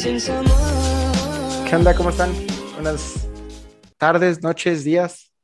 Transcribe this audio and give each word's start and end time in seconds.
¿Qué 0.00 1.74
onda? 1.74 1.92
¿Cómo 1.96 2.10
están? 2.10 2.32
Buenas 2.74 3.28
tardes, 3.96 4.44
noches, 4.44 4.84
días. 4.84 5.34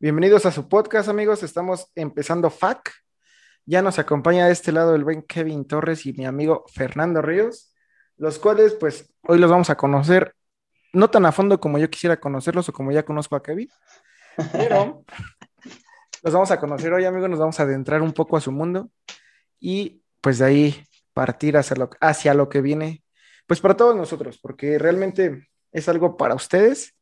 Bienvenidos 0.00 0.46
a 0.46 0.50
su 0.50 0.68
podcast, 0.68 1.08
amigos. 1.08 1.44
Estamos 1.44 1.92
empezando 1.94 2.50
FAC. 2.50 2.92
Ya 3.66 3.82
nos 3.82 4.00
acompaña 4.00 4.46
de 4.46 4.52
este 4.52 4.72
lado 4.72 4.96
el 4.96 5.04
buen 5.04 5.22
Kevin 5.22 5.64
Torres 5.64 6.06
y 6.06 6.12
mi 6.12 6.26
amigo 6.26 6.64
Fernando 6.74 7.22
Ríos, 7.22 7.72
los 8.16 8.40
cuales 8.40 8.74
pues 8.74 9.14
hoy 9.28 9.38
los 9.38 9.48
vamos 9.48 9.70
a 9.70 9.76
conocer 9.76 10.34
no 10.92 11.08
tan 11.08 11.24
a 11.24 11.30
fondo 11.30 11.60
como 11.60 11.78
yo 11.78 11.88
quisiera 11.88 12.18
conocerlos 12.18 12.68
o 12.68 12.72
como 12.72 12.90
ya 12.90 13.04
conozco 13.04 13.36
a 13.36 13.42
Kevin, 13.44 13.68
pero 14.50 15.04
los 16.24 16.34
vamos 16.34 16.50
a 16.50 16.58
conocer 16.58 16.92
hoy, 16.92 17.04
amigos. 17.04 17.30
Nos 17.30 17.38
vamos 17.38 17.60
a 17.60 17.62
adentrar 17.62 18.02
un 18.02 18.12
poco 18.12 18.36
a 18.36 18.40
su 18.40 18.50
mundo 18.50 18.90
y 19.60 20.02
pues 20.20 20.38
de 20.38 20.46
ahí 20.46 20.84
partir 21.12 21.56
hacia 21.56 21.76
lo, 21.76 21.90
hacia 22.00 22.34
lo 22.34 22.48
que 22.48 22.60
viene, 22.60 23.04
pues 23.50 23.60
para 23.60 23.76
todos 23.76 23.96
nosotros, 23.96 24.38
porque 24.40 24.78
realmente 24.78 25.48
es 25.72 25.88
algo 25.88 26.16
para 26.16 26.36
ustedes 26.36 26.94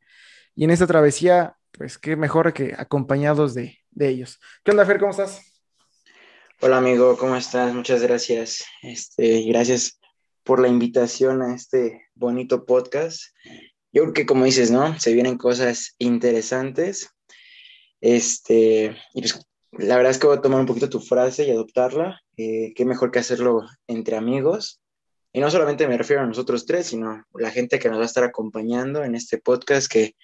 y 0.55 0.65
en 0.65 0.71
esta 0.71 0.87
travesía, 0.87 1.59
pues 1.73 1.99
qué 1.99 2.17
mejor 2.17 2.55
que 2.55 2.75
acompañados 2.75 3.53
de, 3.53 3.77
de 3.91 4.09
ellos. 4.09 4.41
¿Qué 4.65 4.71
onda, 4.71 4.87
Fer? 4.87 4.99
¿Cómo 4.99 5.11
estás? 5.11 5.43
Hola 6.63 6.79
amigo, 6.79 7.19
¿cómo 7.19 7.37
estás? 7.37 7.75
Muchas 7.75 8.01
gracias. 8.01 8.65
Este, 8.81 9.43
gracias 9.43 10.01
por 10.43 10.59
la 10.59 10.69
invitación 10.69 11.43
a 11.43 11.55
este 11.55 12.07
bonito 12.15 12.65
podcast. 12.65 13.21
Yo 13.93 14.05
creo 14.05 14.15
que 14.15 14.25
como 14.25 14.47
dices, 14.47 14.71
¿no? 14.71 14.99
Se 14.99 15.13
vienen 15.13 15.37
cosas 15.37 15.97
interesantes. 15.99 17.11
Este, 18.01 18.97
y 19.13 19.21
pues 19.21 19.47
la 19.73 19.97
verdad 19.99 20.13
es 20.13 20.19
que 20.19 20.29
voy 20.29 20.39
a 20.39 20.41
tomar 20.41 20.61
un 20.61 20.67
poquito 20.67 20.89
tu 20.89 21.01
frase 21.01 21.45
y 21.45 21.51
adoptarla. 21.51 22.23
Eh, 22.39 22.73
qué 22.75 22.87
mejor 22.87 23.11
que 23.11 23.19
hacerlo 23.19 23.67
entre 23.87 24.17
amigos. 24.17 24.81
Y 25.39 25.41
no 25.41 25.53
solamente 25.53 25.87
me 25.87 25.97
refiero 25.97 26.23
a 26.23 26.27
nosotros 26.27 26.67
tres, 26.67 26.89
sino 26.89 27.25
la 27.35 27.53
gente 27.53 27.79
que 27.79 27.89
nos 27.89 27.99
va 27.99 28.03
a 28.03 28.07
estar 28.07 28.25
acompañando 28.25 29.05
en 29.05 29.15
este 29.15 29.39
podcast, 29.39 29.89
que, 29.89 30.17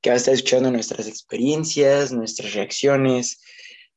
que 0.00 0.10
va 0.10 0.14
a 0.14 0.16
estar 0.16 0.32
escuchando 0.32 0.70
nuestras 0.70 1.08
experiencias, 1.08 2.12
nuestras 2.12 2.54
reacciones, 2.54 3.40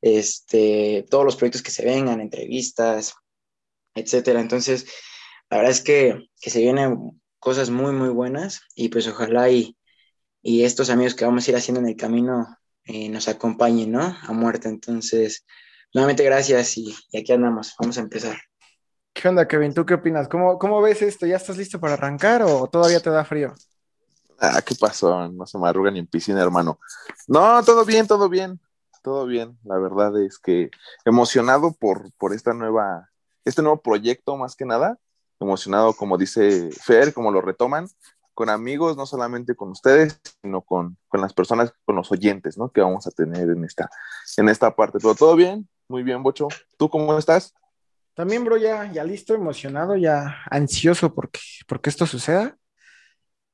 este, 0.02 1.06
todos 1.12 1.26
los 1.26 1.36
proyectos 1.36 1.62
que 1.62 1.70
se 1.70 1.86
vengan, 1.86 2.22
entrevistas, 2.22 3.14
etcétera. 3.94 4.42
Entonces, 4.42 4.88
la 5.52 5.58
verdad 5.58 5.74
es 5.74 5.82
que, 5.82 6.28
que 6.42 6.50
se 6.50 6.62
vienen 6.62 7.22
cosas 7.38 7.70
muy, 7.70 7.92
muy 7.92 8.10
buenas 8.10 8.62
y 8.74 8.90
pues 8.90 9.08
ojalá 9.08 9.52
y, 9.52 9.78
y 10.42 10.64
estos 10.64 10.90
amigos 10.90 11.14
que 11.14 11.26
vamos 11.26 11.48
a 11.48 11.52
ir 11.52 11.56
haciendo 11.56 11.82
en 11.82 11.90
el 11.90 11.96
camino 11.96 12.48
eh, 12.86 13.10
nos 13.10 13.28
acompañen, 13.28 13.92
¿no? 13.92 14.02
A 14.02 14.34
muerte. 14.34 14.70
Entonces, 14.70 15.46
nuevamente 15.94 16.24
gracias 16.24 16.80
y, 16.80 16.96
aquí 17.16 17.32
andamos. 17.32 17.76
Vamos 17.80 18.00
a 18.00 18.02
empezar. 18.02 18.38
¿Qué 19.14 19.28
onda, 19.28 19.48
Kevin? 19.48 19.74
¿Tú 19.74 19.86
qué 19.86 19.94
opinas? 19.94 20.28
¿Cómo, 20.28 20.58
¿Cómo 20.58 20.82
ves 20.82 21.02
esto? 21.04 21.28
¿Ya 21.28 21.38
estás 21.38 21.56
listo 21.56 21.80
para 21.80 21.94
arrancar 21.94 22.42
o 22.42 22.68
todavía 22.68 23.00
te 23.00 23.12
da 23.12 23.24
frío? 23.24 23.54
Ah, 24.40 24.62
¿qué 24.62 24.76
pasó? 24.76 25.30
No 25.30 25.46
se 25.46 25.58
me 25.60 25.70
arruga 25.70 25.92
ni 25.92 26.00
en 26.00 26.08
piscina, 26.08 26.42
hermano. 26.42 26.80
No, 27.28 27.64
todo 27.64 27.86
bien, 27.86 28.08
todo 28.08 28.28
bien, 28.28 28.60
todo 29.04 29.28
bien. 29.28 29.58
La 29.64 29.78
verdad 29.78 30.20
es 30.22 30.40
que 30.40 30.72
emocionado 31.06 31.74
por, 31.74 32.12
por 32.14 32.34
esta 32.34 32.54
nueva, 32.54 33.10
este 33.46 33.62
nuevo 33.62 33.82
proyecto, 33.82 34.36
más 34.36 34.56
que 34.56 34.66
nada. 34.66 34.98
Emocionado, 35.40 35.94
como 35.94 36.18
dice 36.18 36.72
Fer, 36.72 37.14
como 37.14 37.32
lo 37.32 37.42
retoman, 37.42 37.88
con 38.34 38.50
amigos, 38.50 38.98
no 38.98 39.06
solamente 39.06 39.56
con 39.56 39.70
ustedes, 39.70 40.20
sino 40.42 40.62
con, 40.62 40.98
con, 41.08 41.22
las 41.22 41.34
personas, 41.34 41.72
con 41.86 41.96
los 41.96 42.12
oyentes, 42.12 42.58
¿no? 42.58 42.70
Que 42.70 42.82
vamos 42.82 43.06
a 43.06 43.12
tener 43.12 43.50
en 43.50 43.64
esta, 43.64 43.90
en 44.38 44.50
esta 44.50 44.76
parte. 44.76 44.98
Pero 45.00 45.14
todo 45.14 45.36
bien, 45.36 45.70
muy 45.88 46.02
bien, 46.02 46.24
Bocho. 46.24 46.48
¿Tú 46.78 46.90
cómo 46.90 47.18
estás? 47.18 47.54
También, 48.14 48.46
bro, 48.46 48.58
ya, 48.58 48.92
ya 48.92 49.04
listo, 49.04 49.34
emocionado, 49.34 49.96
ya 49.98 50.44
ansioso 50.50 51.14
porque, 51.14 51.40
porque 51.68 51.90
esto 51.90 52.06
suceda. 52.06 52.58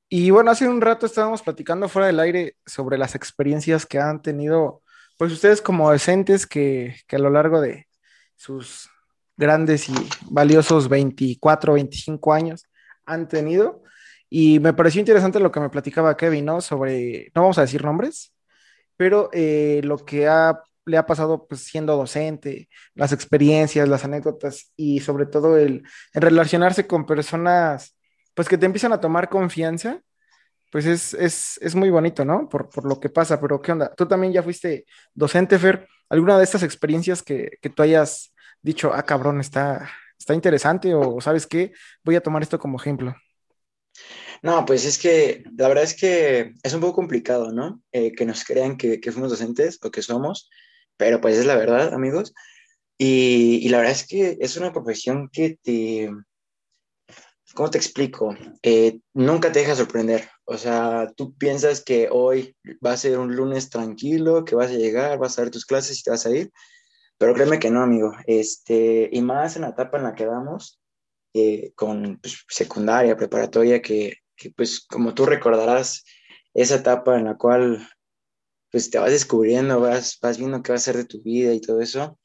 Y 0.09 0.31
bueno, 0.31 0.51
hace 0.51 0.67
un 0.67 0.81
rato 0.81 1.05
estábamos 1.05 1.41
platicando 1.41 1.87
fuera 1.87 2.07
del 2.07 2.19
aire 2.19 2.55
sobre 2.65 2.97
las 2.97 3.15
experiencias 3.15 3.85
que 3.85 3.99
han 3.99 4.21
tenido, 4.21 4.81
pues 5.17 5.31
ustedes 5.31 5.61
como 5.61 5.91
docentes 5.91 6.47
que, 6.47 6.95
que 7.07 7.15
a 7.15 7.19
lo 7.19 7.29
largo 7.29 7.61
de 7.61 7.87
sus 8.35 8.89
grandes 9.37 9.87
y 9.89 9.93
valiosos 10.29 10.89
24, 10.89 11.73
25 11.73 12.33
años 12.33 12.65
han 13.05 13.27
tenido. 13.27 13.83
Y 14.29 14.59
me 14.59 14.73
pareció 14.73 14.99
interesante 14.99 15.39
lo 15.39 15.51
que 15.51 15.59
me 15.59 15.69
platicaba 15.69 16.17
Kevin, 16.17 16.45
¿no? 16.45 16.61
Sobre, 16.61 17.31
no 17.35 17.43
vamos 17.43 17.57
a 17.57 17.61
decir 17.61 17.83
nombres, 17.83 18.33
pero 18.97 19.29
eh, 19.33 19.81
lo 19.83 19.97
que 20.05 20.27
ha, 20.27 20.61
le 20.89 20.97
ha 20.97 21.05
pasado 21.05 21.47
pues, 21.47 21.61
siendo 21.61 21.95
docente, 21.95 22.69
las 22.95 23.11
experiencias, 23.11 23.87
las 23.87 24.03
anécdotas 24.05 24.71
y 24.75 24.99
sobre 24.99 25.25
todo 25.25 25.57
el, 25.57 25.83
el 26.13 26.21
relacionarse 26.21 26.87
con 26.87 27.05
personas 27.05 27.95
pues 28.33 28.47
que 28.47 28.57
te 28.57 28.65
empiezan 28.65 28.93
a 28.93 29.01
tomar 29.01 29.29
confianza, 29.29 30.01
pues 30.71 30.85
es, 30.85 31.13
es, 31.13 31.59
es 31.61 31.75
muy 31.75 31.89
bonito, 31.89 32.23
¿no? 32.23 32.47
Por, 32.47 32.69
por, 32.69 32.85
lo 32.85 32.99
que 32.99 33.09
pasa, 33.09 33.39
pero 33.41 33.61
¿qué 33.61 33.71
onda? 33.71 33.93
Tú 33.95 34.07
también 34.07 34.33
ya 34.33 34.43
fuiste 34.43 34.85
docente, 35.13 35.59
Fer. 35.59 35.87
¿Alguna 36.09 36.37
de 36.37 36.43
estas 36.43 36.63
experiencias 36.63 37.21
que, 37.21 37.57
que 37.61 37.69
tú 37.69 37.83
hayas 37.83 38.33
dicho, 38.61 38.91
ah, 38.93 39.03
cabrón, 39.03 39.39
está, 39.39 39.89
está 40.17 40.33
interesante 40.33 40.93
o 40.93 41.19
sabes 41.21 41.47
qué, 41.47 41.73
voy 42.03 42.15
a 42.15 42.21
tomar 42.21 42.41
esto 42.41 42.59
como 42.59 42.79
ejemplo? 42.79 43.15
No, 44.41 44.65
pues 44.65 44.85
es 44.85 44.97
que 44.97 45.43
la 45.57 45.67
verdad 45.67 45.83
es 45.83 45.93
que 45.95 46.53
es 46.63 46.73
un 46.73 46.81
poco 46.81 46.93
complicado, 46.93 47.51
¿no? 47.51 47.81
Eh, 47.91 48.13
que 48.13 48.25
nos 48.25 48.43
crean 48.45 48.77
que, 48.77 49.01
que, 49.01 49.11
fuimos 49.11 49.31
docentes 49.31 49.79
o 49.83 49.91
que 49.91 50.01
somos, 50.01 50.49
pero 50.99 51.21
pues 51.21 51.37
es 51.37 51.45
la 51.45 51.55
verdad, 51.55 51.93
amigos. 51.93 52.33
Y, 52.97 53.69
la 53.69 53.77
verdad 53.77 53.93
es 53.93 54.05
que 54.05 54.37
es 54.41 54.57
una 54.57 54.73
profesión 54.73 55.29
que 55.31 55.57
te, 55.63 56.11
¿cómo 57.53 57.69
te 57.69 57.77
explico? 57.77 58.35
Eh, 58.61 58.99
nunca 59.13 59.49
te 59.49 59.59
deja 59.59 59.75
sorprender. 59.75 60.29
O 60.43 60.57
sea, 60.57 61.09
tú 61.15 61.33
piensas 61.37 61.81
que 61.81 62.09
hoy 62.11 62.53
va 62.85 62.91
a 62.91 62.97
ser 62.97 63.17
un 63.17 63.33
lunes 63.33 63.69
tranquilo, 63.69 64.43
que 64.43 64.55
vas 64.55 64.71
a 64.71 64.73
llegar, 64.73 65.17
vas 65.17 65.39
a 65.39 65.43
ver 65.43 65.51
tus 65.51 65.65
clases 65.65 65.97
y 65.97 66.03
te 66.03 66.11
vas 66.11 66.25
a 66.25 66.31
ir, 66.31 66.51
pero 67.17 67.33
créeme 67.33 67.59
que 67.59 67.71
no, 67.71 67.81
amigo. 67.81 68.11
Este, 68.27 69.09
y 69.09 69.21
más 69.21 69.55
en 69.55 69.61
la 69.61 69.69
etapa 69.69 69.97
en 69.97 70.03
la 70.03 70.15
que 70.15 70.25
vamos, 70.25 70.81
eh, 71.33 71.71
con 71.75 72.19
pues, 72.21 72.43
secundaria, 72.49 73.15
preparatoria, 73.15 73.81
que, 73.81 74.17
pues 74.57 74.81
como 74.81 75.13
tú 75.13 75.25
recordarás, 75.25 76.03
esa 76.53 76.75
etapa 76.75 77.17
en 77.17 77.25
la 77.25 77.37
cual 77.37 77.87
pues 78.71 78.89
te 78.89 78.99
vas 78.99 79.11
descubriendo, 79.11 79.79
vas, 79.79 80.17
vas 80.21 80.37
viendo 80.37 80.61
qué 80.61 80.71
va 80.71 80.77
a 80.77 80.81
ser 80.81 80.97
de 80.97 81.05
tu 81.05 81.21
vida 81.21 81.53
y 81.53 81.61
todo 81.61 81.81
eso, 81.81 82.19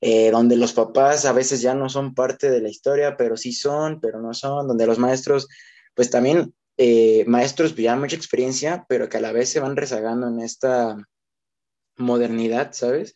eh, 0.00 0.30
donde 0.30 0.56
los 0.56 0.72
papás 0.72 1.24
a 1.26 1.32
veces 1.32 1.60
ya 1.60 1.74
no 1.74 1.88
son 1.88 2.14
parte 2.14 2.50
de 2.50 2.60
la 2.60 2.68
historia, 2.68 3.16
pero 3.16 3.36
sí 3.36 3.52
son, 3.52 4.00
pero 4.00 4.20
no 4.20 4.32
son, 4.32 4.68
donde 4.68 4.86
los 4.86 4.98
maestros, 4.98 5.48
pues 5.94 6.10
también 6.10 6.54
eh, 6.76 7.24
maestros 7.26 7.74
ya 7.74 7.96
mucha 7.96 8.16
experiencia, 8.16 8.86
pero 8.88 9.08
que 9.08 9.18
a 9.18 9.20
la 9.20 9.32
vez 9.32 9.50
se 9.50 9.60
van 9.60 9.76
rezagando 9.76 10.28
en 10.28 10.40
esta 10.40 10.96
modernidad, 11.96 12.72
¿sabes? 12.72 13.14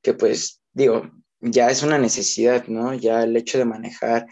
Que 0.00 0.14
pues 0.14 0.62
digo, 0.72 1.10
ya 1.40 1.70
es 1.70 1.82
una 1.82 1.98
necesidad, 1.98 2.66
¿no? 2.66 2.94
Ya 2.94 3.24
el 3.24 3.36
hecho 3.36 3.58
de 3.58 3.64
manejar 3.66 4.26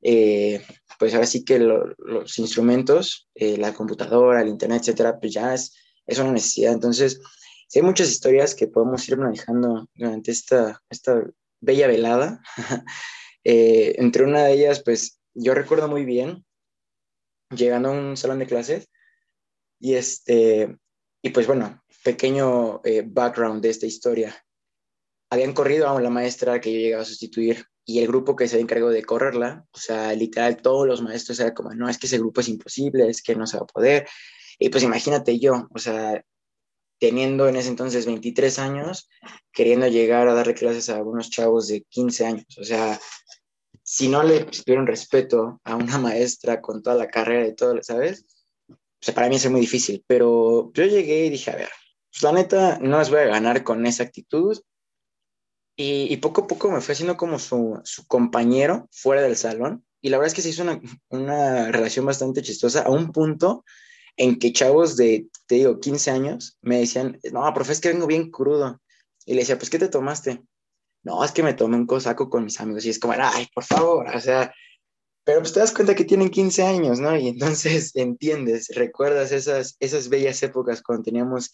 eh, 0.00 0.62
pues 0.98 1.14
ahora 1.14 1.26
sí 1.26 1.44
que 1.44 1.58
lo, 1.58 1.94
los 1.98 2.38
instrumentos, 2.38 3.28
la 3.34 3.74
computadora, 3.74 4.40
el 4.42 4.48
internet, 4.48 4.82
etcétera, 4.82 5.18
pues 5.18 5.32
ya 5.32 5.54
es, 5.54 5.74
es 6.06 6.18
una 6.18 6.32
necesidad. 6.32 6.72
Entonces, 6.72 7.20
sí 7.68 7.78
hay 7.78 7.84
muchas 7.84 8.10
historias 8.10 8.54
que 8.54 8.68
podemos 8.68 9.08
ir 9.08 9.16
manejando 9.16 9.88
durante 9.94 10.30
esta, 10.30 10.82
esta 10.90 11.24
bella 11.60 11.86
velada. 11.86 12.42
eh, 13.44 13.94
entre 13.98 14.24
una 14.24 14.44
de 14.44 14.52
ellas, 14.54 14.82
pues 14.82 15.20
yo 15.34 15.54
recuerdo 15.54 15.88
muy 15.88 16.04
bien 16.04 16.44
llegando 17.50 17.90
a 17.90 17.92
un 17.92 18.16
salón 18.16 18.38
de 18.38 18.46
clases 18.46 18.88
y 19.80 19.94
este, 19.94 20.76
y 21.22 21.30
pues 21.30 21.46
bueno, 21.46 21.82
pequeño 22.02 22.80
eh, 22.84 23.02
background 23.06 23.62
de 23.62 23.70
esta 23.70 23.86
historia. 23.86 24.34
Habían 25.30 25.52
corrido 25.52 25.88
a 25.88 26.00
la 26.00 26.10
maestra 26.10 26.60
que 26.60 26.72
yo 26.72 26.78
llegaba 26.78 27.02
a 27.02 27.06
sustituir 27.06 27.66
y 27.84 28.00
el 28.00 28.06
grupo 28.06 28.36
que 28.36 28.48
se 28.48 28.60
encargó 28.60 28.90
de 28.90 29.02
correrla, 29.02 29.66
o 29.72 29.78
sea, 29.78 30.12
literal, 30.14 30.58
todos 30.58 30.86
los 30.86 31.02
maestros 31.02 31.40
eran 31.40 31.54
como, 31.54 31.74
no, 31.74 31.88
es 31.88 31.98
que 31.98 32.06
ese 32.06 32.18
grupo 32.18 32.40
es 32.40 32.48
imposible, 32.48 33.08
es 33.08 33.22
que 33.22 33.34
no 33.34 33.46
se 33.46 33.56
va 33.56 33.64
a 33.64 33.66
poder. 33.66 34.06
Y 34.58 34.68
pues 34.68 34.82
imagínate 34.82 35.38
yo, 35.38 35.68
o 35.70 35.78
sea, 35.78 36.24
teniendo 36.98 37.48
en 37.48 37.56
ese 37.56 37.68
entonces 37.68 38.06
23 38.06 38.58
años, 38.58 39.08
queriendo 39.52 39.86
llegar 39.88 40.28
a 40.28 40.34
darle 40.34 40.54
clases 40.54 40.88
a 40.88 40.96
algunos 40.96 41.30
chavos 41.30 41.68
de 41.68 41.82
15 41.82 42.26
años, 42.26 42.58
o 42.58 42.64
sea, 42.64 42.98
si 43.82 44.08
no 44.08 44.22
le 44.22 44.44
tuvieron 44.44 44.86
respeto 44.86 45.60
a 45.64 45.76
una 45.76 45.98
maestra 45.98 46.60
con 46.60 46.82
toda 46.82 46.96
la 46.96 47.08
carrera 47.08 47.46
y 47.46 47.54
todo, 47.54 47.78
¿sabes? 47.82 48.24
O 48.68 48.76
sea, 49.00 49.14
para 49.14 49.28
mí 49.28 49.36
es 49.36 49.50
muy 49.50 49.60
difícil, 49.60 50.02
pero 50.06 50.72
yo 50.72 50.84
llegué 50.84 51.26
y 51.26 51.30
dije, 51.30 51.50
a 51.50 51.56
ver, 51.56 51.68
pues 52.10 52.22
la 52.22 52.32
neta, 52.32 52.78
no 52.78 52.98
les 52.98 53.10
voy 53.10 53.20
a 53.20 53.26
ganar 53.26 53.62
con 53.64 53.84
esa 53.86 54.04
actitud, 54.04 54.58
y, 55.76 56.06
y, 56.12 56.16
poco 56.18 56.42
a 56.42 56.46
poco 56.46 56.70
me 56.70 56.80
fue 56.80 56.92
haciendo 56.92 57.16
como 57.16 57.38
su, 57.40 57.80
su, 57.82 58.06
compañero 58.06 58.88
fuera 58.92 59.22
del 59.22 59.36
salón. 59.36 59.84
Y 60.00 60.08
la 60.08 60.18
verdad 60.18 60.28
es 60.28 60.34
que 60.34 60.42
se 60.42 60.50
hizo 60.50 60.62
una, 60.62 60.80
una, 61.08 61.72
relación 61.72 62.06
bastante 62.06 62.42
chistosa 62.42 62.82
a 62.82 62.90
un 62.90 63.10
punto 63.10 63.64
en 64.16 64.38
que 64.38 64.52
chavos 64.52 64.96
de, 64.96 65.28
te 65.46 65.56
digo, 65.56 65.80
15 65.80 66.10
años 66.10 66.58
me 66.62 66.78
decían, 66.78 67.18
no, 67.32 67.52
profe, 67.54 67.72
es 67.72 67.80
que 67.80 67.88
vengo 67.92 68.06
bien 68.06 68.30
crudo. 68.30 68.80
Y 69.26 69.34
le 69.34 69.40
decía, 69.40 69.58
pues, 69.58 69.70
¿qué 69.70 69.78
te 69.78 69.88
tomaste? 69.88 70.42
No, 71.02 71.24
es 71.24 71.32
que 71.32 71.42
me 71.42 71.54
tomé 71.54 71.76
un 71.76 71.86
cosaco 71.86 72.30
con 72.30 72.44
mis 72.44 72.60
amigos. 72.60 72.84
Y 72.84 72.90
es 72.90 72.98
como, 72.98 73.14
ay, 73.18 73.48
por 73.54 73.64
favor, 73.64 74.08
o 74.08 74.20
sea, 74.20 74.52
Pero 75.24 75.40
pues 75.40 75.52
te 75.52 75.60
das 75.60 75.72
cuenta 75.72 75.94
que 75.94 76.04
tienen 76.04 76.30
15 76.30 76.62
años, 76.64 77.00
¿no? 77.00 77.16
Y 77.16 77.28
entonces 77.28 77.92
entiendes, 77.96 78.68
recuerdas 78.74 79.32
esas, 79.32 79.76
esas 79.80 80.08
bellas 80.08 80.42
épocas 80.42 80.82
cuando 80.82 81.04
teníamos 81.04 81.52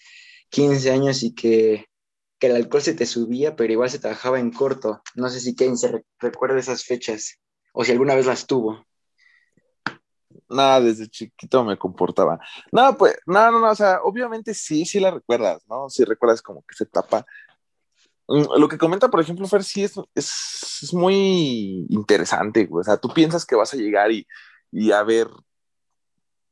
15 0.50 0.90
años 0.90 1.22
y 1.22 1.34
que, 1.34 1.86
que 2.38 2.48
el 2.48 2.56
alcohol 2.56 2.82
se 2.82 2.94
te 2.94 3.06
subía, 3.06 3.56
pero 3.56 3.72
igual 3.72 3.90
se 3.90 3.98
trabajaba 4.00 4.40
en 4.40 4.52
corto. 4.52 5.02
No 5.14 5.28
sé 5.30 5.40
si 5.40 5.54
Kevin 5.54 5.78
se 5.78 6.04
recuerda 6.18 6.58
esas 6.58 6.84
fechas 6.84 7.38
o 7.72 7.84
si 7.84 7.92
alguna 7.92 8.14
vez 8.16 8.26
las 8.26 8.46
tuvo. 8.46 8.84
Nada, 10.50 10.81
desde 10.81 11.08
chiquito 11.08 11.64
me 11.64 11.79
comportaba. 11.79 12.41
No, 12.73 12.97
pues, 12.97 13.17
no, 13.26 13.50
no, 13.52 13.61
no, 13.61 13.70
o 13.70 13.75
sea, 13.75 14.00
obviamente 14.02 14.52
sí, 14.52 14.85
sí 14.85 14.99
la 14.99 15.12
recuerdas, 15.12 15.62
¿no? 15.69 15.88
Sí 15.88 16.05
recuerdas 16.05 16.43
como 16.43 16.62
que 16.62 16.75
se 16.75 16.87
tapa. 16.87 17.25
Mm, 18.29 18.58
lo 18.58 18.69
que 18.69 18.79
comenta, 18.79 19.08
por 19.08 19.20
ejemplo, 19.20 19.47
Fer, 19.47 19.62
sí 19.64 19.85
es, 19.85 19.94
es, 20.14 20.93
muy 20.93 21.87
interesante, 21.88 22.67
güey. 22.67 22.81
O 22.81 22.85
sea, 22.85 22.97
tú 22.97 23.08
piensas 23.11 23.47
que 23.47 23.55
vas 23.56 23.73
a 23.75 23.76
llegar 23.76 24.11
y, 24.11 24.26
y 24.73 24.91
a 24.93 25.02
ver, 25.05 25.29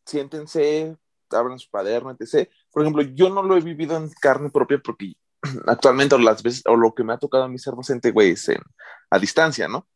siéntense, 0.06 0.96
abran 1.30 1.58
su 1.58 1.68
cuaderno, 1.70 2.10
etc. 2.12 2.48
Por 2.70 2.82
ejemplo, 2.82 3.02
yo 3.02 3.30
no 3.30 3.42
lo 3.42 3.56
he 3.56 3.60
vivido 3.60 3.96
en 3.96 4.10
carne 4.20 4.50
propia 4.50 4.78
porque 4.78 5.14
actualmente 5.66 6.14
o 6.14 6.18
las 6.18 6.42
veces, 6.42 6.62
o 6.66 6.76
lo 6.76 6.94
que 6.94 7.04
me 7.04 7.14
ha 7.14 7.18
tocado 7.18 7.44
a 7.44 7.48
mí 7.48 7.58
ser 7.58 7.74
docente, 7.74 8.12
güey, 8.12 8.30
es 8.30 8.48
en, 8.48 8.62
a 9.10 9.18
distancia, 9.18 9.68
¿no? 9.68 9.88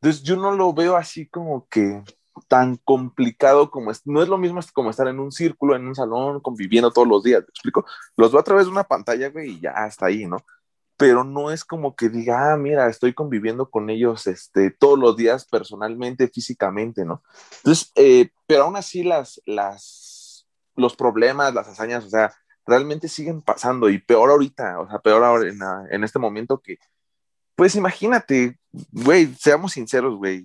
Entonces 0.00 0.22
yo 0.22 0.36
no 0.36 0.52
lo 0.52 0.72
veo 0.72 0.96
así 0.96 1.28
como 1.28 1.68
que 1.68 2.02
tan 2.48 2.76
complicado 2.76 3.70
como 3.70 3.90
es, 3.90 4.06
no 4.06 4.22
es 4.22 4.28
lo 4.28 4.38
mismo 4.38 4.60
como 4.72 4.90
estar 4.90 5.08
en 5.08 5.20
un 5.20 5.32
círculo, 5.32 5.76
en 5.76 5.86
un 5.86 5.94
salón, 5.94 6.40
conviviendo 6.40 6.90
todos 6.90 7.08
los 7.08 7.22
días, 7.22 7.40
¿me 7.40 7.48
explico? 7.48 7.84
Los 8.16 8.32
veo 8.32 8.40
a 8.40 8.44
través 8.44 8.66
de 8.66 8.72
una 8.72 8.84
pantalla, 8.84 9.30
güey, 9.30 9.52
y 9.52 9.60
ya 9.60 9.70
está 9.86 10.06
ahí, 10.06 10.26
¿no? 10.26 10.38
Pero 10.96 11.24
no 11.24 11.50
es 11.50 11.64
como 11.64 11.96
que 11.96 12.08
diga, 12.08 12.52
ah, 12.52 12.56
mira, 12.56 12.88
estoy 12.88 13.14
conviviendo 13.14 13.70
con 13.70 13.88
ellos 13.88 14.26
este, 14.26 14.70
todos 14.70 14.98
los 14.98 15.16
días 15.16 15.46
personalmente, 15.46 16.28
físicamente, 16.28 17.04
¿no? 17.04 17.22
Entonces, 17.58 17.90
eh, 17.94 18.30
pero 18.46 18.64
aún 18.64 18.76
así 18.76 19.02
las, 19.02 19.40
las, 19.46 20.46
los 20.76 20.96
problemas, 20.96 21.54
las 21.54 21.68
hazañas, 21.68 22.04
o 22.04 22.10
sea, 22.10 22.32
realmente 22.66 23.08
siguen 23.08 23.40
pasando 23.42 23.88
y 23.88 23.98
peor 23.98 24.30
ahorita, 24.30 24.80
o 24.80 24.88
sea, 24.88 24.98
peor 24.98 25.24
ahora 25.24 25.48
en, 25.48 25.58
en 25.90 26.04
este 26.04 26.18
momento 26.18 26.60
que, 26.60 26.78
pues 27.56 27.74
imagínate, 27.74 28.58
güey, 28.92 29.34
seamos 29.34 29.72
sinceros, 29.72 30.16
güey, 30.16 30.44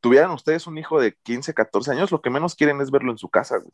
tuvieran 0.00 0.30
ustedes 0.30 0.66
un 0.66 0.78
hijo 0.78 1.00
de 1.00 1.14
15, 1.22 1.54
14 1.54 1.92
años, 1.92 2.10
lo 2.10 2.20
que 2.20 2.30
menos 2.30 2.54
quieren 2.54 2.80
es 2.80 2.90
verlo 2.90 3.12
en 3.12 3.18
su 3.18 3.28
casa, 3.28 3.58
güey. 3.58 3.72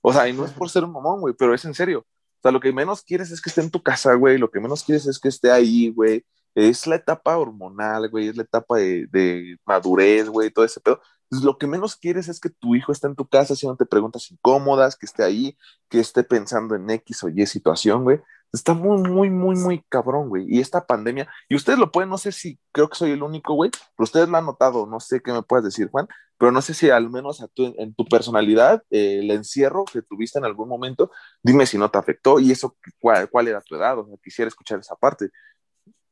O 0.00 0.12
sea, 0.12 0.28
y 0.28 0.32
no 0.32 0.44
es 0.44 0.52
por 0.52 0.70
ser 0.70 0.84
un 0.84 0.92
mamón, 0.92 1.20
güey, 1.20 1.34
pero 1.38 1.54
es 1.54 1.64
en 1.64 1.74
serio. 1.74 2.00
O 2.00 2.40
sea, 2.42 2.52
lo 2.52 2.60
que 2.60 2.72
menos 2.72 3.02
quieres 3.02 3.30
es 3.30 3.40
que 3.40 3.50
esté 3.50 3.62
en 3.62 3.70
tu 3.70 3.82
casa, 3.82 4.14
güey, 4.14 4.38
lo 4.38 4.50
que 4.50 4.60
menos 4.60 4.84
quieres 4.84 5.06
es 5.06 5.18
que 5.18 5.28
esté 5.28 5.50
ahí, 5.50 5.90
güey. 5.90 6.24
Es 6.54 6.86
la 6.86 6.96
etapa 6.96 7.36
hormonal, 7.36 8.08
güey, 8.10 8.28
es 8.28 8.36
la 8.36 8.42
etapa 8.44 8.78
de, 8.78 9.06
de 9.10 9.56
madurez, 9.64 10.28
güey, 10.28 10.50
todo 10.50 10.64
ese 10.64 10.80
pedo. 10.80 11.00
Lo 11.30 11.58
que 11.58 11.66
menos 11.66 11.96
quieres 11.96 12.28
es 12.28 12.40
que 12.40 12.48
tu 12.48 12.74
hijo 12.74 12.90
esté 12.92 13.06
en 13.06 13.14
tu 13.16 13.28
casa 13.28 13.54
haciendo 13.54 13.76
preguntas 13.76 14.30
incómodas, 14.30 14.96
que 14.96 15.06
esté 15.06 15.24
ahí, 15.24 15.58
que 15.88 16.00
esté 16.00 16.24
pensando 16.24 16.74
en 16.74 16.88
X 16.90 17.24
o 17.24 17.28
Y 17.28 17.44
situación, 17.46 18.04
güey. 18.04 18.20
Está 18.52 18.72
muy, 18.74 18.98
muy, 19.08 19.30
muy, 19.30 19.56
muy 19.56 19.84
cabrón, 19.88 20.28
güey. 20.28 20.46
Y 20.48 20.60
esta 20.60 20.86
pandemia, 20.86 21.28
y 21.48 21.54
ustedes 21.54 21.78
lo 21.78 21.92
pueden, 21.92 22.08
no 22.10 22.18
sé 22.18 22.32
si 22.32 22.58
creo 22.72 22.88
que 22.88 22.96
soy 22.96 23.10
el 23.12 23.22
único, 23.22 23.54
güey, 23.54 23.70
pero 23.70 24.04
ustedes 24.04 24.28
lo 24.28 24.38
han 24.38 24.46
notado, 24.46 24.86
no 24.86 25.00
sé 25.00 25.20
qué 25.20 25.32
me 25.32 25.42
puedes 25.42 25.64
decir, 25.64 25.90
Juan, 25.90 26.08
pero 26.38 26.52
no 26.52 26.62
sé 26.62 26.72
si 26.72 26.88
al 26.88 27.10
menos 27.10 27.42
a 27.42 27.48
tu, 27.48 27.74
en 27.78 27.94
tu 27.94 28.04
personalidad, 28.06 28.82
eh, 28.90 29.18
el 29.20 29.30
encierro 29.30 29.84
que 29.84 30.02
tuviste 30.02 30.38
en 30.38 30.44
algún 30.44 30.68
momento, 30.68 31.10
dime 31.42 31.66
si 31.66 31.76
no 31.78 31.90
te 31.90 31.98
afectó 31.98 32.40
y 32.40 32.52
eso, 32.52 32.76
cuál, 33.00 33.28
cuál 33.28 33.48
era 33.48 33.60
tu 33.60 33.74
edad, 33.74 33.98
o 33.98 34.06
sea, 34.06 34.16
quisiera 34.22 34.48
escuchar 34.48 34.78
esa 34.78 34.96
parte. 34.96 35.30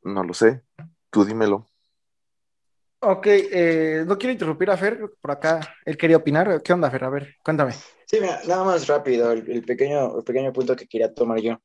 No 0.03 0.23
lo 0.25 0.35
sé, 0.35 0.63
tú 1.11 1.25
dímelo. 1.25 1.67
Ok, 3.09 3.27
eh, 3.29 4.03
no 4.05 4.19
quiero 4.19 4.33
interrumpir 4.33 4.69
a 4.69 4.77
Fer, 4.77 4.99
por 5.21 5.31
acá 5.31 5.61
él 5.85 5.97
quería 5.97 6.17
opinar. 6.17 6.61
¿Qué 6.61 6.73
onda, 6.73 6.91
Fer? 6.91 7.05
A 7.05 7.09
ver, 7.09 7.37
cuéntame. 7.41 7.73
Sí, 8.05 8.19
mira, 8.21 8.41
nada 8.49 8.65
más 8.65 8.89
rápido, 8.89 9.31
el, 9.31 9.63
pequeño, 9.63 10.19
el 10.19 10.25
pequeño 10.25 10.53
punto 10.53 10.75
que 10.75 10.89
quería 10.89 11.15
tomar 11.15 11.39
yo. 11.39 11.61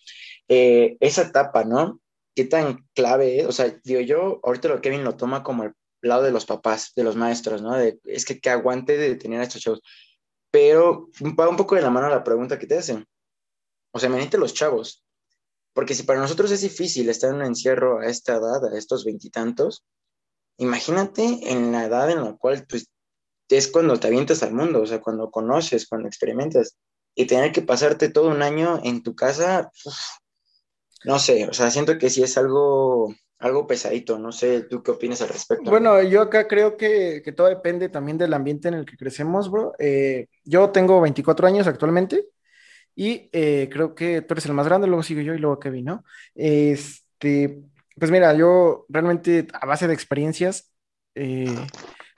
Eh, 0.48 0.98
esa 1.00 1.24
etapa, 1.24 1.64
¿no? 1.64 2.00
¿Qué 2.36 2.46
tan 2.46 2.88
clave 2.94 3.40
es? 3.40 3.48
O 3.48 3.52
sea, 3.52 3.76
digo 3.84 4.02
yo, 4.02 4.40
ahorita 4.44 4.68
lo 4.68 4.82
Kevin 4.82 5.04
lo 5.04 5.18
toma 5.18 5.42
como 5.42 5.64
el 5.64 5.74
lado 6.02 6.22
de 6.22 6.32
los 6.32 6.46
papás, 6.46 6.92
de 6.96 7.04
los 7.04 7.16
maestros, 7.16 7.64
¿no? 7.64 7.76
Es 7.76 8.26
que 8.26 8.40
que 8.40 8.52
aguante 8.52 8.96
de 8.96 9.16
tener 9.16 9.40
a 9.40 9.44
estos 9.44 9.64
chavos. 9.64 9.82
Pero 10.52 11.10
va 11.40 11.50
un 11.50 11.58
poco 11.58 11.74
de 11.74 11.82
la 11.82 11.90
mano 11.90 12.08
la 12.08 12.24
pregunta 12.24 12.60
que 12.60 12.68
te 12.68 12.78
hacen. 12.78 13.04
O 13.92 13.98
sea, 13.98 14.10
imagínate 14.10 14.38
los 14.38 14.54
chavos. 14.54 15.04
Porque 15.74 15.96
si 15.96 16.04
para 16.04 16.20
nosotros 16.20 16.52
es 16.52 16.62
difícil 16.62 17.10
estar 17.10 17.32
en 17.32 17.38
un 17.38 17.46
encierro 17.46 18.00
a 18.00 18.06
esta 18.06 18.34
edad, 18.36 18.64
a 18.72 18.78
estos 18.78 19.06
veintitantos, 19.06 19.84
imagínate 20.58 21.52
en 21.52 21.72
la 21.72 21.86
edad 21.86 22.10
en 22.10 22.24
la 22.24 22.34
cual 22.34 22.66
pues, 22.68 22.88
es 23.50 23.68
cuando 23.68 24.00
te 24.00 24.08
avientas 24.08 24.44
al 24.44 24.54
mundo, 24.54 24.82
o 24.82 24.86
sea, 24.86 25.02
cuando 25.02 25.30
conoces, 25.32 25.88
cuando 25.88 26.08
experimentas, 26.08 26.78
y 27.16 27.26
tener 27.26 27.52
que 27.52 27.62
pasarte 27.62 28.10
todo 28.10 28.30
un 28.30 28.42
año 28.42 28.80
en 28.84 29.04
tu 29.04 29.16
casa, 29.16 29.72
no 31.04 31.20
sé, 31.20 31.48
o 31.48 31.54
sea, 31.54 31.70
siento 31.70 31.98
que 31.98 32.10
sí 32.10 32.24
es 32.24 32.38
algo, 32.38 33.14
algo 33.40 33.68
pesadito, 33.68 34.20
no 34.20 34.32
sé, 34.32 34.62
¿tú 34.62 34.82
qué 34.84 34.92
opinas 34.92 35.22
al 35.22 35.30
respecto? 35.30 35.70
Bueno, 35.70 36.02
yo 36.04 36.22
acá 36.22 36.48
creo 36.48 36.78
que, 36.78 37.22
todo 37.36 37.48
depende 37.48 37.90
también 37.90 38.18
del 38.18 38.34
ambiente 38.34 38.68
en 38.68 38.76
el 38.76 38.86
que 38.86 38.98
crecemos, 38.98 39.50
bro. 39.50 39.74
Eh, 39.80 40.28
yo 40.46 40.70
tengo 40.70 41.02
24 41.02 41.48
años 41.48 41.68
actualmente 41.68 42.28
y 42.96 43.30
eh, 43.34 43.68
creo 43.72 43.96
que 43.96 44.22
tú 44.22 44.34
eres 44.34 44.46
el 44.46 44.54
más 44.54 44.68
grande, 44.68 44.88
luego 44.88 45.04
sigo 45.04 45.22
yo 45.22 45.34
y 45.34 45.40
luego 45.40 45.60
Kevin, 45.60 45.86
¿no? 45.86 46.04
Este, 46.36 47.64
pues 47.98 48.12
mira, 48.12 48.34
yo 48.34 48.86
realmente 48.90 49.48
a 49.54 49.66
base 49.66 49.88
de 49.88 49.94
experiencias, 49.94 50.72
eh, 51.16 51.56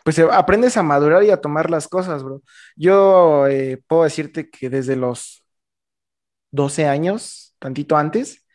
pues 0.04 0.20
eh, 0.20 0.28
aprendes 0.32 0.78
a 0.78 0.84
madurar 0.84 1.24
y 1.24 1.32
a 1.32 1.42
tomar 1.42 1.70
las 1.70 1.88
cosas, 1.88 2.24
bro. 2.24 2.42
Yo 2.76 3.48
eh, 3.48 3.82
puedo 3.88 4.04
decirte 4.04 4.50
que 4.50 4.70
desde 4.70 4.96
los 4.96 5.46
12 6.52 6.86
años, 6.88 7.56
tantito 7.60 7.98
antes, 7.98 8.46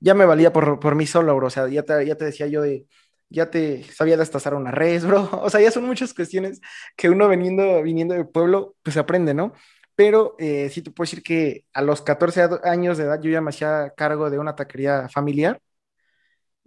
ya 0.00 0.14
me 0.14 0.26
valía 0.26 0.52
por, 0.52 0.80
por 0.80 0.94
mí 0.94 1.06
solo, 1.06 1.34
bro. 1.36 1.48
O 1.48 1.50
sea, 1.50 1.68
ya 1.68 1.82
te, 1.82 2.06
ya 2.06 2.16
te 2.16 2.26
decía 2.26 2.46
yo 2.48 2.62
de, 2.62 2.86
ya 3.30 3.50
te 3.50 3.84
sabía 3.84 4.16
destazar 4.16 4.54
una 4.54 4.70
res, 4.70 5.04
bro. 5.06 5.28
O 5.42 5.50
sea, 5.50 5.60
ya 5.60 5.70
son 5.70 5.86
muchas 5.86 6.14
cuestiones 6.14 6.60
que 6.96 7.10
uno 7.10 7.28
viniendo, 7.28 7.82
viniendo 7.82 8.14
del 8.14 8.28
pueblo, 8.28 8.76
pues 8.82 8.96
aprende, 8.96 9.34
¿no? 9.34 9.54
Pero 9.96 10.36
sí 10.38 10.82
te 10.82 10.92
puedo 10.92 11.06
decir 11.06 11.22
que 11.24 11.64
a 11.72 11.82
los 11.82 12.02
14 12.02 12.48
años 12.64 12.98
de 12.98 13.04
edad 13.04 13.20
yo 13.20 13.30
ya 13.30 13.40
me 13.40 13.50
hacía 13.50 13.92
cargo 13.96 14.30
de 14.30 14.38
una 14.38 14.54
taquería 14.54 15.08
familiar 15.08 15.60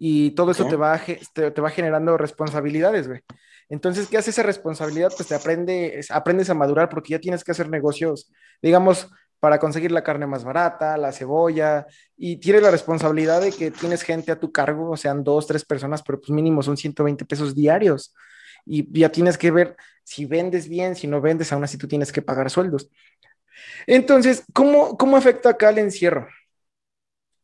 y 0.04 0.32
todo 0.32 0.50
eso 0.50 0.66
te 0.66 0.76
va, 0.76 1.00
te, 1.32 1.62
va 1.62 1.70
generando 1.70 2.18
responsabilidades, 2.18 3.08
güey. 3.08 3.22
Entonces, 3.70 4.08
¿qué 4.08 4.18
hace 4.18 4.32
esa 4.32 4.42
responsabilidad? 4.42 5.12
Pues 5.16 5.30
te 5.30 5.36
aprende, 5.36 6.04
aprendes 6.10 6.50
a 6.50 6.56
madurar 6.56 6.90
porque 6.90 7.12
ya 7.12 7.20
tienes 7.20 7.44
que 7.44 7.52
hacer 7.52 7.70
negocios, 7.70 8.32
digamos, 8.64 9.10
para 9.40 9.60
conseguir 9.60 9.92
la 9.92 10.04
carne 10.04 10.26
más 10.26 10.44
barata, 10.44 10.98
la 10.98 11.12
cebolla, 11.12 11.86
y 12.18 12.38
tienes 12.38 12.64
la 12.64 12.72
responsabilidad 12.72 13.42
de 13.42 13.52
que 13.52 13.70
tienes 13.70 14.02
gente 14.02 14.32
a 14.32 14.40
tu 14.40 14.52
cargo, 14.52 14.90
o 14.90 14.98
sean 14.98 15.24
dos, 15.24 15.46
tres 15.46 15.64
personas, 15.64 16.02
pero 16.02 16.20
pues 16.20 16.32
mínimo 16.32 16.64
son 16.64 16.78
120 16.78 17.24
pesos 17.26 17.54
diarios. 17.54 18.16
Y 18.66 19.00
ya 19.00 19.10
tienes 19.10 19.38
que 19.38 19.52
ver 19.52 19.76
si 20.04 20.26
vendes 20.26 20.68
bien, 20.68 20.96
si 20.96 21.06
no 21.06 21.22
vendes, 21.22 21.54
aún 21.54 21.64
así 21.64 21.78
tú 21.78 21.88
tienes 21.88 22.12
que 22.12 22.24
pagar 22.24 22.50
sueldos. 22.50 22.90
Entonces, 23.86 24.46
¿cómo, 24.52 24.98
cómo 24.98 25.16
afecta 25.16 25.50
acá 25.50 25.70
el 25.70 25.78
encierro? 25.78 26.28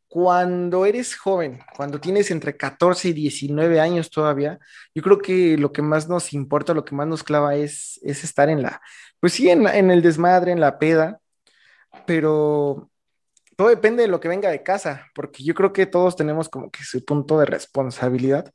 Cuando 0.08 0.86
eres 0.86 1.16
joven, 1.16 1.60
cuando 1.76 2.00
tienes 2.00 2.30
entre 2.30 2.56
14 2.56 3.08
y 3.08 3.12
19 3.12 3.80
años 3.80 4.10
todavía, 4.10 4.58
yo 4.94 5.02
creo 5.02 5.18
que 5.18 5.58
lo 5.58 5.72
que 5.72 5.82
más 5.82 6.08
nos 6.08 6.32
importa, 6.32 6.74
lo 6.74 6.84
que 6.84 6.94
más 6.94 7.06
nos 7.06 7.22
clava 7.22 7.54
es, 7.56 8.00
es 8.02 8.24
estar 8.24 8.48
en 8.48 8.62
la, 8.62 8.80
pues 9.20 9.34
sí, 9.34 9.50
en, 9.50 9.66
en 9.66 9.90
el 9.90 10.02
desmadre, 10.02 10.52
en 10.52 10.60
la 10.60 10.78
peda, 10.78 11.20
pero 12.06 12.90
todo 13.56 13.68
depende 13.68 14.02
de 14.02 14.08
lo 14.08 14.20
que 14.20 14.28
venga 14.28 14.50
de 14.50 14.62
casa, 14.62 15.06
porque 15.14 15.44
yo 15.44 15.54
creo 15.54 15.72
que 15.72 15.86
todos 15.86 16.16
tenemos 16.16 16.48
como 16.48 16.70
que 16.70 16.84
su 16.84 17.04
punto 17.04 17.38
de 17.38 17.46
responsabilidad, 17.46 18.52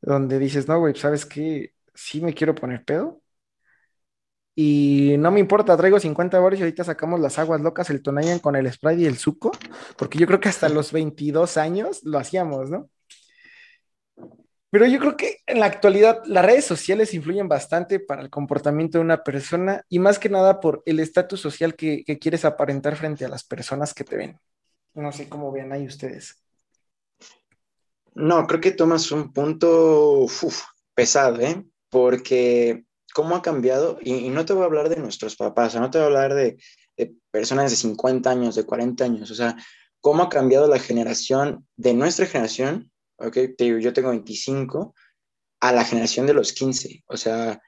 donde 0.00 0.38
dices, 0.38 0.68
no, 0.68 0.78
güey, 0.78 0.94
¿sabes 0.94 1.26
qué? 1.26 1.72
Sí 1.94 2.20
me 2.20 2.34
quiero 2.34 2.54
poner 2.54 2.84
pedo, 2.84 3.20
y 4.58 5.16
no 5.18 5.30
me 5.30 5.38
importa, 5.38 5.76
traigo 5.76 6.00
50 6.00 6.38
dólares 6.38 6.58
y 6.58 6.62
ahorita 6.62 6.82
sacamos 6.82 7.20
las 7.20 7.38
aguas 7.38 7.60
locas, 7.60 7.90
el 7.90 8.00
Tonayan 8.02 8.38
con 8.38 8.56
el 8.56 8.72
spray 8.72 9.02
y 9.02 9.04
el 9.04 9.18
suco, 9.18 9.52
porque 9.98 10.18
yo 10.18 10.26
creo 10.26 10.40
que 10.40 10.48
hasta 10.48 10.70
los 10.70 10.92
22 10.92 11.58
años 11.58 12.00
lo 12.04 12.18
hacíamos, 12.18 12.70
¿no? 12.70 12.88
Pero 14.70 14.86
yo 14.86 14.98
creo 14.98 15.14
que 15.14 15.40
en 15.46 15.60
la 15.60 15.66
actualidad 15.66 16.22
las 16.24 16.44
redes 16.44 16.64
sociales 16.64 17.12
influyen 17.12 17.48
bastante 17.48 18.00
para 18.00 18.22
el 18.22 18.30
comportamiento 18.30 18.96
de 18.96 19.04
una 19.04 19.22
persona 19.22 19.84
y 19.90 19.98
más 19.98 20.18
que 20.18 20.30
nada 20.30 20.58
por 20.58 20.82
el 20.86 21.00
estatus 21.00 21.38
social 21.38 21.76
que, 21.76 22.04
quieres 22.18 22.46
aparentar 22.46 22.96
frente 22.96 23.26
a 23.26 23.28
las 23.28 23.44
personas 23.44 23.92
que 23.92 24.04
te 24.04 24.16
ven. 24.16 24.40
No 24.94 25.12
sé 25.12 25.28
cómo 25.28 25.52
vean 25.52 25.72
ahí 25.72 25.86
ustedes. 25.86 26.42
No, 28.14 28.46
creo 28.46 28.62
que 28.62 28.72
tomas 28.72 29.12
un 29.12 29.34
punto 29.34 30.26
pesado, 30.94 31.40
¿eh? 31.42 31.62
Porque 31.90 32.85
cómo 33.16 33.34
ha 33.34 33.40
cambiado, 33.40 33.98
y, 34.02 34.28
no 34.28 34.44
te 34.44 34.52
voy 34.52 34.64
a 34.64 34.66
hablar 34.66 34.90
de 34.90 34.96
nuestros 34.96 35.36
papás, 35.36 35.74
o 35.74 35.80
no 35.80 35.90
te 35.90 35.96
voy 35.96 36.02
a 36.02 36.06
hablar 36.08 36.34
de, 36.34 36.58
personas 37.30 37.70
de 37.70 37.76
50 37.78 38.28
años, 38.28 38.54
de 38.56 38.66
40 38.66 39.04
años, 39.04 39.30
o 39.30 39.34
sea, 39.34 39.56
cómo 40.02 40.24
ha 40.24 40.28
cambiado 40.28 40.68
la 40.68 40.78
generación 40.78 41.66
de 41.76 41.94
nuestra 41.94 42.26
generación, 42.26 42.92
ok, 43.16 43.38
yo 43.80 43.94
tengo 43.94 44.10
25, 44.10 44.94
a 45.60 45.72
la 45.72 45.82
generación 45.86 46.26
de 46.26 46.34
los 46.34 46.52
15, 46.52 47.04
o 47.06 47.16
sea, 47.16 47.58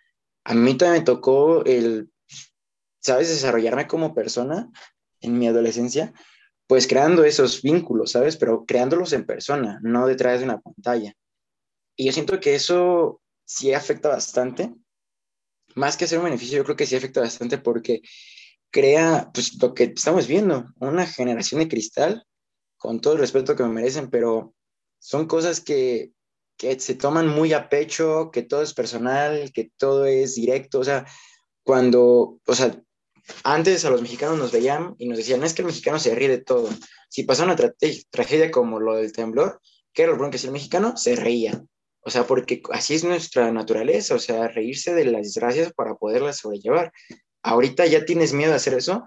a 0.45 0.53
mí 0.55 0.77
también 0.77 1.01
me 1.01 1.07
tocó 1.07 1.65
el, 1.65 2.11
¿sabes?, 3.01 3.31
desarrollarme 3.31 3.87
como 3.87 4.15
persona 4.15 4.69
en 5.23 5.39
mi 5.39 5.49
adolescencia, 5.49 6.13
pues 6.67 6.87
creando 6.87 7.25
esos 7.25 7.63
vínculos, 7.63 8.11
¿sabes? 8.11 8.37
Pero 8.37 8.67
creándolos 8.67 9.15
en 9.15 9.25
persona, 9.25 9.81
no 9.83 10.07
detrás 10.07 10.41
de 10.41 10.45
una 10.45 10.61
pantalla. 10.61 11.15
Y 11.97 12.05
yo 12.05 12.13
siento 12.13 12.39
que 12.39 12.55
eso 12.55 13.23
sí 13.47 13.73
afecta 13.73 14.11
bastante. 14.11 14.75
Más 15.75 15.97
que 15.97 16.07
ser 16.07 16.19
un 16.19 16.25
beneficio, 16.25 16.59
yo 16.59 16.65
creo 16.65 16.77
que 16.77 16.87
sí 16.87 16.97
afecta 16.97 17.21
bastante 17.21 17.59
porque 17.59 18.03
crea, 18.71 19.31
pues 19.33 19.61
lo 19.61 19.75
que 19.75 19.85
estamos 19.85 20.27
viendo, 20.27 20.67
una 20.77 21.07
generación 21.07 21.61
de 21.61 21.69
cristal, 21.69 22.25
con 22.77 23.01
todo 23.01 23.15
el 23.15 23.21
respeto 23.21 23.57
que 23.57 23.63
me 23.63 23.71
merecen, 23.71 24.11
pero 24.11 24.55
son 24.99 25.27
cosas 25.27 25.61
que, 25.61 26.13
que 26.57 26.79
se 26.81 26.95
toman 26.95 27.29
muy 27.29 27.53
a 27.53 27.69
pecho, 27.69 28.31
que 28.33 28.43
todo 28.43 28.63
es 28.63 28.75
personal, 28.75 29.53
que 29.53 29.71
todo 29.77 30.07
es 30.07 30.35
directo, 30.35 30.81
o 30.81 30.85
sea, 30.85 31.07
cuando, 31.63 32.41
o 32.47 32.55
sea, 32.55 32.81
antes 33.45 33.85
a 33.85 33.91
los 33.91 34.03
mexicanos 34.03 34.39
nos 34.39 34.53
veían 34.53 34.95
y 34.99 35.09
nos 35.09 35.19
decían, 35.19 35.43
es 35.43 35.55
que 35.55 35.63
el 35.63 35.67
mexicano 35.67 35.99
se 35.99 36.15
ríe 36.15 36.29
de 36.29 36.39
todo. 36.39 36.69
Si 37.09 37.25
pasó 37.25 37.45
una 37.45 37.57
tragedia 37.57 38.51
como 38.51 38.81
lo 38.81 38.95
del 38.95 39.13
temblor, 39.13 39.61
¿qué 39.93 40.03
era 40.03 40.13
lo 40.13 40.19
bueno 40.19 40.31
que 40.31 40.37
hacía 40.37 40.49
el 40.49 40.55
mexicano? 40.55 40.97
Se 40.97 41.17
reía. 41.17 41.63
O 42.01 42.11
sea, 42.11 42.27
porque 42.27 42.63
así 42.73 42.95
es 42.95 43.05
nuestra 43.05 43.53
naturaleza, 43.53 44.15
o 44.15 44.19
sea, 44.19 44.49
reírse 44.49 44.95
de 44.95 45.05
las 45.05 45.23
desgracias 45.23 45.73
para 45.73 45.95
poderlas 45.95 46.39
sobrellevar. 46.39 46.93
Ahorita 47.43 47.87
ya 47.87 48.05
tienes 48.05 48.33
miedo 48.33 48.53
a 48.53 48.57
hacer 48.57 48.75
eso 48.75 49.05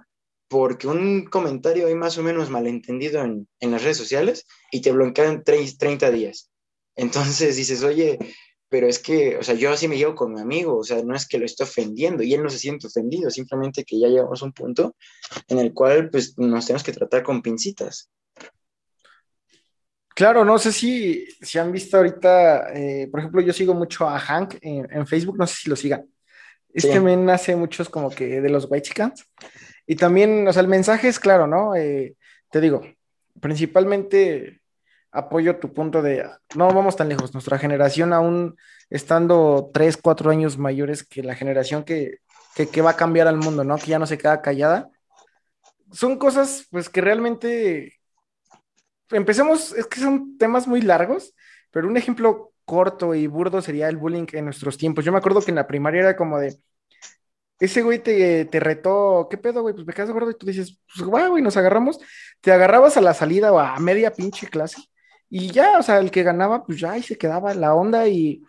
porque 0.48 0.88
un 0.88 1.26
comentario 1.26 1.88
hay 1.88 1.96
más 1.96 2.18
o 2.18 2.24
menos 2.24 2.50
malentendido 2.50 3.24
en, 3.24 3.48
en 3.60 3.72
las 3.72 3.84
redes 3.84 3.98
sociales 3.98 4.46
y 4.72 4.82
te 4.82 4.92
bloquean 4.92 5.44
30 5.44 6.12
días. 6.12 6.52
Entonces 6.96 7.56
dices, 7.56 7.84
oye, 7.84 8.20
pero 8.72 8.88
es 8.88 9.00
que, 9.00 9.38
o 9.38 9.44
sea, 9.44 9.54
yo 9.54 9.70
así 9.70 9.90
me 9.90 9.98
llevo 9.98 10.16
con 10.16 10.34
mi 10.34 10.40
amigo, 10.40 10.78
o 10.78 10.84
sea, 10.84 11.04
no 11.04 11.14
es 11.14 11.28
que 11.28 11.38
lo 11.38 11.46
esté 11.46 11.64
ofendiendo 11.64 12.24
y 12.24 12.34
él 12.34 12.42
no 12.42 12.50
se 12.50 12.58
siente 12.58 12.88
ofendido, 12.88 13.30
simplemente 13.30 13.84
que 13.84 14.00
ya 14.00 14.08
llegamos 14.08 14.42
a 14.42 14.46
un 14.46 14.54
punto 14.54 14.96
en 15.50 15.60
el 15.60 15.74
cual 15.74 16.10
pues 16.10 16.38
nos 16.38 16.66
tenemos 16.66 16.84
que 16.84 16.94
tratar 16.94 17.22
con 17.22 17.42
pincitas. 17.42 18.10
Claro, 20.16 20.44
no 20.44 20.58
sé 20.60 20.72
si, 20.72 21.26
si 21.42 21.58
han 21.58 21.72
visto 21.72 21.98
ahorita, 21.98 22.74
eh, 22.74 23.08
por 23.10 23.20
ejemplo, 23.20 23.42
yo 23.42 23.54
sigo 23.54 23.74
mucho 23.74 24.08
a 24.08 24.20
Hank 24.20 24.56
en, 24.62 25.08
Facebook, 25.08 25.38
no 25.38 25.48
sé 25.48 25.56
si 25.56 25.70
lo 25.70 25.76
sigan. 25.76 26.06
Es 26.74 26.86
que 26.86 27.00
me 27.00 27.16
nace 27.18 27.56
muchos 27.56 27.90
como 27.90 28.10
que 28.10 28.40
de 28.42 28.50
los 28.50 28.68
white 28.70 28.88
chickens. 28.88 29.26
Y 29.86 29.96
también, 29.96 30.48
o 30.48 30.54
sea, 30.54 30.62
el 30.62 30.68
mensaje 30.68 31.08
es 31.08 31.20
claro, 31.20 31.48
¿no? 31.48 31.76
Eh, 31.76 32.16
te 32.50 32.62
digo, 32.62 32.82
principalmente 33.40 34.62
apoyo 35.12 35.58
tu 35.58 35.74
punto 35.74 36.02
de, 36.02 36.26
no 36.56 36.74
vamos 36.74 36.96
tan 36.96 37.10
lejos, 37.10 37.34
nuestra 37.34 37.58
generación 37.58 38.14
aún 38.14 38.56
estando 38.90 39.70
tres, 39.74 39.98
cuatro 39.98 40.30
años 40.32 40.58
mayores 40.58 41.04
que 41.04 41.24
la 41.24 41.36
generación 41.36 41.84
que, 41.84 42.20
que, 42.56 42.82
va 42.82 42.92
a 42.92 42.98
cambiar 42.98 43.28
al 43.28 43.38
mundo, 43.38 43.64
¿no? 43.64 43.78
Que 43.78 43.88
ya 43.88 44.00
no 44.00 44.06
se 44.06 44.18
queda 44.18 44.42
callada. 44.42 44.90
Son 45.92 46.18
cosas, 46.18 46.68
pues, 46.72 46.90
que 46.90 47.02
realmente, 47.02 48.01
empecemos, 49.12 49.74
es 49.74 49.88
que 49.88 50.00
son 50.00 50.38
temas 50.38 50.68
muy 50.68 50.82
largos, 50.82 51.34
pero 51.72 51.88
un 51.88 51.98
ejemplo 51.98 52.54
corto 52.66 53.16
y 53.16 53.28
burdo 53.28 53.62
sería 53.62 53.90
el 53.90 53.98
bullying 53.98 54.28
en 54.34 54.46
nuestros 54.46 54.78
tiempos. 54.78 55.06
Yo 55.06 55.12
me 55.12 55.18
acuerdo 55.18 55.42
que 55.42 55.52
en 55.52 55.56
la 55.56 55.68
primaria 55.68 56.02
era 56.02 56.16
como 56.16 56.40
de, 56.40 56.58
ese 57.60 57.84
güey 57.84 58.00
te, 58.00 58.46
te 58.46 58.60
retó, 58.60 59.28
¿qué 59.30 59.38
pedo, 59.38 59.62
güey? 59.62 59.74
Pues 59.76 59.86
me 59.86 59.94
quedas 59.94 60.12
gordo 60.12 60.32
y 60.32 60.36
tú 60.38 60.46
dices, 60.48 60.80
pues, 60.96 61.08
güey, 61.08 61.44
nos 61.44 61.58
agarramos, 61.58 62.00
te 62.42 62.52
agarrabas 62.52 62.98
a 62.98 63.02
la 63.02 63.14
salida 63.14 63.52
o 63.52 63.60
a 63.60 63.80
media 63.80 64.12
pinche 64.12 64.48
clase 64.48 64.82
y 65.30 65.50
ya, 65.50 65.80
o 65.80 65.84
sea, 65.84 66.00
el 66.00 66.12
que 66.12 66.24
ganaba, 66.24 66.66
pues 66.66 66.80
ya 66.80 66.92
ahí 66.92 67.04
se 67.04 67.18
quedaba 67.18 67.54
la 67.54 67.74
onda 67.74 68.06
y 68.08 68.44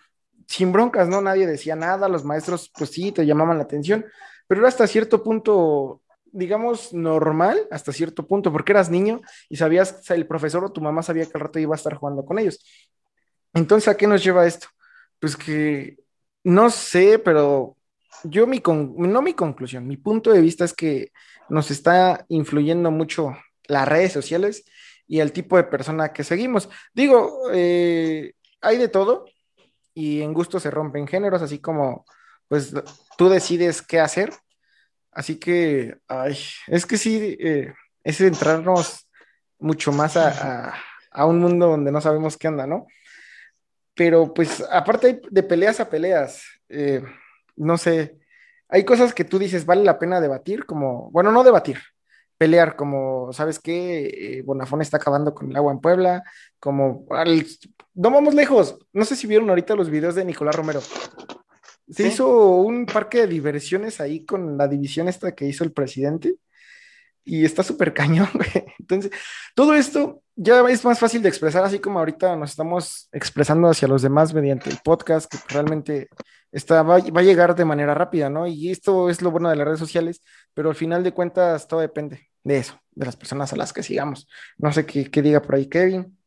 sin 0.48 0.72
broncas, 0.72 1.08
¿no? 1.08 1.20
Nadie 1.20 1.46
decía 1.46 1.76
nada, 1.76 2.08
los 2.08 2.24
maestros, 2.24 2.72
pues 2.76 2.90
sí, 2.90 3.12
te 3.12 3.24
llamaban 3.24 3.56
la 3.58 3.64
atención, 3.64 4.04
pero 4.48 4.60
era 4.62 4.68
hasta 4.68 4.88
cierto 4.88 5.22
punto, 5.22 6.01
digamos, 6.32 6.92
normal, 6.92 7.68
hasta 7.70 7.92
cierto 7.92 8.26
punto, 8.26 8.50
porque 8.52 8.72
eras 8.72 8.90
niño 8.90 9.20
y 9.48 9.56
sabías, 9.56 10.00
o 10.10 10.14
el 10.14 10.26
profesor 10.26 10.64
o 10.64 10.72
tu 10.72 10.80
mamá 10.80 11.02
sabía 11.02 11.26
que 11.26 11.32
al 11.34 11.42
rato 11.42 11.58
iba 11.58 11.74
a 11.74 11.76
estar 11.76 11.94
jugando 11.94 12.24
con 12.24 12.38
ellos. 12.38 12.64
Entonces, 13.54 13.88
¿a 13.88 13.96
qué 13.96 14.06
nos 14.06 14.24
lleva 14.24 14.46
esto? 14.46 14.68
Pues 15.20 15.36
que 15.36 15.98
no 16.44 16.70
sé, 16.70 17.18
pero 17.18 17.76
yo 18.24 18.46
mi 18.46 18.60
con, 18.60 18.94
no 18.96 19.22
mi 19.22 19.34
conclusión, 19.34 19.86
mi 19.86 19.96
punto 19.96 20.32
de 20.32 20.40
vista 20.40 20.64
es 20.64 20.74
que 20.74 21.12
nos 21.48 21.70
está 21.70 22.24
influyendo 22.28 22.90
mucho 22.90 23.36
las 23.64 23.86
redes 23.86 24.12
sociales 24.12 24.64
y 25.06 25.20
el 25.20 25.32
tipo 25.32 25.56
de 25.56 25.64
persona 25.64 26.12
que 26.12 26.24
seguimos. 26.24 26.68
Digo, 26.94 27.50
eh, 27.52 28.32
hay 28.60 28.78
de 28.78 28.88
todo 28.88 29.26
y 29.94 30.22
en 30.22 30.32
gusto 30.32 30.58
se 30.60 30.70
rompen 30.70 31.06
géneros, 31.06 31.42
así 31.42 31.58
como 31.58 32.04
pues 32.48 32.72
tú 33.16 33.28
decides 33.28 33.82
qué 33.82 34.00
hacer. 34.00 34.32
Así 35.12 35.36
que, 35.38 35.98
ay, 36.08 36.38
es 36.66 36.86
que 36.86 36.96
sí, 36.96 37.36
eh, 37.38 37.74
es 38.02 38.20
entrarnos 38.20 39.08
mucho 39.58 39.92
más 39.92 40.16
a, 40.16 40.74
un 41.26 41.38
mundo 41.38 41.68
donde 41.68 41.92
no 41.92 42.00
sabemos 42.00 42.38
qué 42.38 42.48
anda, 42.48 42.66
¿no? 42.66 42.86
Pero 43.94 44.32
pues 44.32 44.64
aparte 44.70 45.20
de 45.30 45.42
peleas 45.42 45.80
a 45.80 45.90
peleas, 45.90 46.42
eh, 46.70 47.02
no 47.56 47.76
sé, 47.76 48.18
hay 48.68 48.84
cosas 48.84 49.12
que 49.12 49.24
tú 49.24 49.38
dices 49.38 49.66
vale 49.66 49.84
la 49.84 49.98
pena 49.98 50.20
debatir, 50.20 50.64
como, 50.64 51.10
bueno, 51.10 51.30
no 51.30 51.44
debatir, 51.44 51.78
pelear, 52.38 52.74
como, 52.74 53.30
¿sabes 53.34 53.58
qué? 53.58 54.38
Eh, 54.38 54.42
Bonafón 54.42 54.80
está 54.80 54.96
acabando 54.96 55.34
con 55.34 55.50
el 55.50 55.56
agua 55.56 55.72
en 55.72 55.80
Puebla, 55.80 56.24
como, 56.58 57.06
no 57.94 58.10
vamos 58.10 58.34
lejos, 58.34 58.78
no 58.94 59.04
sé 59.04 59.14
si 59.14 59.26
vieron 59.26 59.50
ahorita 59.50 59.76
los 59.76 59.90
videos 59.90 60.14
de 60.14 60.24
Nicolás 60.24 60.56
Romero. 60.56 60.80
Se 61.92 62.08
hizo 62.08 62.56
un 62.56 62.86
parque 62.86 63.20
de 63.20 63.26
diversiones 63.26 64.00
ahí 64.00 64.24
con 64.24 64.56
la 64.56 64.66
división 64.66 65.08
esta 65.08 65.34
que 65.34 65.46
hizo 65.46 65.62
el 65.62 65.72
presidente 65.72 66.36
y 67.24 67.44
está 67.44 67.62
súper 67.62 67.92
cañón, 67.94 68.28
güey. 68.34 68.64
Entonces, 68.78 69.12
todo 69.54 69.74
esto 69.74 70.22
ya 70.34 70.60
es 70.68 70.84
más 70.84 70.98
fácil 70.98 71.22
de 71.22 71.28
expresar, 71.28 71.64
así 71.64 71.78
como 71.78 71.98
ahorita 71.98 72.36
nos 72.36 72.50
estamos 72.50 73.08
expresando 73.12 73.68
hacia 73.68 73.88
los 73.88 74.02
demás 74.02 74.32
mediante 74.32 74.70
el 74.70 74.78
podcast, 74.82 75.30
que 75.30 75.38
realmente 75.48 76.08
está, 76.50 76.82
va, 76.82 76.98
va, 76.98 77.20
a 77.20 77.24
llegar 77.24 77.54
de 77.54 77.64
manera 77.64 77.94
rápida, 77.94 78.30
¿no? 78.30 78.46
Y 78.46 78.70
esto 78.70 79.10
es 79.10 79.22
lo 79.22 79.30
bueno 79.30 79.50
de 79.50 79.56
las 79.56 79.66
redes 79.66 79.80
sociales, 79.80 80.22
pero 80.54 80.70
al 80.70 80.76
final 80.76 81.04
de 81.04 81.12
cuentas 81.12 81.68
todo 81.68 81.80
depende 81.80 82.30
de 82.44 82.58
eso, 82.58 82.80
de 82.92 83.06
las 83.06 83.16
personas 83.16 83.52
a 83.52 83.56
las 83.56 83.72
que 83.72 83.82
sigamos. 83.82 84.26
No 84.56 84.72
sé 84.72 84.86
qué, 84.86 85.10
qué 85.10 85.22
diga 85.22 85.42
por 85.42 85.54
ahí 85.56 85.66
Kevin, 85.68 86.18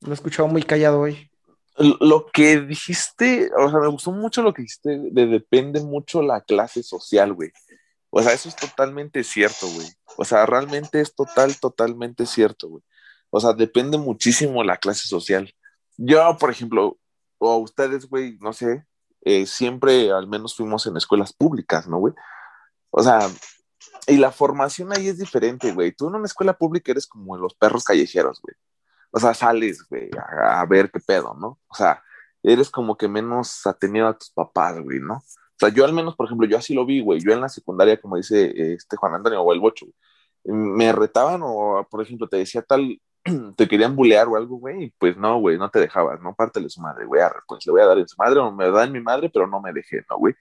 lo 0.00 0.10
he 0.10 0.14
escuchado 0.14 0.48
muy 0.48 0.62
callado 0.62 1.00
hoy. 1.00 1.31
Lo 1.78 2.26
que 2.26 2.60
dijiste, 2.60 3.50
o 3.56 3.70
sea, 3.70 3.80
me 3.80 3.88
gustó 3.88 4.12
mucho 4.12 4.42
lo 4.42 4.52
que 4.52 4.62
dijiste, 4.62 4.98
de 5.10 5.26
depende 5.26 5.80
mucho 5.80 6.22
la 6.22 6.42
clase 6.42 6.82
social, 6.82 7.32
güey. 7.32 7.50
O 8.10 8.22
sea, 8.22 8.34
eso 8.34 8.48
es 8.48 8.56
totalmente 8.56 9.24
cierto, 9.24 9.66
güey. 9.68 9.86
O 10.18 10.24
sea, 10.24 10.44
realmente 10.44 11.00
es 11.00 11.14
total, 11.14 11.58
totalmente 11.58 12.26
cierto, 12.26 12.68
güey. 12.68 12.82
O 13.30 13.40
sea, 13.40 13.54
depende 13.54 13.96
muchísimo 13.96 14.62
la 14.62 14.76
clase 14.76 15.08
social. 15.08 15.54
Yo, 15.96 16.36
por 16.38 16.50
ejemplo, 16.50 16.98
o 17.38 17.56
ustedes, 17.56 18.06
güey, 18.08 18.36
no 18.40 18.52
sé, 18.52 18.84
eh, 19.22 19.46
siempre 19.46 20.12
al 20.12 20.26
menos 20.26 20.54
fuimos 20.54 20.86
en 20.86 20.96
escuelas 20.96 21.32
públicas, 21.32 21.88
¿no, 21.88 21.98
güey? 21.98 22.14
O 22.90 23.02
sea, 23.02 23.30
y 24.06 24.16
la 24.16 24.30
formación 24.32 24.92
ahí 24.92 25.08
es 25.08 25.18
diferente, 25.18 25.72
güey. 25.72 25.92
Tú 25.92 26.08
en 26.08 26.16
una 26.16 26.26
escuela 26.26 26.52
pública 26.52 26.92
eres 26.92 27.06
como 27.06 27.36
los 27.36 27.54
perros 27.54 27.84
callejeros, 27.84 28.40
güey. 28.42 28.54
O 29.12 29.20
sea, 29.20 29.34
sales, 29.34 29.86
güey, 29.88 30.10
a, 30.16 30.64
ver 30.66 30.90
qué 30.90 31.00
pedo, 31.00 31.36
¿no? 31.38 31.58
O 31.68 31.74
sea, 31.74 32.02
eres 32.42 32.70
como 32.70 32.96
que 32.96 33.08
menos 33.08 33.66
atenido 33.66 34.08
a 34.08 34.18
tus 34.18 34.30
papás, 34.30 34.80
güey, 34.80 35.00
¿no? 35.00 35.16
O 35.16 35.58
sea, 35.58 35.68
yo 35.68 35.84
al 35.84 35.92
menos, 35.92 36.16
por 36.16 36.26
ejemplo, 36.26 36.46
yo 36.48 36.58
así 36.58 36.74
lo 36.74 36.86
vi, 36.86 37.00
güey. 37.00 37.20
Yo 37.20 37.32
en 37.32 37.40
la 37.40 37.48
secundaria, 37.48 38.00
como 38.00 38.16
dice 38.16 38.52
este 38.74 38.96
Juan 38.96 39.14
Antonio 39.14 39.42
o 39.42 39.52
el 39.52 39.60
Bocho, 39.60 39.86
me 40.44 40.92
retaban 40.92 41.40
o, 41.44 41.86
por 41.90 42.02
ejemplo, 42.02 42.28
te 42.28 42.38
decía 42.38 42.62
tal, 42.62 43.00
te 43.56 43.68
querían 43.68 43.94
bulear 43.96 44.28
o 44.28 44.36
algo, 44.36 44.56
güey, 44.56 44.84
y 44.84 44.90
pues 44.98 45.16
no, 45.16 45.38
güey, 45.40 45.58
no 45.58 45.70
te 45.70 45.80
dejabas, 45.80 46.20
no 46.20 46.34
pártele 46.34 46.68
su 46.68 46.80
madre, 46.80 47.04
güey, 47.06 47.22
pues 47.46 47.66
le 47.66 47.72
voy 47.72 47.82
a 47.82 47.86
dar 47.86 47.98
en 47.98 48.08
su 48.08 48.16
madre 48.18 48.40
o 48.40 48.50
me 48.52 48.70
da 48.70 48.84
en 48.84 48.92
mi 48.92 49.00
madre, 49.00 49.30
pero 49.32 49.46
no 49.46 49.60
me 49.60 49.72
dejé, 49.72 50.04
¿no, 50.10 50.18
güey? 50.18 50.34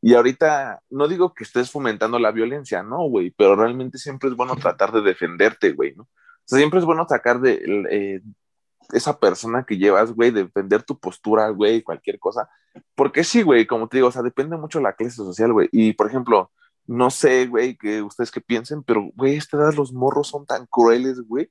Y 0.00 0.14
ahorita, 0.14 0.82
no 0.90 1.08
digo 1.08 1.34
que 1.34 1.44
estés 1.44 1.70
fomentando 1.70 2.18
la 2.18 2.32
violencia, 2.32 2.82
no, 2.82 3.08
güey, 3.08 3.30
pero 3.30 3.56
realmente 3.56 3.98
siempre 3.98 4.30
es 4.30 4.36
bueno 4.36 4.56
tratar 4.56 4.92
de 4.92 5.02
defenderte, 5.02 5.72
güey, 5.72 5.94
¿no? 5.94 6.08
Siempre 6.44 6.80
es 6.80 6.84
bueno 6.84 7.06
sacar 7.08 7.40
de 7.40 7.62
eh, 7.90 8.22
esa 8.92 9.18
persona 9.18 9.64
que 9.64 9.78
llevas, 9.78 10.12
güey, 10.12 10.30
defender 10.30 10.82
tu 10.82 10.98
postura, 10.98 11.48
güey, 11.50 11.82
cualquier 11.82 12.18
cosa. 12.18 12.48
Porque 12.94 13.24
sí, 13.24 13.42
güey, 13.42 13.66
como 13.66 13.88
te 13.88 13.98
digo, 13.98 14.08
o 14.08 14.12
sea, 14.12 14.22
depende 14.22 14.56
mucho 14.56 14.78
de 14.78 14.84
la 14.84 14.94
clase 14.94 15.16
social, 15.16 15.52
güey. 15.52 15.68
Y, 15.72 15.92
por 15.94 16.08
ejemplo, 16.08 16.50
no 16.86 17.10
sé, 17.10 17.46
güey, 17.46 17.76
que 17.76 18.02
ustedes 18.02 18.30
que 18.30 18.40
piensen, 18.40 18.82
pero, 18.82 19.10
güey, 19.14 19.36
esta 19.36 19.56
edad 19.56 19.74
los 19.74 19.92
morros 19.92 20.28
son 20.28 20.46
tan 20.46 20.66
crueles, 20.66 21.20
güey, 21.20 21.50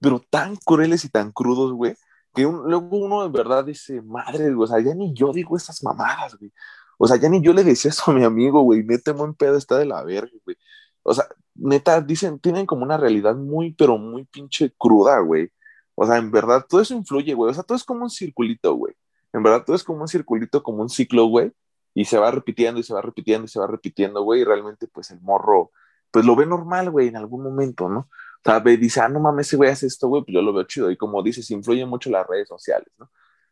pero 0.00 0.20
tan 0.30 0.56
crueles 0.56 1.04
y 1.04 1.08
tan 1.10 1.32
crudos, 1.32 1.72
güey, 1.72 1.94
que 2.34 2.42
luego 2.42 2.96
uno 2.96 3.22
de 3.22 3.30
verdad 3.30 3.64
dice, 3.64 4.02
madre, 4.02 4.52
güey, 4.52 4.64
o 4.64 4.66
sea, 4.66 4.80
ya 4.80 4.94
ni 4.94 5.12
yo 5.14 5.32
digo 5.32 5.56
esas 5.56 5.82
mamadas, 5.82 6.36
güey. 6.36 6.52
O 6.98 7.08
sea, 7.08 7.16
ya 7.16 7.28
ni 7.28 7.42
yo 7.42 7.52
le 7.52 7.64
decía 7.64 7.90
eso 7.90 8.10
a 8.10 8.14
mi 8.14 8.24
amigo, 8.24 8.62
güey. 8.62 8.84
Neta, 8.84 9.12
buen 9.12 9.34
pedo 9.34 9.56
está 9.56 9.76
de 9.78 9.86
la 9.86 10.04
verga, 10.04 10.30
güey. 10.44 10.56
O 11.02 11.14
sea, 11.14 11.26
neta, 11.54 12.00
dicen, 12.00 12.38
tienen 12.38 12.66
como 12.66 12.82
una 12.84 12.96
realidad 12.96 13.36
muy, 13.36 13.72
pero 13.74 13.98
muy 13.98 14.24
pinche 14.24 14.72
cruda, 14.78 15.18
güey. 15.20 15.50
O 15.94 16.06
sea, 16.06 16.16
en 16.18 16.30
verdad, 16.30 16.64
todo 16.68 16.80
eso 16.80 16.94
influye, 16.94 17.34
güey. 17.34 17.50
O 17.50 17.54
sea, 17.54 17.62
todo 17.64 17.76
es 17.76 17.84
como 17.84 18.02
un 18.04 18.10
circulito, 18.10 18.74
güey. 18.74 18.94
En 19.32 19.42
verdad, 19.42 19.64
todo 19.64 19.76
es 19.76 19.84
como 19.84 20.02
un 20.02 20.08
circulito, 20.08 20.62
como 20.62 20.82
un 20.82 20.88
ciclo, 20.90 21.26
güey. 21.26 21.52
y 21.94 22.04
se 22.06 22.18
va 22.18 22.30
repitiendo 22.30 22.80
y 22.80 22.82
se 22.84 22.94
va 22.94 23.02
repitiendo 23.02 23.44
y 23.46 23.48
se 23.48 23.60
va 23.60 23.66
repitiendo, 23.66 24.22
güey, 24.22 24.42
y 24.42 24.44
realmente 24.44 24.86
pues 24.88 25.10
el 25.10 25.20
morro, 25.20 25.72
pues 26.10 26.24
lo 26.24 26.36
ve 26.36 26.46
normal, 26.46 26.90
güey, 26.90 27.08
en 27.08 27.16
algún 27.16 27.42
momento, 27.42 27.88
¿no? 27.88 28.00
O 28.00 28.08
sea, 28.44 28.60
ve, 28.60 28.76
dice, 28.76 29.00
ah, 29.00 29.08
no 29.08 29.20
mames, 29.20 29.48
ese 29.48 29.56
güey 29.56 29.70
hace 29.70 29.86
esto, 29.86 30.08
güey, 30.08 30.22
pues 30.24 30.34
yo 30.34 30.42
lo 30.42 30.52
veo 30.52 30.64
chido. 30.64 30.90
Y 30.90 30.96
como 30.96 31.22
dices, 31.22 31.50
influyen 31.50 31.88
mucho 31.88 32.10
las 32.10 32.26
redes 32.26 32.48
sociales, 32.48 32.88
¿no? 32.98 33.10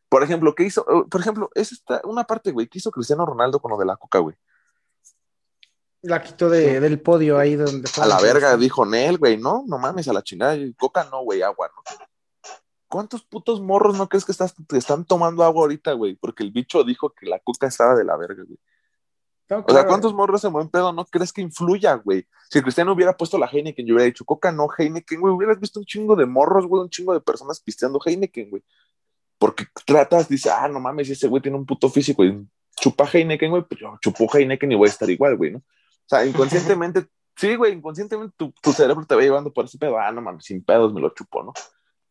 Por 0.08 0.22
ejemplo, 0.24 0.54
¿qué 0.54 0.64
hizo? 0.64 0.84
Oh, 0.88 1.06
por 1.08 1.20
ejemplo, 1.20 1.50
es 1.54 1.72
esta, 1.72 2.00
una 2.04 2.24
parte, 2.24 2.50
güey, 2.52 2.68
¿qué 2.68 2.78
hizo 2.78 2.90
Cristiano 2.90 3.26
Ronaldo 3.26 3.60
con 3.60 3.70
lo 3.70 3.78
de 3.78 3.86
la 3.86 3.96
coca, 3.96 4.18
güey? 4.18 4.36
La 6.02 6.22
quitó 6.22 6.48
de, 6.48 6.80
del 6.80 7.00
podio 7.00 7.38
ahí 7.38 7.56
donde 7.56 7.88
A 8.00 8.06
la 8.06 8.20
verga, 8.20 8.56
dijo 8.56 8.86
Nel, 8.86 9.18
güey, 9.18 9.36
no, 9.36 9.64
no 9.66 9.78
mames, 9.78 10.08
a 10.08 10.12
la 10.14 10.22
chingada. 10.22 10.56
Coca 10.78 11.04
no, 11.10 11.22
güey, 11.22 11.42
agua, 11.42 11.70
¿no? 11.74 11.82
¿Cuántos 12.88 13.22
putos 13.22 13.60
morros 13.60 13.96
no 13.96 14.08
crees 14.08 14.24
que 14.24 14.32
estás, 14.32 14.54
están 14.72 15.04
tomando 15.04 15.44
agua 15.44 15.62
ahorita, 15.62 15.92
güey? 15.92 16.16
Porque 16.16 16.42
el 16.42 16.50
bicho 16.50 16.82
dijo 16.84 17.10
que 17.10 17.26
la 17.26 17.38
coca 17.38 17.66
estaba 17.66 17.94
de 17.94 18.04
la 18.04 18.16
verga, 18.16 18.42
güey. 18.44 18.58
o 19.64 19.72
sea, 19.72 19.86
¿cuántos 19.86 20.14
morros 20.14 20.42
en 20.44 20.52
buen 20.52 20.68
pedo 20.68 20.92
no 20.92 21.04
crees 21.04 21.32
que 21.32 21.42
influya, 21.42 21.94
güey? 21.94 22.26
Si 22.48 22.60
Cristiano 22.62 22.92
hubiera 22.92 23.16
puesto 23.16 23.38
la 23.38 23.46
Heineken 23.46 23.86
y 23.86 23.92
hubiera 23.92 24.06
dicho 24.06 24.24
Coca, 24.24 24.50
no, 24.50 24.68
Heineken, 24.76 25.20
güey, 25.20 25.32
hubieras 25.32 25.60
visto 25.60 25.78
un 25.78 25.86
chingo 25.86 26.16
de 26.16 26.26
morros, 26.26 26.66
güey, 26.66 26.82
un 26.82 26.90
chingo 26.90 27.12
de 27.12 27.20
personas 27.20 27.60
pisteando 27.60 28.00
Heineken, 28.04 28.50
güey. 28.50 28.62
Porque 29.38 29.66
tratas, 29.86 30.28
dice, 30.28 30.50
ah, 30.50 30.66
no 30.66 30.80
mames, 30.80 31.10
ese 31.10 31.28
güey 31.28 31.42
tiene 31.42 31.58
un 31.58 31.66
puto 31.66 31.90
físico 31.90 32.24
y 32.24 32.44
chupa 32.80 33.08
Heineken, 33.12 33.50
güey, 33.50 33.62
pues 33.68 33.80
yo 33.80 33.96
chupo 34.00 34.26
Heineken 34.32 34.72
y 34.72 34.74
voy 34.74 34.88
a 34.88 34.90
estar 34.90 35.08
igual, 35.08 35.36
güey, 35.36 35.52
¿no? 35.52 35.62
O 36.10 36.16
sea, 36.16 36.26
inconscientemente, 36.26 37.06
sí, 37.36 37.54
güey, 37.54 37.72
inconscientemente 37.72 38.34
tu, 38.36 38.52
tu, 38.60 38.72
cerebro 38.72 39.06
te 39.06 39.14
va 39.14 39.22
llevando 39.22 39.52
por 39.52 39.66
ese 39.66 39.78
pedo, 39.78 39.96
ah, 39.96 40.10
no 40.10 40.20
mames, 40.20 40.44
sin 40.44 40.64
pedos 40.64 40.92
me 40.92 41.00
lo 41.00 41.10
chupo, 41.10 41.44
¿no? 41.44 41.52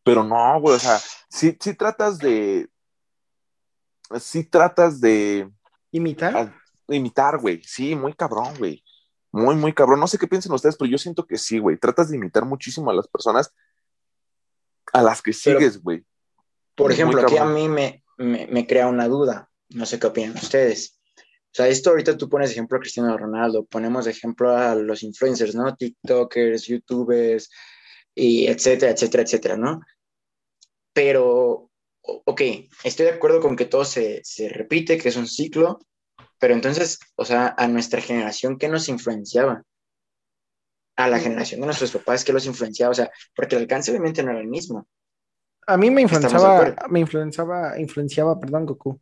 Pero 0.02 0.24
no, 0.24 0.58
güey, 0.58 0.76
o 0.76 0.78
sea, 0.78 0.98
sí, 1.28 1.56
sí 1.60 1.74
tratas 1.74 2.18
de. 2.18 2.68
Sí 4.18 4.44
tratas 4.44 5.00
de. 5.00 5.50
¿Imitar? 5.92 6.54
imitar, 6.88 7.38
güey. 7.38 7.62
Sí, 7.62 7.94
muy 7.94 8.14
cabrón, 8.14 8.54
güey. 8.58 8.82
Muy, 9.30 9.54
muy 9.54 9.72
cabrón. 9.72 10.00
No 10.00 10.08
sé 10.08 10.18
qué 10.18 10.26
piensen 10.26 10.52
ustedes, 10.52 10.76
pero 10.76 10.90
yo 10.90 10.98
siento 10.98 11.26
que 11.26 11.36
sí, 11.36 11.58
güey. 11.58 11.76
Tratas 11.76 12.08
de 12.08 12.16
imitar 12.16 12.44
muchísimo 12.44 12.90
a 12.90 12.94
las 12.94 13.06
personas 13.06 13.54
a 14.92 15.02
las 15.02 15.22
que 15.22 15.32
sigues, 15.32 15.80
güey. 15.80 16.04
Por 16.74 16.90
ejemplo, 16.90 17.20
aquí 17.20 17.36
a 17.36 17.44
mí 17.44 17.68
me, 17.68 18.02
me, 18.16 18.46
me, 18.46 18.66
crea 18.66 18.88
una 18.88 19.06
duda. 19.06 19.50
No 19.68 19.86
sé 19.86 20.00
qué 20.00 20.06
opinan 20.08 20.34
ustedes. 20.34 20.99
O 21.52 21.54
sea, 21.54 21.66
esto 21.66 21.90
ahorita 21.90 22.16
tú 22.16 22.28
pones 22.28 22.52
ejemplo 22.52 22.78
a 22.78 22.80
Cristiano 22.80 23.16
Ronaldo, 23.18 23.64
ponemos 23.64 24.06
ejemplo 24.06 24.56
a 24.56 24.76
los 24.76 25.02
influencers, 25.02 25.54
¿no? 25.56 25.74
TikTokers, 25.74 26.66
YouTubers, 26.66 27.50
y 28.14 28.46
etcétera, 28.46 28.92
etcétera, 28.92 29.22
etcétera, 29.24 29.56
¿no? 29.56 29.80
Pero, 30.92 31.70
ok, 32.02 32.40
estoy 32.84 33.06
de 33.06 33.12
acuerdo 33.12 33.40
con 33.40 33.56
que 33.56 33.64
todo 33.64 33.84
se, 33.84 34.20
se 34.22 34.48
repite, 34.48 34.98
que 34.98 35.08
es 35.08 35.16
un 35.16 35.26
ciclo, 35.26 35.80
pero 36.38 36.54
entonces, 36.54 36.98
o 37.16 37.24
sea, 37.24 37.54
a 37.56 37.66
nuestra 37.66 38.00
generación, 38.00 38.56
¿qué 38.56 38.68
nos 38.68 38.88
influenciaba? 38.88 39.62
A 40.96 41.08
la 41.08 41.18
generación 41.18 41.60
de 41.60 41.66
nuestros 41.66 41.92
papás, 41.92 42.24
¿qué 42.24 42.32
los 42.32 42.46
influenciaba? 42.46 42.92
O 42.92 42.94
sea, 42.94 43.10
porque 43.34 43.56
el 43.56 43.62
alcance 43.62 43.90
obviamente 43.90 44.22
no 44.22 44.30
era 44.30 44.40
el 44.40 44.48
mismo. 44.48 44.86
A 45.66 45.76
mí 45.76 45.90
me 45.90 46.02
influenciaba, 46.02 46.76
me 46.88 47.00
influenciaba, 47.00 47.78
influenciaba, 47.78 48.38
perdón, 48.38 48.66
Goku. 48.66 49.00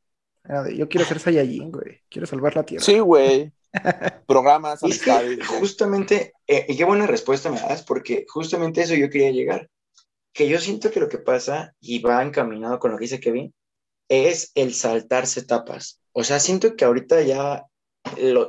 Yo 0.75 0.88
quiero 0.88 1.07
ser 1.07 1.21
Saiyajin, 1.21 1.71
güey. 1.71 2.02
Quiero 2.09 2.26
salvar 2.26 2.57
la 2.57 2.64
Tierra. 2.64 2.85
Sí, 2.85 2.99
güey. 2.99 3.52
Programas, 4.26 4.81
justamente, 5.61 6.33
eh, 6.47 6.64
y 6.69 6.76
qué 6.76 6.85
buena 6.85 7.07
respuesta 7.07 7.50
me 7.50 7.61
das, 7.61 7.83
porque 7.83 8.25
justamente 8.28 8.83
eso 8.83 8.95
yo 8.95 9.11
quería 9.11 9.31
llegar. 9.31 9.69
Que 10.33 10.49
yo 10.49 10.59
siento 10.59 10.90
que 10.90 11.00
lo 11.00 11.09
que 11.09 11.19
pasa, 11.19 11.75
y 11.81 12.00
va 12.00 12.23
encaminado 12.23 12.78
con 12.78 12.93
lo 12.93 12.99
que 12.99 13.05
dice 13.05 13.21
Kevin, 13.21 13.52
es 14.09 14.52
el 14.55 14.73
saltarse 14.75 15.40
etapas. 15.40 16.00
O 16.12 16.25
sea, 16.25 16.40
siento 16.40 16.76
que 16.76 16.85
ahorita 16.85 17.21
ya 17.23 17.67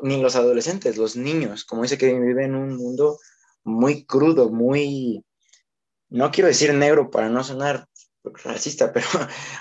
ni 0.04 0.22
los 0.22 0.36
adolescentes, 0.36 0.98
los 0.98 1.16
niños, 1.16 1.66
como 1.66 1.84
dice 1.84 1.98
Kevin, 1.98 2.26
viven 2.26 2.52
en 2.52 2.56
un 2.56 2.78
mundo 2.78 3.20
muy 3.64 4.06
crudo, 4.06 4.50
muy, 4.50 5.26
no 6.10 6.32
quiero 6.32 6.48
decir 6.48 6.74
negro 6.74 7.10
para 7.10 7.30
no 7.30 7.44
sonar 7.44 7.88
racista, 8.24 8.92
pero, 8.94 9.08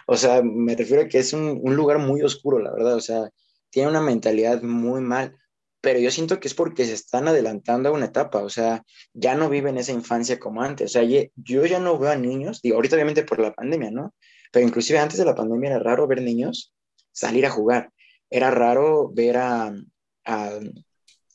o 0.06 0.16
sea, 0.16 0.42
me 0.42 0.74
refiero 0.76 1.02
a 1.02 1.08
que 1.08 1.18
es 1.18 1.32
un, 1.32 1.60
un 1.62 1.76
lugar 1.76 1.98
muy 1.98 2.22
oscuro, 2.22 2.58
la 2.58 2.72
verdad, 2.72 2.94
o 2.94 3.00
sea, 3.00 3.30
tiene 3.70 3.90
una 3.90 4.00
mentalidad 4.00 4.62
muy 4.62 5.00
mal 5.00 5.36
pero 5.80 6.00
yo 6.00 6.10
siento 6.10 6.40
que 6.40 6.48
es 6.48 6.54
porque 6.54 6.84
se 6.84 6.94
están 6.94 7.28
adelantando 7.28 7.88
a 7.88 7.92
una 7.92 8.06
etapa, 8.06 8.42
o 8.42 8.50
sea, 8.50 8.84
ya 9.12 9.34
no 9.34 9.48
viven 9.48 9.78
esa 9.78 9.92
infancia 9.92 10.38
como 10.38 10.62
antes, 10.62 10.90
o 10.90 10.92
sea, 10.92 11.02
yo 11.04 11.66
ya 11.66 11.78
no 11.78 11.98
veo 11.98 12.10
a 12.10 12.16
niños, 12.16 12.60
digo, 12.62 12.76
ahorita 12.76 12.96
obviamente 12.96 13.22
por 13.22 13.38
la 13.38 13.54
pandemia, 13.54 13.90
¿no? 13.90 14.14
Pero 14.52 14.66
inclusive 14.66 14.98
antes 14.98 15.18
de 15.18 15.24
la 15.24 15.34
pandemia 15.34 15.70
era 15.70 15.78
raro 15.78 16.06
ver 16.06 16.22
niños 16.22 16.74
salir 17.12 17.46
a 17.46 17.50
jugar, 17.50 17.92
era 18.30 18.50
raro 18.50 19.10
ver 19.12 19.36
a, 19.36 19.72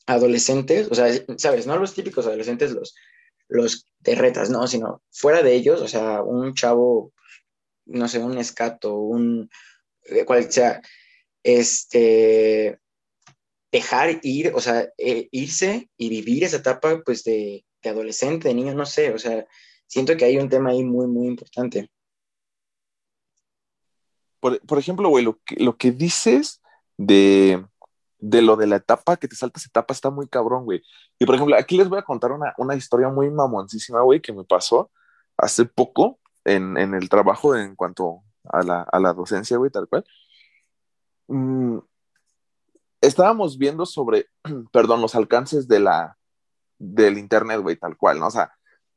adolescentes, 0.06 0.90
o 0.92 0.96
sea, 0.96 1.08
sabes, 1.38 1.66
no 1.66 1.78
los 1.78 1.94
típicos 1.96 2.28
adolescentes, 2.28 2.72
los, 2.74 2.94
los 3.48 3.88
de 4.00 4.16
retas, 4.16 4.50
no, 4.50 4.68
sino 4.68 5.02
fuera 5.12 5.42
de 5.42 5.54
ellos, 5.56 5.82
o 5.82 5.88
sea, 5.88 6.22
un 6.22 6.54
chavo, 6.54 7.12
no 7.86 8.08
sé, 8.08 8.19
un 8.19 8.38
escato, 8.38 8.96
un, 8.96 9.50
eh, 10.04 10.26
cual 10.26 10.52
sea, 10.52 10.82
este, 11.43 12.80
dejar 13.72 14.19
ir, 14.24 14.54
o 14.56 14.60
sea, 14.60 14.88
eh, 14.98 15.28
irse 15.32 15.89
y 15.98 16.10
vivir 16.10 16.43
esa 16.43 16.58
etapa, 16.58 17.02
pues, 17.04 17.24
de, 17.24 17.65
adolescente, 17.84 18.48
de 18.48 18.54
niño, 18.54 18.74
no 18.74 18.86
sé, 18.86 19.13
o 19.13 19.17
sea, 19.17 19.46
siento 19.88 20.15
que 20.15 20.26
hay 20.26 20.38
un 20.38 20.48
tema 20.48 20.69
ahí 20.69 20.84
muy, 20.84 21.08
muy 21.08 21.28
importante. 21.28 21.89
Por, 24.39 24.78
ejemplo, 24.78 25.10
güey, 25.10 25.24
lo 25.24 25.39
que, 25.46 25.56
lo 25.56 25.78
que 25.78 25.91
dices 25.91 26.62
de, 26.98 27.65
lo 28.19 28.56
de 28.56 28.67
la 28.67 28.78
etapa, 28.78 29.17
que 29.17 29.28
te 29.28 29.36
saltas 29.36 29.65
etapa, 29.65 29.93
está 29.93 30.10
muy 30.10 30.28
cabrón, 30.28 30.65
güey. 30.65 30.82
Y 31.17 31.26
por 31.26 31.36
ejemplo, 31.36 31.56
aquí 31.58 31.78
les 31.78 31.88
voy 31.88 32.00
a 32.00 32.04
contar 32.04 32.32
una, 32.32 32.54
una 32.58 32.76
historia 32.76 33.10
muy 33.10 33.30
mamoncísima, 33.30 34.02
güey, 34.02 34.22
que 34.22 34.34
me 34.34 34.43
pasó 34.43 34.91
hace 35.38 35.65
poco 35.65 36.19
en, 36.45 36.77
el 36.77 37.10
trabajo 37.10 37.56
en 37.56 37.75
cuanto 37.75 38.23
a 38.43 38.63
la, 38.63 38.82
a 38.82 38.99
la 38.99 39.13
docencia, 39.13 39.58
güey, 39.58 39.71
tal 39.71 39.88
cual. 39.88 40.06
Mm, 41.27 41.79
estábamos 43.01 43.58
viendo 43.58 43.86
sobre, 43.86 44.27
perdón, 44.71 45.01
los 45.01 45.15
alcances 45.15 45.67
de 45.67 45.79
la, 45.79 46.17
del 46.79 47.17
Internet, 47.17 47.62
güey, 47.62 47.75
tal 47.75 47.97
cual, 47.97 48.19
¿no? 48.19 48.27
O 48.27 48.32
sea, 48.32 48.53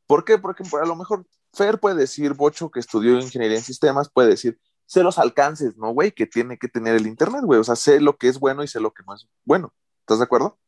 ¿por 0.07 0.25
qué? 0.25 0.39
Porque 0.39 0.65
a 0.81 0.87
lo 0.87 0.97
mejor 0.97 1.27
Fer 1.53 1.79
puede 1.79 1.97
decir, 1.97 2.35
Bocho, 2.35 2.71
que 2.71 2.81
estudió 2.81 3.19
ingeniería 3.19 3.57
en 3.57 3.65
sistemas, 3.65 4.11
puede 4.11 4.29
decir, 4.29 4.59
sé 4.87 5.03
los 5.03 5.19
alcances, 5.19 5.77
¿no, 5.77 5.91
güey? 5.91 6.13
Que 6.13 6.27
tiene 6.27 6.59
que 6.59 6.69
tener 6.69 6.95
el 6.95 7.07
Internet, 7.07 7.43
güey. 7.45 7.61
O 7.61 7.65
sea, 7.65 7.77
sé 7.77 8.01
lo 8.01 8.17
que 8.17 8.29
es 8.29 8.39
bueno 8.39 8.63
y 8.63 8.69
sé 8.69 8.81
lo 8.81 8.93
que 8.93 9.03
no 9.07 9.15
es 9.15 9.29
bueno. 9.45 9.73
¿Estás 10.01 10.19
de 10.19 10.25
acuerdo? 10.25 10.59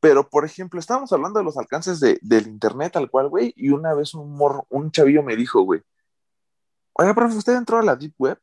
Pero, 0.00 0.28
por 0.28 0.44
ejemplo, 0.44 0.78
estábamos 0.78 1.12
hablando 1.12 1.40
de 1.40 1.44
los 1.44 1.58
alcances 1.58 2.00
de, 2.00 2.18
del 2.22 2.46
Internet, 2.46 2.92
tal 2.92 3.10
cual, 3.10 3.28
güey, 3.28 3.52
y 3.56 3.70
una 3.70 3.94
vez 3.94 4.14
un, 4.14 4.32
morro, 4.36 4.66
un 4.70 4.90
chavillo 4.92 5.22
me 5.22 5.36
dijo, 5.36 5.62
güey, 5.62 5.82
oiga, 6.92 7.14
profe, 7.14 7.36
¿usted 7.36 7.56
entró 7.56 7.78
a 7.78 7.82
la 7.82 7.96
Deep 7.96 8.14
Web? 8.18 8.38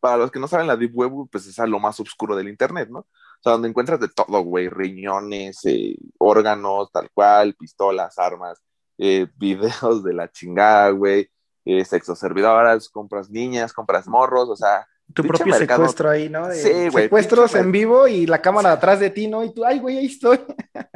para 0.00 0.16
los 0.16 0.30
que 0.30 0.40
no 0.40 0.48
saben, 0.48 0.66
la 0.66 0.76
Deep 0.76 0.92
Web, 0.94 1.28
pues 1.30 1.46
es 1.46 1.58
lo 1.58 1.78
más 1.78 2.00
oscuro 2.00 2.34
del 2.34 2.48
Internet, 2.48 2.88
¿no? 2.90 3.00
O 3.00 3.42
sea, 3.42 3.52
donde 3.52 3.68
encuentras 3.68 4.00
de 4.00 4.08
todo, 4.08 4.40
güey, 4.42 4.68
riñones, 4.68 5.60
eh, 5.64 5.96
órganos, 6.18 6.90
tal 6.92 7.10
cual, 7.12 7.54
pistolas, 7.54 8.18
armas, 8.18 8.60
eh, 8.98 9.28
videos 9.36 10.02
de 10.04 10.14
la 10.14 10.30
chingada, 10.30 10.90
güey, 10.90 11.30
eh, 11.64 11.84
sexo 11.84 12.16
servidoras, 12.16 12.88
compras 12.88 13.30
niñas, 13.30 13.72
compras 13.72 14.08
morros, 14.08 14.48
o 14.48 14.56
sea. 14.56 14.86
Tu 15.14 15.22
propio 15.22 15.54
secuestro 15.54 16.10
ahí, 16.10 16.28
¿no? 16.28 16.50
sí, 16.52 16.88
güey. 16.88 17.04
Secuestros 17.04 17.54
en 17.54 17.72
vivo 17.72 18.06
y 18.06 18.26
la 18.26 18.40
cámara 18.40 18.72
atrás 18.72 19.00
de 19.00 19.10
ti, 19.10 19.26
¿no? 19.28 19.44
Y 19.44 19.52
tú, 19.52 19.64
ay, 19.64 19.78
güey, 19.78 19.98
ahí 19.98 20.06
estoy. 20.06 20.38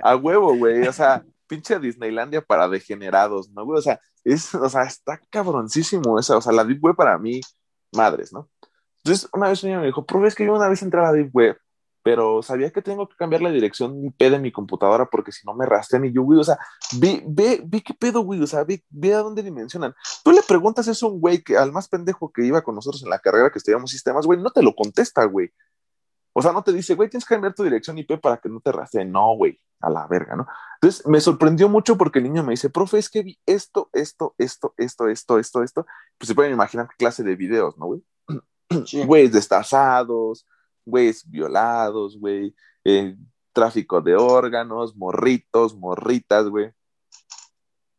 A 0.03 0.16
huevo, 0.16 0.57
güey, 0.57 0.87
o 0.87 0.92
sea, 0.92 1.24
pinche 1.46 1.79
Disneylandia 1.79 2.40
para 2.40 2.68
degenerados, 2.68 3.50
¿no, 3.50 3.64
güey? 3.64 3.79
O 3.79 3.83
sea, 3.83 4.00
es, 4.22 4.55
o 4.55 4.68
sea, 4.68 4.83
está 4.83 5.20
cabroncísimo 5.31 6.18
esa, 6.18 6.37
o 6.37 6.40
sea, 6.40 6.53
la 6.53 6.64
Deep 6.64 6.83
Web 6.83 6.96
para 6.96 7.18
mí, 7.18 7.40
madres, 7.92 8.33
¿no? 8.33 8.48
Entonces, 9.03 9.29
una 9.33 9.48
vez 9.48 9.62
un 9.62 9.70
niño 9.70 9.81
me 9.81 9.87
dijo, 9.87 10.05
profe, 10.05 10.29
es 10.29 10.35
que 10.35 10.46
yo 10.46 10.55
una 10.55 10.68
vez 10.68 10.83
entré 10.83 11.00
a 11.00 11.05
la 11.05 11.12
Deep 11.12 11.31
Web, 11.35 11.59
pero 12.04 12.42
sabía 12.42 12.70
que 12.70 12.82
tengo 12.82 13.08
que 13.08 13.16
cambiar 13.16 13.40
la 13.40 13.50
dirección 13.50 14.04
IP 14.04 14.20
de 14.30 14.38
mi 14.38 14.52
computadora 14.52 15.06
porque 15.06 15.32
si 15.32 15.46
no 15.46 15.54
me 15.54 15.64
rastrean 15.64 16.04
y 16.04 16.12
yo, 16.12 16.22
güey, 16.22 16.38
o 16.38 16.44
sea, 16.44 16.58
ve, 16.98 17.24
ve, 17.26 17.62
ve 17.64 17.82
qué 17.82 17.94
pedo, 17.94 18.20
güey, 18.20 18.42
o 18.42 18.46
sea, 18.46 18.62
ve, 18.62 18.84
ve, 18.90 19.14
a 19.14 19.20
dónde 19.20 19.42
dimensionan. 19.42 19.94
Tú 20.22 20.30
le 20.30 20.42
preguntas 20.42 20.86
eso 20.86 21.06
a 21.06 21.10
un 21.10 21.18
güey 21.18 21.42
que 21.42 21.56
al 21.56 21.72
más 21.72 21.88
pendejo 21.88 22.30
que 22.30 22.44
iba 22.44 22.60
con 22.62 22.74
nosotros 22.74 23.02
en 23.02 23.08
la 23.08 23.20
carrera 23.20 23.50
que 23.50 23.56
estudiamos 23.56 23.90
sistemas, 23.90 24.26
güey, 24.26 24.38
no 24.38 24.50
te 24.50 24.62
lo 24.62 24.74
contesta, 24.74 25.24
güey. 25.24 25.50
O 26.34 26.42
sea, 26.42 26.52
no 26.52 26.62
te 26.62 26.74
dice, 26.74 26.94
güey, 26.94 27.08
tienes 27.08 27.24
que 27.24 27.34
cambiar 27.34 27.54
tu 27.54 27.62
dirección 27.62 27.96
IP 27.96 28.20
para 28.20 28.36
que 28.36 28.50
no 28.50 28.60
te 28.60 28.70
rastreen. 28.70 29.10
No, 29.10 29.34
güey, 29.36 29.58
a 29.80 29.88
la 29.88 30.06
verga, 30.06 30.36
¿no? 30.36 30.46
Entonces, 30.74 31.06
me 31.06 31.22
sorprendió 31.22 31.70
mucho 31.70 31.96
porque 31.96 32.18
el 32.18 32.24
niño 32.24 32.42
me 32.42 32.50
dice, 32.50 32.68
profe, 32.68 32.98
es 32.98 33.08
que 33.08 33.22
vi 33.22 33.38
esto, 33.46 33.88
esto, 33.94 34.34
esto, 34.36 34.74
esto, 34.76 35.08
esto, 35.08 35.38
esto, 35.38 35.62
esto. 35.62 35.86
Pues 36.18 36.28
se 36.28 36.34
pueden 36.34 36.52
imaginar 36.52 36.86
qué 36.88 36.96
clase 36.98 37.22
de 37.22 37.34
videos, 37.34 37.78
¿no, 37.78 37.86
güey? 37.86 38.02
güeyes 39.06 39.32
destazados, 39.32 40.44
güeyes 40.84 41.28
violados, 41.28 42.18
güey, 42.18 42.54
eh, 42.84 43.16
tráfico 43.52 44.00
de 44.00 44.16
órganos, 44.16 44.96
morritos, 44.96 45.76
morritas, 45.76 46.48
güey. 46.48 46.72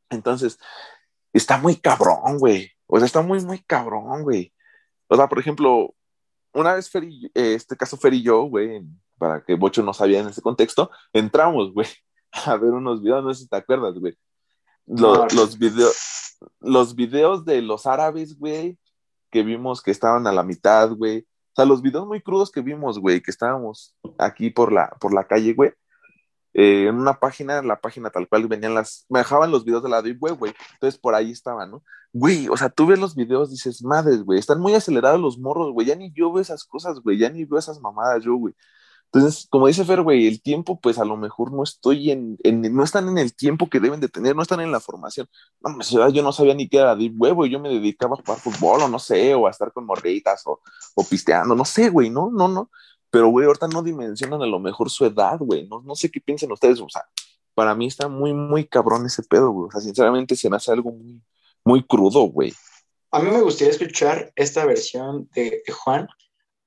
Entonces, 0.10 0.60
está 1.34 1.58
muy 1.58 1.76
cabrón, 1.78 2.38
güey. 2.40 2.72
O 2.88 2.98
sea, 2.98 3.06
está 3.06 3.22
muy, 3.22 3.44
muy 3.44 3.60
cabrón, 3.60 4.24
güey. 4.24 4.54
O 5.08 5.16
sea, 5.16 5.28
por 5.28 5.40
ejemplo, 5.40 5.94
una 6.54 6.74
vez 6.74 6.90
Fer 6.90 7.06
este 7.34 7.76
caso 7.76 7.98
Fer 7.98 8.14
y 8.14 8.24
yo, 8.24 8.44
güey, 8.44 8.84
para 9.18 9.44
que 9.44 9.56
Bocho 9.56 9.84
no 9.84 9.94
sabía 9.94 10.20
en 10.20 10.30
ese 10.30 10.42
contexto, 10.42 10.92
entramos, 11.14 11.74
güey, 11.74 11.88
a 12.46 12.56
ver 12.58 12.72
unos 12.72 13.02
videos, 13.02 13.24
no 13.24 13.34
sé 13.34 13.44
si 13.44 13.50
te 13.50 13.58
acuerdas, 13.58 13.96
güey. 13.96 14.18
Los, 14.88 15.34
los, 15.34 15.58
videos, 15.58 16.38
los 16.60 16.96
videos 16.96 17.44
de 17.44 17.62
los 17.62 17.88
árabes, 17.88 18.38
güey, 18.38 18.78
que 19.32 19.42
vimos 19.42 19.82
que 19.82 19.92
estaban 19.92 20.28
a 20.28 20.32
la 20.32 20.44
mitad, 20.44 20.92
güey. 20.92 21.26
O 21.56 21.62
sea, 21.62 21.66
los 21.66 21.82
videos 21.82 22.06
muy 22.06 22.22
crudos 22.22 22.52
que 22.52 22.60
vimos, 22.60 23.00
güey, 23.00 23.22
que 23.22 23.32
estábamos 23.32 23.96
aquí 24.18 24.50
por 24.50 24.74
la, 24.74 24.90
por 25.00 25.14
la 25.14 25.24
calle, 25.26 25.54
güey. 25.54 25.72
Eh, 26.54 26.88
en 26.90 26.96
una 26.96 27.14
página, 27.18 27.62
la 27.62 27.80
página 27.80 28.10
tal 28.10 28.28
cual 28.28 28.48
venían 28.48 28.74
las, 28.74 29.06
me 29.08 29.20
dejaban 29.20 29.52
los 29.52 29.64
videos 29.64 29.82
de 29.82 29.90
la 29.90 30.02
Deep 30.02 30.22
Web, 30.22 30.38
güey. 30.38 30.54
Entonces 30.74 31.00
por 31.00 31.16
ahí 31.16 31.32
estaban, 31.32 31.72
¿no? 31.72 31.84
Güey, 32.12 32.50
o 32.50 32.58
sea, 32.58 32.70
tú 32.70 32.88
ves 32.88 33.00
los 33.00 33.16
videos, 33.16 33.52
dices, 33.52 33.82
madres, 33.84 34.24
güey, 34.24 34.38
están 34.38 34.60
muy 34.60 34.74
acelerados 34.74 35.22
los 35.22 35.38
morros, 35.40 35.72
güey. 35.72 35.88
Ya 35.88 35.96
ni 35.96 36.12
yo 36.12 36.32
veo 36.34 36.42
esas 36.42 36.66
cosas, 36.66 37.00
güey, 37.00 37.18
ya 37.18 37.30
ni 37.30 37.46
veo 37.46 37.58
esas 37.60 37.80
mamadas 37.80 38.22
yo, 38.24 38.36
güey. 38.36 38.54
Entonces, 39.16 39.48
como 39.50 39.68
dice 39.68 39.86
Fer, 39.86 40.02
güey, 40.02 40.28
el 40.28 40.42
tiempo, 40.42 40.78
pues 40.78 41.00
a 41.00 41.06
lo 41.06 41.16
mejor 41.16 41.54
no 41.54 41.64
estoy 41.64 42.12
en, 42.12 42.38
no 42.44 42.84
están 42.84 43.08
en 43.08 43.18
el 43.18 43.34
tiempo 43.34 43.70
que 43.70 43.80
deben 43.80 44.02
de 44.02 44.10
tener, 44.10 44.36
no 44.36 44.42
están 44.42 44.60
en 44.60 44.74
la 44.74 44.82
formación. 44.82 45.30
No, 45.62 46.10
yo 46.10 46.22
no 46.22 46.34
sabía 46.34 46.54
ni 46.54 46.68
qué 46.68 46.80
era 46.80 46.96
Web, 46.96 47.34
güey, 47.36 47.50
yo 47.50 47.62
me 47.62 47.70
dedicaba 47.70 48.16
a 48.16 48.22
jugar 48.22 48.42
fútbol 48.42 48.82
o 48.82 48.90
no 48.90 49.00
sé, 49.00 49.34
o 49.34 49.48
a 49.48 49.52
estar 49.52 49.72
con 49.72 49.86
morritas 49.86 50.42
o, 50.48 50.60
o 50.96 51.04
pisteando, 51.06 51.56
no 51.56 51.64
sé, 51.64 51.90
güey, 51.90 52.10
no, 52.10 52.30
no, 52.30 52.50
no. 52.50 52.70
Pero, 53.10 53.30
güey, 53.30 53.48
ahorita 53.48 53.70
no 53.70 53.82
dimensionan 53.84 54.42
a 54.42 54.46
lo 54.48 54.60
mejor 54.60 54.90
su 54.90 55.06
edad, 55.06 55.38
güey, 55.40 55.66
no, 55.66 55.82
no 55.82 55.96
sé 55.96 56.12
qué 56.12 56.20
piensan 56.20 56.52
ustedes, 56.52 56.82
o 56.82 56.90
sea, 56.90 57.06
para 57.54 57.74
mí 57.74 57.88
está 57.88 58.10
muy, 58.10 58.34
muy 58.34 58.66
cabrón 58.68 59.06
ese 59.06 59.24
pedo, 59.24 59.50
güey, 59.52 59.70
o 59.70 59.72
sea, 59.72 59.80
sinceramente 59.80 60.36
se 60.36 60.50
me 60.50 60.58
hace 60.58 60.74
algo 60.74 60.92
muy, 60.92 61.24
muy 61.64 61.84
crudo, 61.84 62.24
güey. 62.24 62.52
A 63.12 63.22
mí 63.22 63.32
me 63.32 63.40
gustaría 63.40 63.72
escuchar 63.72 64.34
esta 64.36 64.66
versión 64.66 65.30
de, 65.34 65.64
de 65.66 65.72
Juan 65.72 66.06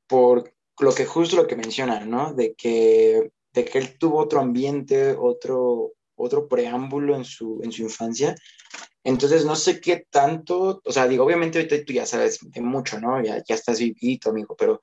por 0.06 0.50
lo 0.80 0.94
que 0.94 1.06
justo 1.06 1.36
lo 1.36 1.46
que 1.46 1.56
mencionan, 1.56 2.08
¿no? 2.08 2.32
De 2.34 2.54
que, 2.54 3.30
de 3.52 3.64
que 3.64 3.78
él 3.78 3.98
tuvo 3.98 4.18
otro 4.18 4.40
ambiente, 4.40 5.16
otro, 5.18 5.92
otro 6.16 6.48
preámbulo 6.48 7.16
en 7.16 7.24
su, 7.24 7.60
en 7.62 7.72
su 7.72 7.82
infancia. 7.82 8.34
Entonces, 9.04 9.44
no 9.44 9.56
sé 9.56 9.80
qué 9.80 10.06
tanto, 10.10 10.82
o 10.84 10.92
sea, 10.92 11.06
digo, 11.08 11.24
obviamente 11.24 11.58
ahorita 11.58 11.84
tú 11.84 11.92
ya 11.92 12.06
sabes 12.06 12.38
de 12.42 12.60
mucho, 12.60 13.00
¿no? 13.00 13.22
Ya, 13.22 13.42
ya 13.46 13.54
estás 13.54 13.78
vivido, 13.78 14.30
amigo, 14.30 14.54
pero, 14.56 14.80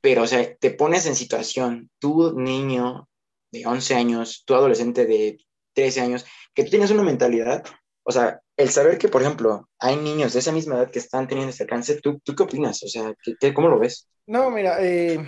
pero, 0.00 0.22
o 0.22 0.26
sea, 0.26 0.54
te 0.56 0.70
pones 0.70 1.06
en 1.06 1.14
situación, 1.14 1.90
tú 1.98 2.38
niño 2.38 3.08
de 3.52 3.66
11 3.66 3.94
años, 3.94 4.42
tú 4.44 4.54
adolescente 4.54 5.06
de 5.06 5.38
13 5.74 6.00
años, 6.00 6.26
que 6.54 6.64
tú 6.64 6.70
tienes 6.70 6.90
una 6.90 7.02
mentalidad, 7.02 7.64
o 8.02 8.12
sea, 8.12 8.40
el 8.56 8.70
saber 8.70 8.98
que, 8.98 9.08
por 9.08 9.22
ejemplo, 9.22 9.68
hay 9.78 9.96
niños 9.96 10.32
de 10.32 10.38
esa 10.38 10.52
misma 10.52 10.76
edad 10.76 10.90
que 10.90 10.98
están 10.98 11.26
teniendo 11.26 11.50
este 11.50 11.64
alcance, 11.64 12.00
¿tú, 12.00 12.20
tú 12.20 12.34
qué 12.34 12.42
opinas? 12.44 12.82
O 12.82 12.88
sea, 12.88 13.14
¿qué, 13.40 13.54
cómo 13.54 13.68
lo 13.68 13.78
ves? 13.78 14.08
No, 14.26 14.50
mira, 14.50 14.76
eh, 14.80 15.18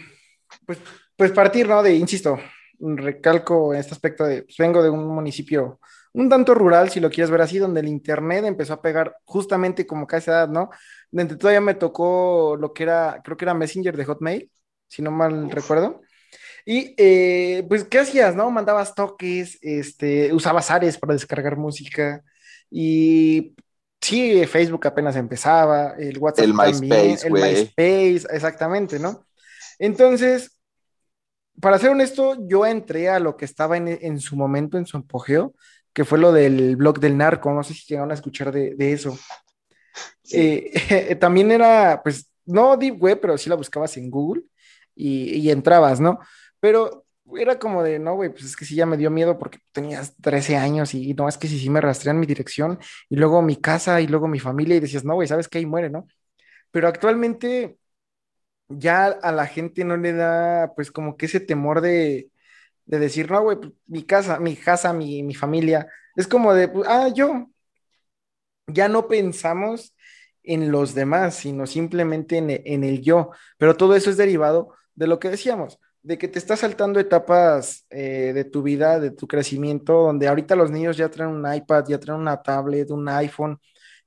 pues, 0.64 0.78
pues 1.16 1.32
partir, 1.32 1.68
¿no? 1.68 1.82
De, 1.82 1.94
insisto, 1.94 2.38
recalco 2.78 3.74
en 3.74 3.80
este 3.80 3.92
aspecto 3.92 4.24
de, 4.24 4.42
pues 4.42 4.56
vengo 4.58 4.82
de 4.82 4.90
un 4.90 5.06
municipio 5.06 5.80
un 6.16 6.30
tanto 6.30 6.54
rural, 6.54 6.88
si 6.88 6.98
lo 6.98 7.10
quieres 7.10 7.30
ver 7.30 7.42
así, 7.42 7.58
donde 7.58 7.80
el 7.80 7.88
internet 7.88 8.44
empezó 8.46 8.72
a 8.72 8.80
pegar 8.80 9.18
justamente 9.24 9.86
como 9.86 10.06
que 10.06 10.16
a 10.16 10.18
esa 10.18 10.32
edad, 10.32 10.48
¿no? 10.48 10.70
Donde 11.10 11.36
todavía 11.36 11.60
me 11.60 11.74
tocó 11.74 12.56
lo 12.58 12.72
que 12.72 12.84
era, 12.84 13.20
creo 13.22 13.36
que 13.36 13.44
era 13.44 13.52
Messenger 13.52 13.94
de 13.94 14.04
Hotmail, 14.06 14.50
si 14.88 15.02
no 15.02 15.10
mal 15.10 15.50
recuerdo. 15.50 16.00
Y 16.64 16.94
eh, 16.96 17.66
pues, 17.68 17.84
¿qué 17.84 17.98
hacías, 17.98 18.34
no? 18.34 18.50
Mandabas 18.50 18.94
toques, 18.94 19.58
este, 19.60 20.32
usabas 20.32 20.70
Ares 20.70 20.96
para 20.96 21.12
descargar 21.12 21.58
música, 21.58 22.24
y 22.70 23.54
sí, 24.00 24.46
Facebook 24.46 24.86
apenas 24.86 25.16
empezaba, 25.16 25.94
el 25.98 26.18
WhatsApp 26.18 26.44
el 26.44 26.54
MySpace, 26.54 27.26
el 27.26 27.32
MySpace, 27.32 28.26
exactamente, 28.30 28.98
¿no? 28.98 29.26
Entonces, 29.78 30.58
para 31.60 31.78
ser 31.78 31.90
honesto, 31.90 32.36
yo 32.46 32.66
entré 32.66 33.08
a 33.08 33.18
lo 33.18 33.36
que 33.36 33.44
estaba 33.44 33.76
en, 33.76 34.20
su 34.20 34.36
momento, 34.36 34.78
en 34.78 34.86
su 34.86 34.96
apogeo, 34.96 35.54
que 35.92 36.04
fue 36.04 36.18
lo 36.18 36.32
del 36.32 36.76
blog 36.76 37.00
del 37.00 37.16
narco, 37.16 37.52
no 37.52 37.62
sé 37.62 37.74
si 37.74 37.86
llegaron 37.86 38.10
a 38.10 38.14
escuchar 38.14 38.52
de, 38.52 38.92
eso. 38.92 39.18
Eh, 40.32 41.16
también 41.20 41.50
era, 41.50 42.02
pues, 42.02 42.30
no 42.44 42.76
Deep 42.76 43.02
Web, 43.02 43.20
pero 43.20 43.38
sí 43.38 43.48
la 43.48 43.56
buscabas 43.56 43.96
en 43.96 44.10
Google 44.10 44.42
y, 44.94 45.36
y 45.38 45.50
entrabas, 45.50 46.00
¿no? 46.00 46.18
Pero 46.60 47.05
era 47.34 47.58
como 47.58 47.82
de, 47.82 47.98
no, 47.98 48.14
güey, 48.14 48.30
pues 48.30 48.44
es 48.44 48.56
que 48.56 48.64
sí 48.64 48.76
ya 48.76 48.86
me 48.86 48.96
dio 48.96 49.10
miedo 49.10 49.38
porque 49.38 49.58
tenías 49.72 50.16
13 50.16 50.56
años 50.56 50.94
y 50.94 51.14
no, 51.14 51.28
es 51.28 51.38
que 51.38 51.48
si 51.48 51.58
sí, 51.58 51.70
me 51.70 51.80
rastrean 51.80 52.20
mi 52.20 52.26
dirección 52.26 52.78
y 53.08 53.16
luego 53.16 53.42
mi 53.42 53.56
casa 53.56 54.00
y 54.00 54.06
luego 54.06 54.28
mi 54.28 54.38
familia 54.40 54.76
y 54.76 54.80
decías, 54.80 55.04
no, 55.04 55.14
güey, 55.14 55.28
¿sabes 55.28 55.48
qué? 55.48 55.58
Ahí 55.58 55.66
muere, 55.66 55.90
¿no? 55.90 56.06
Pero 56.70 56.88
actualmente 56.88 57.78
ya 58.68 59.06
a 59.06 59.32
la 59.32 59.46
gente 59.46 59.84
no 59.84 59.96
le 59.96 60.12
da, 60.12 60.74
pues 60.74 60.90
como 60.92 61.16
que 61.16 61.26
ese 61.26 61.40
temor 61.40 61.80
de, 61.80 62.30
decir, 62.86 63.30
no, 63.30 63.42
güey, 63.42 63.58
pues, 63.58 63.72
mi 63.86 64.04
casa, 64.04 64.40
mi 64.40 64.56
casa, 64.56 64.92
mi, 64.92 65.22
mi 65.22 65.34
familia, 65.34 65.88
es 66.16 66.28
como 66.28 66.54
de, 66.54 66.68
pues, 66.68 66.88
ah, 66.88 67.08
yo, 67.14 67.48
ya 68.66 68.88
no 68.88 69.08
pensamos 69.08 69.94
en 70.42 70.70
los 70.72 70.94
demás, 70.94 71.36
sino 71.36 71.66
simplemente 71.66 72.38
en, 72.38 72.50
en 72.50 72.84
el 72.84 73.02
yo, 73.02 73.30
pero 73.58 73.76
todo 73.76 73.96
eso 73.96 74.10
es 74.10 74.16
derivado 74.16 74.74
de 74.94 75.06
lo 75.08 75.18
que 75.18 75.30
decíamos 75.30 75.80
de 76.06 76.18
que 76.18 76.28
te 76.28 76.38
estás 76.38 76.60
saltando 76.60 77.00
etapas 77.00 77.84
eh, 77.90 78.30
de 78.32 78.44
tu 78.44 78.62
vida, 78.62 79.00
de 79.00 79.10
tu 79.10 79.26
crecimiento, 79.26 80.04
donde 80.04 80.28
ahorita 80.28 80.54
los 80.54 80.70
niños 80.70 80.96
ya 80.96 81.10
traen 81.10 81.32
un 81.32 81.52
iPad, 81.52 81.84
ya 81.88 81.98
traen 81.98 82.20
una 82.20 82.40
tablet, 82.40 82.92
un 82.92 83.08
iPhone, 83.08 83.58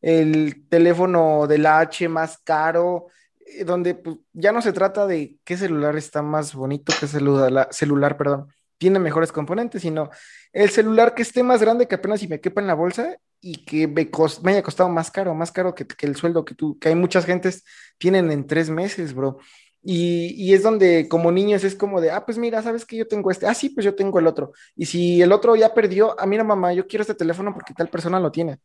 el 0.01 0.65
teléfono 0.69 1.45
del 1.45 1.65
H 1.65 2.07
más 2.07 2.37
caro, 2.37 3.07
eh, 3.41 3.65
donde 3.65 3.95
pues, 3.95 4.15
ya 4.31 4.53
no 4.53 4.61
se 4.61 4.71
trata 4.71 5.07
de 5.07 5.35
qué 5.43 5.57
celular 5.57 5.97
está 5.97 6.21
más 6.21 6.55
bonito, 6.55 6.93
qué 6.97 7.05
celular, 7.05 7.67
celular, 7.71 8.15
perdón, 8.15 8.47
tiene 8.77 8.97
mejores 8.99 9.33
componentes, 9.33 9.81
sino 9.81 10.09
el 10.53 10.69
celular 10.69 11.13
que 11.13 11.23
esté 11.23 11.43
más 11.43 11.59
grande 11.59 11.85
que 11.89 11.95
apenas 11.95 12.21
si 12.21 12.29
me 12.29 12.39
quepa 12.39 12.61
en 12.61 12.67
la 12.67 12.75
bolsa 12.75 13.17
y 13.41 13.65
que 13.65 13.89
me, 13.89 14.09
me 14.43 14.51
haya 14.53 14.63
costado 14.63 14.87
más 14.87 15.11
caro, 15.11 15.35
más 15.35 15.51
caro 15.51 15.75
que, 15.75 15.85
que, 15.85 16.05
el 16.05 16.15
sueldo 16.15 16.45
que 16.45 16.55
tú, 16.55 16.79
que 16.79 16.87
hay 16.87 16.95
muchas 16.95 17.25
gentes 17.25 17.65
tienen 17.97 18.31
en 18.31 18.47
tres 18.47 18.69
meses, 18.69 19.13
bro. 19.13 19.39
Y, 19.81 20.53
es 20.53 20.63
donde 20.63 21.07
como 21.07 21.31
niños 21.31 21.63
es 21.63 21.73
como 21.73 22.01
de, 22.01 22.11
ah, 22.11 22.25
pues 22.25 22.37
mira, 22.37 22.61
sabes 22.61 22.85
que 22.85 22.97
yo 22.97 23.07
tengo 23.07 23.31
este, 23.31 23.47
ah, 23.47 23.53
sí, 23.53 23.69
pues 23.69 23.85
yo 23.85 23.95
tengo 23.95 24.19
el 24.19 24.27
otro. 24.27 24.51
Y 24.75 24.85
si 24.85 25.21
el 25.21 25.31
otro 25.31 25.55
ya 25.55 25.73
perdió, 25.73 26.15
ah, 26.19 26.25
mira 26.25 26.43
mamá, 26.43 26.73
yo 26.73 26.85
quiero 26.87 27.01
este 27.01 27.15
teléfono 27.15 27.53
porque 27.53 27.73
tal 27.73 27.89
persona 27.89 28.19
lo 28.19 28.31
tiene. 28.31 28.59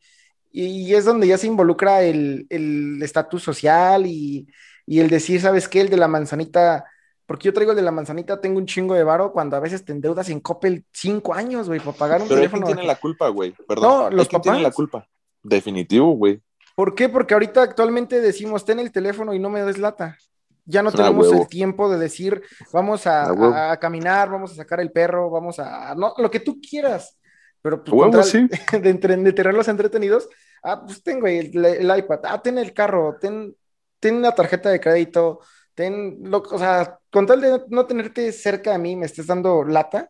Y, 0.51 0.93
es 0.93 1.05
donde 1.05 1.27
ya 1.27 1.37
se 1.37 1.47
involucra 1.47 2.01
el 2.01 2.99
estatus 3.01 3.43
social 3.43 4.05
y, 4.05 4.47
el 4.87 5.09
decir, 5.09 5.41
¿sabes 5.41 5.67
qué? 5.67 5.81
El 5.81 5.89
de 5.89 5.97
la 5.97 6.07
manzanita, 6.07 6.85
porque 7.25 7.45
yo 7.45 7.53
traigo 7.53 7.71
el 7.71 7.77
de 7.77 7.81
la 7.81 7.91
manzanita, 7.91 8.39
tengo 8.39 8.59
un 8.59 8.65
chingo 8.65 8.93
de 8.93 9.03
varo 9.03 9.31
cuando 9.31 9.55
a 9.55 9.59
veces 9.59 9.83
te 9.83 9.93
endeudas 9.93 10.29
en 10.29 10.41
Coppel 10.41 10.85
cinco 10.91 11.33
años, 11.33 11.67
güey, 11.67 11.79
para 11.79 11.97
pagar 11.97 12.21
un 12.21 12.27
Pero 12.27 12.41
teléfono. 12.41 12.65
¿quién 12.65 12.77
tiene 12.77 12.87
la 12.87 12.99
culpa, 12.99 13.29
güey? 13.29 13.53
Perdón. 13.67 13.83
No, 13.83 14.09
los 14.09 14.27
papás. 14.27 14.43
tienen 14.43 14.63
la 14.63 14.71
culpa. 14.71 15.07
Definitivo, 15.41 16.11
güey. 16.11 16.41
¿Por 16.75 16.93
qué? 16.93 17.07
Porque 17.07 17.33
ahorita 17.33 17.61
actualmente 17.61 18.19
decimos, 18.19 18.65
ten 18.65 18.79
el 18.79 18.91
teléfono 18.91 19.33
y 19.33 19.39
no 19.39 19.49
me 19.49 19.63
des 19.63 19.77
lata. 19.77 20.17
Ya 20.65 20.81
no 20.81 20.91
tenemos 20.91 21.31
el 21.31 21.47
tiempo 21.47 21.89
de 21.89 21.99
decir, 21.99 22.41
vamos 22.73 23.05
a, 23.05 23.77
caminar, 23.79 24.29
vamos 24.29 24.51
a 24.51 24.55
sacar 24.55 24.79
el 24.79 24.91
perro, 24.91 25.29
vamos 25.29 25.59
a, 25.59 25.93
no, 25.95 26.13
lo 26.17 26.31
que 26.31 26.39
tú 26.39 26.59
quieras. 26.59 27.17
Pero 27.61 27.83
pues, 27.83 28.33
de, 28.71 28.93
de, 28.93 29.33
tenerlos 29.33 29.67
entretenidos, 29.67 30.27
ah, 30.63 30.83
pues 30.83 31.03
tengo 31.03 31.27
el, 31.27 31.63
el, 31.63 31.97
iPad, 31.97 32.19
ah, 32.23 32.41
ten 32.41 32.57
el 32.57 32.73
carro, 32.73 33.17
ten, 33.19 33.55
ten 33.99 34.21
la 34.21 34.33
tarjeta 34.33 34.69
de 34.69 34.79
crédito, 34.79 35.39
ten, 35.73 36.17
lo, 36.23 36.39
o 36.39 36.59
sea, 36.59 36.99
con 37.11 37.25
tal 37.25 37.41
de 37.41 37.61
no 37.69 37.85
tenerte 37.85 38.31
cerca 38.31 38.71
de 38.71 38.79
mí, 38.79 38.95
me 38.95 39.05
estés 39.05 39.27
dando 39.27 39.63
lata, 39.63 40.09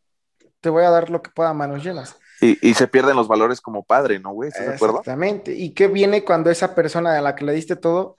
te 0.61 0.69
voy 0.69 0.83
a 0.83 0.89
dar 0.89 1.09
lo 1.09 1.21
que 1.21 1.31
pueda 1.31 1.49
a 1.49 1.53
manos 1.53 1.83
llenas. 1.83 2.17
Y, 2.41 2.57
y, 2.67 2.73
se 2.73 2.87
pierden 2.87 3.15
los 3.15 3.27
valores 3.29 3.61
como 3.61 3.83
padre, 3.83 4.19
¿no, 4.19 4.33
güey? 4.33 4.49
¿Estás 4.49 4.67
de 4.67 4.75
acuerdo? 4.75 4.99
Exactamente. 4.99 5.53
¿Y 5.53 5.73
qué 5.73 5.87
viene 5.87 6.25
cuando 6.25 6.49
esa 6.49 6.75
persona 6.75 7.17
a 7.17 7.21
la 7.21 7.35
que 7.35 7.45
le 7.45 7.53
diste 7.53 7.77
todo 7.77 8.17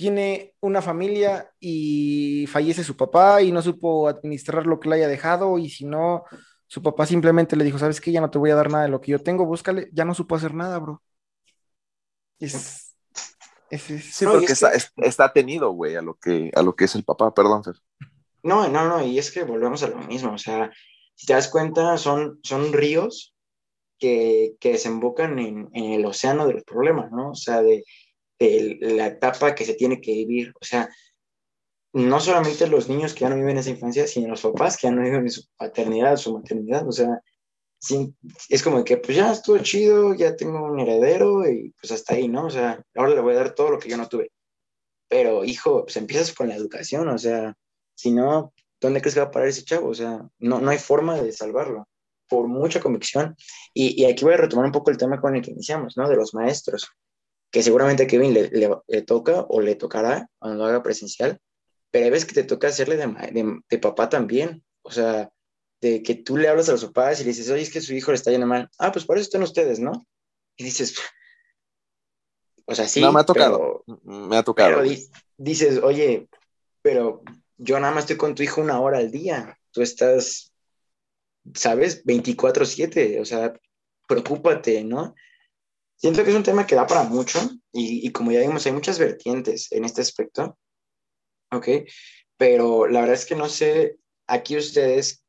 tiene 0.00 0.54
una 0.60 0.80
familia 0.80 1.52
y 1.60 2.46
fallece 2.46 2.82
su 2.82 2.96
papá 2.96 3.42
y 3.42 3.52
no 3.52 3.60
supo 3.60 4.08
administrar 4.08 4.64
lo 4.64 4.80
que 4.80 4.88
le 4.88 4.94
haya 4.96 5.08
dejado 5.08 5.58
y 5.58 5.68
si 5.68 5.84
no, 5.84 6.24
su 6.66 6.82
papá 6.82 7.04
simplemente 7.04 7.54
le 7.54 7.64
dijo, 7.64 7.78
sabes 7.78 8.00
que 8.00 8.10
ya 8.10 8.22
no 8.22 8.30
te 8.30 8.38
voy 8.38 8.48
a 8.48 8.54
dar 8.54 8.70
nada 8.70 8.84
de 8.84 8.88
lo 8.88 9.02
que 9.02 9.10
yo 9.10 9.18
tengo, 9.18 9.44
búscale, 9.44 9.90
ya 9.92 10.06
no 10.06 10.14
supo 10.14 10.36
hacer 10.36 10.54
nada, 10.54 10.78
bro. 10.78 11.02
Es, 12.38 12.96
sí, 13.76 14.24
porque 14.24 14.54
está, 14.54 14.72
está, 14.96 15.32
tenido, 15.34 15.72
güey, 15.72 15.96
a 15.96 16.00
lo 16.00 16.14
que 16.14 16.50
a 16.54 16.62
lo 16.62 16.74
que 16.74 16.86
es 16.86 16.94
el 16.94 17.04
papá, 17.04 17.34
perdón, 17.34 17.62
Fer. 17.62 17.74
No, 18.42 18.68
no, 18.68 18.88
no, 18.88 19.04
y 19.04 19.18
es 19.18 19.30
que 19.30 19.42
volvemos 19.44 19.82
a 19.82 19.88
lo 19.88 19.98
mismo, 19.98 20.32
o 20.32 20.38
sea, 20.38 20.72
si 21.14 21.26
te 21.26 21.34
das 21.34 21.48
cuenta, 21.48 21.98
son, 21.98 22.40
son 22.42 22.72
ríos 22.72 23.34
que, 23.98 24.54
que 24.60 24.72
desembocan 24.72 25.38
en, 25.38 25.68
en 25.74 25.92
el 25.92 26.06
océano 26.06 26.46
de 26.46 26.54
los 26.54 26.64
problemas, 26.64 27.12
¿no? 27.12 27.32
O 27.32 27.34
sea, 27.34 27.60
de, 27.60 27.84
de 28.40 28.78
la 28.80 29.06
etapa 29.06 29.54
que 29.54 29.64
se 29.64 29.74
tiene 29.74 30.00
que 30.00 30.12
vivir. 30.12 30.52
O 30.60 30.64
sea, 30.64 30.88
no 31.92 32.20
solamente 32.20 32.66
los 32.66 32.88
niños 32.88 33.14
que 33.14 33.20
ya 33.20 33.30
no 33.30 33.36
viven 33.36 33.58
esa 33.58 33.70
infancia, 33.70 34.06
sino 34.06 34.28
los 34.28 34.42
papás 34.42 34.76
que 34.76 34.86
ya 34.86 34.92
no 34.92 35.02
viven 35.02 35.28
su 35.30 35.44
paternidad, 35.56 36.16
su 36.16 36.32
maternidad. 36.32 36.88
O 36.88 36.92
sea, 36.92 37.20
es 38.48 38.62
como 38.62 38.84
que 38.84 38.96
pues 38.98 39.16
ya 39.16 39.32
estuvo 39.32 39.58
chido, 39.58 40.14
ya 40.14 40.36
tengo 40.36 40.62
un 40.64 40.80
heredero 40.80 41.48
y 41.48 41.74
pues 41.80 41.92
hasta 41.92 42.14
ahí, 42.14 42.28
¿no? 42.28 42.46
O 42.46 42.50
sea, 42.50 42.82
ahora 42.94 43.14
le 43.14 43.20
voy 43.20 43.34
a 43.34 43.38
dar 43.38 43.54
todo 43.54 43.70
lo 43.70 43.78
que 43.78 43.88
yo 43.88 43.96
no 43.96 44.08
tuve. 44.08 44.30
pero 45.08 45.44
hijo, 45.44 45.84
pues 45.84 45.96
empiezas 45.96 46.32
con 46.34 46.48
la 46.48 46.56
educación, 46.56 47.08
o 47.08 47.18
sea, 47.18 47.56
si 47.96 48.12
no, 48.12 48.52
¿dónde 48.80 49.00
crees 49.00 49.14
que 49.14 49.20
va 49.20 49.26
a 49.26 49.30
parar 49.32 49.48
ese 49.48 49.64
chavo? 49.64 49.88
O 49.90 49.94
sea, 49.94 50.28
no, 50.38 50.60
no 50.60 50.70
hay 50.70 50.78
forma 50.78 51.20
de 51.20 51.32
salvarlo, 51.32 51.88
por 52.28 52.48
mucha 52.48 52.80
convicción. 52.80 53.36
Y, 53.74 54.02
y 54.02 54.06
aquí 54.06 54.24
voy 54.24 54.34
a 54.34 54.38
retomar 54.38 54.66
un 54.66 54.72
poco 54.72 54.90
el 54.90 54.98
tema 54.98 55.20
con 55.20 55.36
el 55.36 55.42
que 55.42 55.50
iniciamos, 55.52 55.96
¿no? 55.96 56.08
De 56.08 56.16
los 56.16 56.34
maestros, 56.34 56.88
que 57.50 57.62
seguramente 57.62 58.04
a 58.04 58.06
Kevin 58.06 58.34
le, 58.34 58.48
le, 58.50 59.02
toca 59.02 59.42
o 59.48 59.60
le 59.60 59.74
tocará 59.74 60.28
cuando 60.38 60.58
lo 60.58 60.64
haga 60.66 60.82
presencial, 60.82 61.40
pero 61.90 62.04
hay 62.04 62.10
veces 62.10 62.26
que 62.26 62.34
te 62.34 62.44
toca 62.44 62.68
hacerle 62.68 62.96
de, 62.96 63.06
de, 63.06 63.60
de 63.68 63.78
papá 63.78 64.08
también, 64.08 64.62
o 64.82 64.90
sea, 64.92 65.30
de 65.80 66.02
que 66.02 66.14
tú 66.14 66.36
le 66.36 66.48
hablas 66.48 66.68
a 66.68 66.72
los 66.72 66.84
papás 66.84 67.20
y 67.20 67.24
le 67.24 67.30
dices, 67.30 67.50
oye, 67.50 67.62
es 67.62 67.70
que 67.70 67.80
su 67.80 67.94
hijo 67.94 68.10
le 68.10 68.16
está 68.16 68.30
yendo 68.30 68.46
mal. 68.46 68.70
Ah, 68.78 68.92
pues 68.92 69.04
por 69.04 69.16
eso 69.16 69.24
están 69.24 69.42
ustedes, 69.42 69.80
¿no? 69.80 70.06
Y 70.56 70.64
dices, 70.64 70.94
o 72.66 72.74
sea, 72.74 72.86
sí. 72.86 73.00
No, 73.00 73.12
me 73.12 73.20
ha 73.20 73.24
tocado. 73.24 73.84
me 74.04 74.36
ha 74.36 74.42
tocado. 74.42 74.82
Pero 74.82 75.00
dices, 75.38 75.80
oye, 75.82 76.28
pero 76.82 77.22
yo 77.56 77.80
nada 77.80 77.94
más 77.94 78.04
estoy 78.04 78.16
con 78.16 78.34
tu 78.34 78.42
hijo 78.42 78.60
una 78.60 78.80
hora 78.80 78.98
al 78.98 79.10
día. 79.10 79.58
Tú 79.70 79.82
estás, 79.82 80.52
¿sabes? 81.54 82.04
24-7. 82.04 83.20
O 83.20 83.24
sea, 83.24 83.54
preocúpate, 84.06 84.84
¿no? 84.84 85.14
Siento 86.00 86.24
que 86.24 86.30
es 86.30 86.36
un 86.36 86.42
tema 86.42 86.66
que 86.66 86.74
da 86.74 86.86
para 86.86 87.04
mucho 87.04 87.38
y, 87.72 88.06
y 88.06 88.10
como 88.10 88.32
ya 88.32 88.40
vimos, 88.40 88.64
hay 88.66 88.72
muchas 88.72 88.98
vertientes 88.98 89.70
en 89.70 89.84
este 89.84 90.00
aspecto. 90.00 90.58
¿Ok? 91.52 91.68
Pero 92.36 92.86
la 92.86 93.00
verdad 93.00 93.16
es 93.16 93.26
que 93.26 93.36
no 93.36 93.48
sé 93.48 93.98
aquí 94.26 94.56
ustedes 94.56 95.22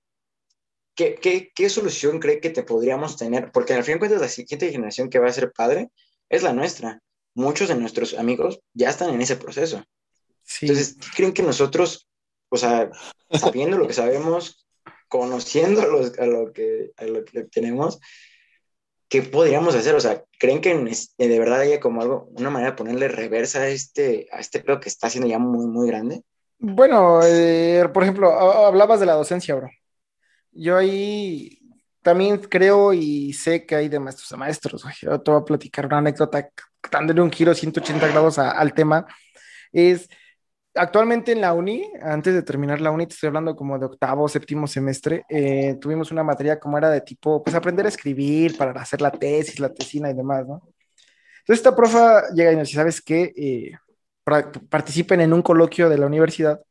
¿Qué, 0.96 1.52
qué, 1.56 1.70
solución 1.70 2.20
cree 2.20 2.40
que 2.40 2.50
te 2.50 2.64
podríamos 2.64 3.18
tener? 3.18 3.52
Porque 3.52 3.74
al 3.74 3.84
fin 3.84 3.96
de 3.96 4.00
cuentas 4.00 4.22
la 4.22 4.28
siguiente 4.28 4.72
generación 4.72 5.10
que 5.10 5.20
va 5.20 5.28
a 5.28 5.34
ser 5.34 5.52
padre 5.52 5.90
es 6.30 6.44
la 6.44 6.54
nuestra. 6.54 7.02
Muchos 7.34 7.70
de 7.70 7.76
nuestros 7.76 8.14
amigos 8.14 8.60
ya 8.74 8.90
están 8.90 9.14
en 9.14 9.22
ese 9.22 9.38
proceso. 9.38 9.84
Entonces, 10.62 10.98
¿creen 11.16 11.34
que 11.34 11.44
nosotros, 11.44 12.08
o 12.50 12.58
sea, 12.58 12.92
sabiendo 13.32 13.78
lo 13.78 13.88
que 13.88 13.94
sabemos, 13.94 14.68
conociendo 15.08 15.82
a, 15.82 15.86
lo, 15.86 16.52
que, 16.52 16.92
a 16.98 17.06
lo 17.06 17.24
que 17.24 17.44
tenemos, 17.46 18.00
¿qué 19.12 19.22
podríamos 19.22 19.76
hacer? 19.76 19.94
O 19.94 20.00
sea, 20.00 20.24
¿creen 20.40 20.62
que 20.62 20.74
de 20.74 21.40
verdad 21.40 21.60
haya 21.60 21.80
como 21.80 22.02
algo, 22.02 22.30
una 22.32 22.50
manera 22.50 22.72
de 22.72 22.78
ponerle 22.78 23.08
reversa 23.08 23.60
a 23.60 23.68
este, 23.68 24.28
a 24.32 24.40
este 24.40 24.62
pedo 24.62 24.80
que 24.80 24.90
está 24.90 25.06
haciendo 25.06 25.30
ya 25.30 25.38
muy, 25.38 25.68
muy 25.68 25.88
grande? 25.88 26.24
Bueno, 26.58 27.20
eh, 27.24 27.88
por 27.94 28.02
ejemplo, 28.02 28.32
hablabas 28.32 29.00
de 29.00 29.06
la 29.06 29.14
docencia, 29.14 29.54
bro 29.54 29.70
yo 30.52 30.78
ahí 30.78 31.60
también 32.02 32.38
creo 32.38 32.94
y 32.94 33.34
sé 33.34 33.66
que 33.66 33.76
hay 33.76 33.90
de 33.90 34.00
maestros 34.00 34.32
a 34.32 34.38
maestros, 34.38 34.84
Yo 35.02 35.22
te 35.22 35.32
voy 35.32 35.42
a 35.42 35.46
platicar 35.46 35.86
una 35.86 36.00
anécdota 36.00 36.50
dándole 36.92 37.22
un 37.22 37.32
giro 37.32 37.54
180 37.54 38.08
grados 38.08 38.40
al 38.40 38.74
tema. 38.74 39.06
Es 39.72 40.10
actualmente 40.76 41.32
en 41.32 41.42
la 41.42 41.54
uni, 41.54 41.92
antes 42.02 42.34
de 42.34 42.44
terminar 42.44 42.82
la 42.82 42.92
uni, 42.92 43.08
te 43.08 43.14
estoy 43.14 43.28
hablando 43.28 43.56
como 43.56 43.78
de 43.78 43.86
octavo, 43.86 44.28
séptimo 44.28 44.68
semestre, 44.68 45.26
eh, 45.30 45.78
tuvimos 45.80 46.12
una 46.12 46.24
materia 46.24 46.60
como 46.60 46.78
era 46.78 46.90
de 46.90 47.02
tipo, 47.02 47.44
pues 47.44 47.56
aprender 47.56 47.86
a 47.86 47.90
escribir 47.90 48.58
para 48.58 48.80
hacer 48.80 49.02
la 49.02 49.12
tesis, 49.12 49.60
la 49.60 49.74
tesina 49.74 50.10
y 50.10 50.14
demás, 50.14 50.48
¿no? 50.48 50.62
Entonces 51.40 51.60
esta 51.60 51.76
profa 51.76 52.30
llega 52.34 52.52
y 52.52 52.56
nos 52.56 52.68
dice, 52.68 52.78
¿sabes 52.78 53.02
qué? 53.02 53.34
Eh, 53.36 53.72
participen 54.70 55.22
en 55.22 55.34
un 55.34 55.42
coloquio 55.42 55.90
de 55.90 55.98
la 55.98 56.06
universidad 56.06 56.62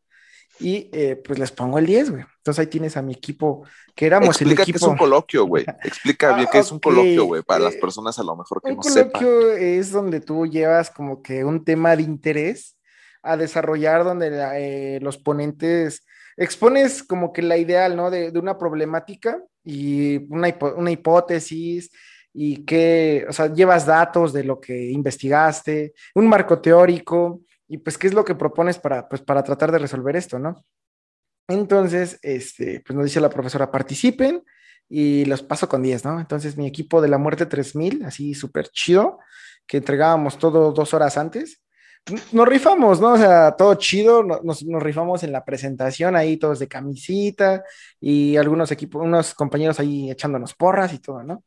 y 0.60 0.88
eh, 0.92 1.16
pues 1.16 1.38
les 1.38 1.50
pongo 1.50 1.78
el 1.78 1.86
10, 1.86 2.10
güey. 2.10 2.24
Entonces 2.36 2.60
ahí 2.60 2.66
tienes 2.66 2.96
a 2.96 3.02
mi 3.02 3.12
equipo, 3.12 3.64
que 3.94 4.06
éramos 4.06 4.40
el 4.40 4.52
equipo. 4.52 4.64
que 4.64 4.76
es 4.76 4.82
un 4.82 4.96
coloquio, 4.96 5.44
güey. 5.46 5.64
Explica 5.84 6.34
bien 6.34 6.48
qué 6.52 6.58
es 6.58 6.70
un 6.70 6.78
coloquio, 6.78 7.24
güey, 7.24 7.42
para 7.42 7.64
las 7.64 7.74
eh, 7.74 7.80
personas 7.80 8.18
a 8.18 8.22
lo 8.22 8.36
mejor 8.36 8.62
que 8.62 8.74
no 8.74 8.82
sepan. 8.82 9.06
Un 9.06 9.10
coloquio 9.12 9.52
es 9.52 9.90
donde 9.90 10.20
tú 10.20 10.46
llevas 10.46 10.90
como 10.90 11.22
que 11.22 11.44
un 11.44 11.64
tema 11.64 11.96
de 11.96 12.02
interés 12.02 12.76
a 13.22 13.36
desarrollar, 13.36 14.04
donde 14.04 14.30
eh, 14.56 15.00
los 15.00 15.18
ponentes 15.18 16.06
expones 16.36 17.02
como 17.02 17.32
que 17.32 17.42
la 17.42 17.56
ideal, 17.56 17.96
¿no? 17.96 18.10
De, 18.10 18.30
de 18.30 18.38
una 18.38 18.56
problemática 18.56 19.42
y 19.64 20.16
una, 20.32 20.54
una 20.76 20.90
hipótesis 20.90 21.90
y 22.32 22.64
que, 22.64 23.26
o 23.28 23.32
sea, 23.32 23.52
llevas 23.52 23.86
datos 23.86 24.32
de 24.32 24.44
lo 24.44 24.60
que 24.60 24.90
investigaste, 24.90 25.94
un 26.14 26.28
marco 26.28 26.60
teórico 26.60 27.40
y 27.68 27.78
pues 27.78 27.98
qué 27.98 28.06
es 28.06 28.14
lo 28.14 28.24
que 28.24 28.34
propones 28.34 28.78
para, 28.78 29.08
pues, 29.08 29.22
para 29.22 29.42
tratar 29.42 29.72
de 29.72 29.78
resolver 29.78 30.16
esto, 30.16 30.38
¿no? 30.38 30.64
Entonces, 31.48 32.18
este, 32.22 32.80
pues 32.86 32.96
nos 32.96 33.04
dice 33.04 33.20
la 33.20 33.30
profesora, 33.30 33.70
participen 33.70 34.42
y 34.88 35.24
los 35.24 35.42
paso 35.42 35.68
con 35.68 35.82
10, 35.82 36.04
¿no? 36.04 36.20
Entonces 36.20 36.56
mi 36.56 36.66
equipo 36.66 37.00
de 37.00 37.08
la 37.08 37.18
muerte 37.18 37.46
3000, 37.46 38.04
así 38.04 38.34
súper 38.34 38.68
chido, 38.68 39.18
que 39.66 39.78
entregábamos 39.78 40.38
todo 40.38 40.72
dos 40.72 40.94
horas 40.94 41.16
antes, 41.16 41.62
nos 42.32 42.48
rifamos, 42.48 43.00
¿no? 43.00 43.12
O 43.12 43.18
sea, 43.18 43.52
todo 43.52 43.74
chido, 43.74 44.22
nos, 44.22 44.64
nos, 44.64 44.82
rifamos 44.82 45.22
en 45.22 45.32
la 45.32 45.44
presentación 45.44 46.16
ahí, 46.16 46.36
todos 46.36 46.58
de 46.58 46.68
camisita 46.68 47.62
y 48.00 48.36
algunos 48.36 48.70
equipos, 48.72 49.02
unos 49.02 49.34
compañeros 49.34 49.78
ahí 49.80 50.10
echándonos 50.10 50.54
porras 50.54 50.92
y 50.92 50.98
todo, 50.98 51.22
¿no? 51.22 51.44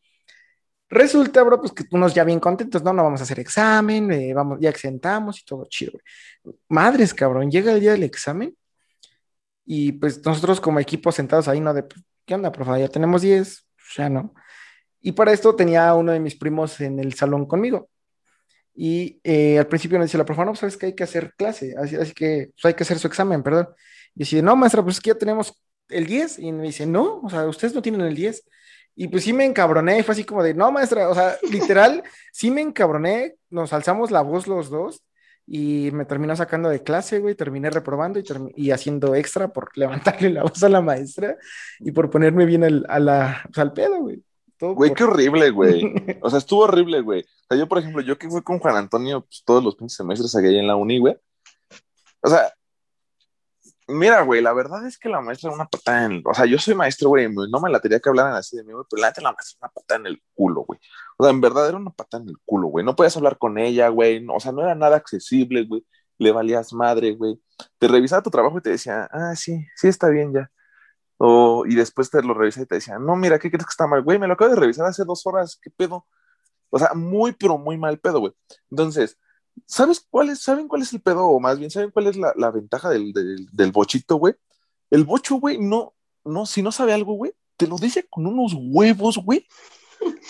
Resulta, 0.90 1.42
bro, 1.44 1.60
pues 1.60 1.72
que 1.74 1.84
unos 1.92 2.14
ya 2.14 2.24
bien 2.24 2.40
contentos, 2.40 2.84
no, 2.84 2.94
no 2.94 3.04
vamos 3.04 3.20
a 3.20 3.24
hacer 3.24 3.40
examen, 3.40 4.12
eh, 4.12 4.34
vamos, 4.34 4.60
ya 4.62 4.70
exentamos 4.70 5.40
y 5.40 5.46
todo 5.46 5.66
chido, 5.66 5.94
Madres, 6.70 7.14
cabrón, 7.14 7.50
llega 7.50 7.72
el 7.74 7.80
día 7.80 7.94
del 7.94 8.04
examen 8.04 8.56
y 9.66 9.94
pues 9.94 10.24
nosotros 10.26 10.62
como 10.62 10.80
equipo 10.80 11.12
sentados 11.12 11.48
ahí, 11.48 11.60
¿no? 11.60 11.74
De, 11.74 11.84
pues, 11.84 12.02
¿qué 12.26 12.36
onda, 12.36 12.52
profe? 12.52 12.80
Ya 12.80 12.88
tenemos 12.90 13.22
10, 13.22 13.66
pues, 13.76 13.88
ya 13.98 14.10
no. 14.10 14.34
Y 15.02 15.14
para 15.14 15.34
esto 15.34 15.56
tenía 15.56 15.94
uno 15.96 16.12
de 16.12 16.20
mis 16.20 16.36
primos 16.36 16.80
en 16.82 17.00
el 17.00 17.14
salón 17.14 17.46
conmigo. 17.46 17.90
Y 18.76 19.20
eh, 19.24 19.60
al 19.60 19.68
principio 19.68 19.98
nos 19.98 20.08
dice 20.08 20.18
la 20.18 20.26
profe, 20.26 20.46
no, 20.46 20.56
sabes 20.56 20.78
que 20.78 20.88
hay 20.88 20.94
que 20.96 21.04
hacer 21.04 21.34
clase, 21.38 21.76
así, 21.78 21.96
así 21.96 22.14
que 22.14 22.52
pues, 22.54 22.66
hay 22.66 22.74
que 22.74 22.84
hacer 22.84 23.00
su 23.00 23.08
examen, 23.08 23.44
perdón. 23.44 23.70
Y 24.16 24.20
dice, 24.20 24.42
no, 24.42 24.56
maestra, 24.56 24.84
pues 24.84 24.98
es 24.98 25.02
que 25.02 25.12
ya 25.12 25.18
tenemos 25.18 25.54
el 25.90 26.06
10. 26.06 26.40
Y 26.40 26.52
me 26.52 26.64
dice, 26.64 26.86
no, 26.86 27.22
o 27.22 27.30
sea, 27.30 27.46
ustedes 27.48 27.74
no 27.76 27.82
tienen 27.82 28.02
el 28.02 28.16
10. 28.16 28.44
Y 28.96 29.08
pues 29.08 29.24
sí 29.24 29.34
me 29.34 29.46
encabroné, 29.46 30.04
fue 30.04 30.14
así 30.14 30.24
como 30.24 30.44
de, 30.44 30.54
no, 30.54 30.72
maestra, 30.72 31.10
o 31.10 31.16
sea, 31.16 31.38
literal, 31.52 32.04
sí 32.32 32.52
me 32.52 32.62
encabroné, 32.62 33.36
nos 33.50 33.74
alzamos 33.74 34.12
la 34.12 34.22
voz 34.22 34.46
los 34.48 34.70
dos 34.70 35.04
y 35.48 35.90
me 35.92 36.06
terminó 36.06 36.36
sacando 36.36 36.70
de 36.70 36.84
clase, 36.84 37.20
güey, 37.20 37.36
terminé 37.36 37.70
reprobando 37.70 38.20
y, 38.20 38.24
y 38.56 38.72
haciendo 38.72 39.16
extra 39.16 39.52
por 39.52 39.72
levantarle 39.78 40.30
la 40.30 40.44
voz 40.44 40.62
a 40.64 40.70
la 40.70 40.82
maestra 40.82 41.38
y 41.80 41.92
por 41.92 42.10
ponerme 42.10 42.46
bien 42.46 42.64
al, 42.64 42.86
a 42.88 43.00
la, 43.00 43.42
pues, 43.46 43.58
al 43.58 43.74
pedo, 43.74 44.00
güey. 44.00 44.24
Güey, 44.72 44.94
qué 44.94 45.04
horrible, 45.04 45.50
güey. 45.52 45.84
O 46.22 46.30
sea, 46.30 46.40
estuvo 46.40 46.62
horrible, 46.62 47.02
güey. 47.02 47.22
O 47.22 47.46
sea, 47.50 47.58
yo, 47.58 47.68
por 47.68 47.80
ejemplo, 47.80 48.02
yo 48.02 48.18
que 48.18 48.30
fui 48.30 48.42
con 48.42 48.60
Juan 48.60 48.78
Antonio 48.78 49.22
pues, 49.22 49.44
todos 49.46 49.64
los 49.64 49.76
semestres 49.94 50.36
allá 50.36 50.50
en 50.50 50.68
la 50.68 50.76
uni, 50.76 51.00
güey. 51.00 51.18
O 52.22 52.30
sea, 52.30 52.54
Mira, 53.88 54.22
güey, 54.22 54.42
la 54.42 54.54
verdad 54.54 54.86
es 54.88 54.98
que 54.98 55.10
la 55.10 55.20
maestra 55.20 55.50
era 55.50 55.56
una 55.56 55.66
patada 55.66 56.06
en 56.06 56.14
el... 56.14 56.24
O 56.26 56.34
sea, 56.34 56.46
yo 56.46 56.58
soy 56.58 56.74
maestro, 56.74 57.10
güey, 57.10 57.28
no 57.30 57.60
me 57.60 57.70
la 57.70 57.82
tenía 57.82 58.00
que 58.00 58.08
hablar 58.08 58.34
así 58.34 58.56
de 58.56 58.64
mí, 58.64 58.72
güey, 58.72 58.86
pero 58.90 59.02
la 59.02 59.14
la 59.18 59.32
maestra 59.34 59.58
era 59.58 59.68
una 59.68 59.74
patada 59.74 60.00
en 60.00 60.08
el 60.08 60.24
culo, 60.34 60.62
güey. 60.62 60.80
O 61.18 61.24
sea, 61.24 61.32
en 61.34 61.42
verdad 61.42 61.68
era 61.68 61.78
una 61.78 61.92
patada 61.92 62.24
en 62.24 62.30
el 62.30 62.38
culo, 62.46 62.68
güey. 62.68 62.86
No 62.86 62.96
podías 62.96 63.18
hablar 63.18 63.38
con 63.38 63.58
ella, 63.58 63.90
güey. 63.90 64.26
o 64.30 64.40
sea, 64.40 64.54
no 64.54 64.62
era 64.62 64.74
nada 64.74 64.96
accesible, 64.96 65.66
güey. 65.66 65.86
Le 66.18 66.32
valías 66.32 66.72
madre, 66.74 67.14
güey. 67.14 67.40
Te 67.78 67.88
revisaba 67.90 68.24
tu 68.24 68.30
trabajo 68.30 68.58
y 68.58 68.62
te 68.62 68.70
decía, 68.72 69.10
ah, 69.12 69.36
sí, 69.36 69.66
sí 69.76 69.90
está 69.90 70.08
bien 70.10 70.34
ya. 70.34 70.50
O, 71.26 71.66
y 71.66 71.76
después 71.76 72.10
te 72.10 72.22
lo 72.22 72.34
revisaba 72.34 72.64
y 72.64 72.68
te 72.68 72.76
decía, 72.76 73.00
no, 73.00 73.16
mira, 73.16 73.40
¿qué 73.40 73.50
crees 73.50 73.66
que 73.66 73.72
está 73.72 73.88
mal? 73.88 74.04
Güey, 74.04 74.20
me 74.20 74.28
lo 74.28 74.34
acabo 74.34 74.52
de 74.52 74.60
revisar 74.60 74.86
hace 74.86 75.06
dos 75.06 75.26
horas, 75.26 75.58
¿qué 75.62 75.70
pedo? 75.70 76.06
O 76.70 76.78
sea, 76.78 76.94
muy, 76.94 77.32
pero 77.32 77.58
muy 77.58 77.78
mal 77.78 77.98
pedo, 78.00 78.20
güey. 78.20 78.34
Entonces, 78.70 79.18
¿Sabes 79.66 80.06
cuál 80.10 80.30
es, 80.30 80.42
¿Saben 80.42 80.68
cuál 80.68 80.82
es 80.82 80.94
el 80.94 81.02
pedo? 81.02 81.28
O 81.28 81.40
más 81.40 81.60
bien, 81.60 81.72
¿saben 81.72 81.92
cuál 81.92 82.08
es 82.08 82.18
la, 82.18 82.52
ventaja 82.52 82.90
del, 82.90 83.14
del, 83.14 83.72
bochito, 83.72 84.16
güey? 84.16 84.34
El 84.90 85.04
bocho, 85.04 85.36
güey, 85.36 85.58
no, 85.58 85.94
no, 86.24 86.46
si 86.46 86.62
no 86.62 86.72
sabe 86.72 86.94
algo, 86.94 87.14
güey, 87.14 87.34
te 87.58 87.68
lo 87.68 87.78
dice 87.78 88.06
con 88.10 88.26
unos 88.26 88.54
huevos, 88.56 89.18
güey. 89.18 89.48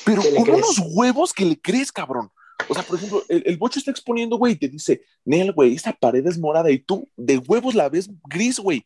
Pero 0.06 0.22
con 0.22 0.50
unos 0.56 0.82
huevos 0.92 1.34
que 1.34 1.46
le 1.46 1.60
crees, 1.60 1.92
cabrón. 1.92 2.30
O 2.70 2.74
sea, 2.74 2.84
por 2.84 2.98
ejemplo, 2.98 3.24
el, 3.28 3.58
bocho 3.58 3.80
está 3.80 3.92
exponiendo, 3.92 4.38
güey, 4.38 4.54
y 4.54 4.56
te 4.58 4.70
dice, 4.70 5.02
Nel, 5.26 5.52
güey, 5.52 5.74
esta 5.74 5.94
pared 5.94 6.26
es 6.28 6.38
morada 6.38 6.70
y 6.70 6.80
tú 6.80 7.10
de 7.16 7.38
huevos 7.38 7.76
la 7.76 7.90
ves 7.90 8.10
gris, 8.30 8.60
güey. 8.60 8.86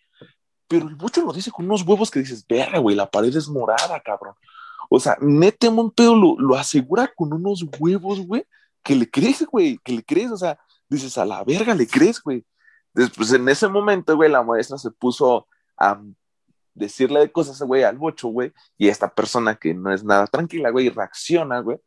Pero 0.67 0.87
el 0.87 0.95
bocho 0.95 1.21
lo 1.21 1.33
dice 1.33 1.51
con 1.51 1.65
unos 1.65 1.83
huevos 1.83 2.11
que 2.11 2.19
dices, 2.19 2.45
verga, 2.47 2.79
güey, 2.79 2.95
la 2.95 3.09
pared 3.09 3.35
es 3.35 3.47
morada, 3.47 3.99
cabrón. 4.01 4.35
O 4.89 4.99
sea, 4.99 5.17
nete 5.21 5.67
un 5.69 5.91
pedo 5.91 6.15
lo, 6.15 6.35
lo 6.39 6.55
asegura 6.55 7.11
con 7.15 7.33
unos 7.33 7.65
huevos, 7.79 8.19
güey, 8.21 8.45
que 8.83 8.95
le 8.95 9.09
crees, 9.09 9.45
güey, 9.45 9.79
que 9.83 9.93
le 9.93 10.03
crees, 10.03 10.31
o 10.31 10.37
sea, 10.37 10.59
dices, 10.89 11.17
a 11.17 11.25
la 11.25 11.43
verga 11.43 11.73
le 11.73 11.87
crees, 11.87 12.21
güey. 12.21 12.45
Después, 12.93 13.31
en 13.33 13.47
ese 13.49 13.67
momento, 13.67 14.15
güey, 14.15 14.29
la 14.29 14.43
maestra 14.43 14.77
se 14.77 14.91
puso 14.91 15.47
a 15.77 16.01
decirle 16.73 17.19
de 17.19 17.31
cosas, 17.31 17.61
güey, 17.61 17.83
al 17.83 17.97
bocho, 17.97 18.29
güey, 18.29 18.53
y 18.77 18.87
esta 18.87 19.13
persona 19.13 19.55
que 19.55 19.73
no 19.73 19.93
es 19.93 20.03
nada 20.03 20.27
tranquila, 20.27 20.69
güey, 20.69 20.89
reacciona, 20.89 21.59
güey, 21.59 21.79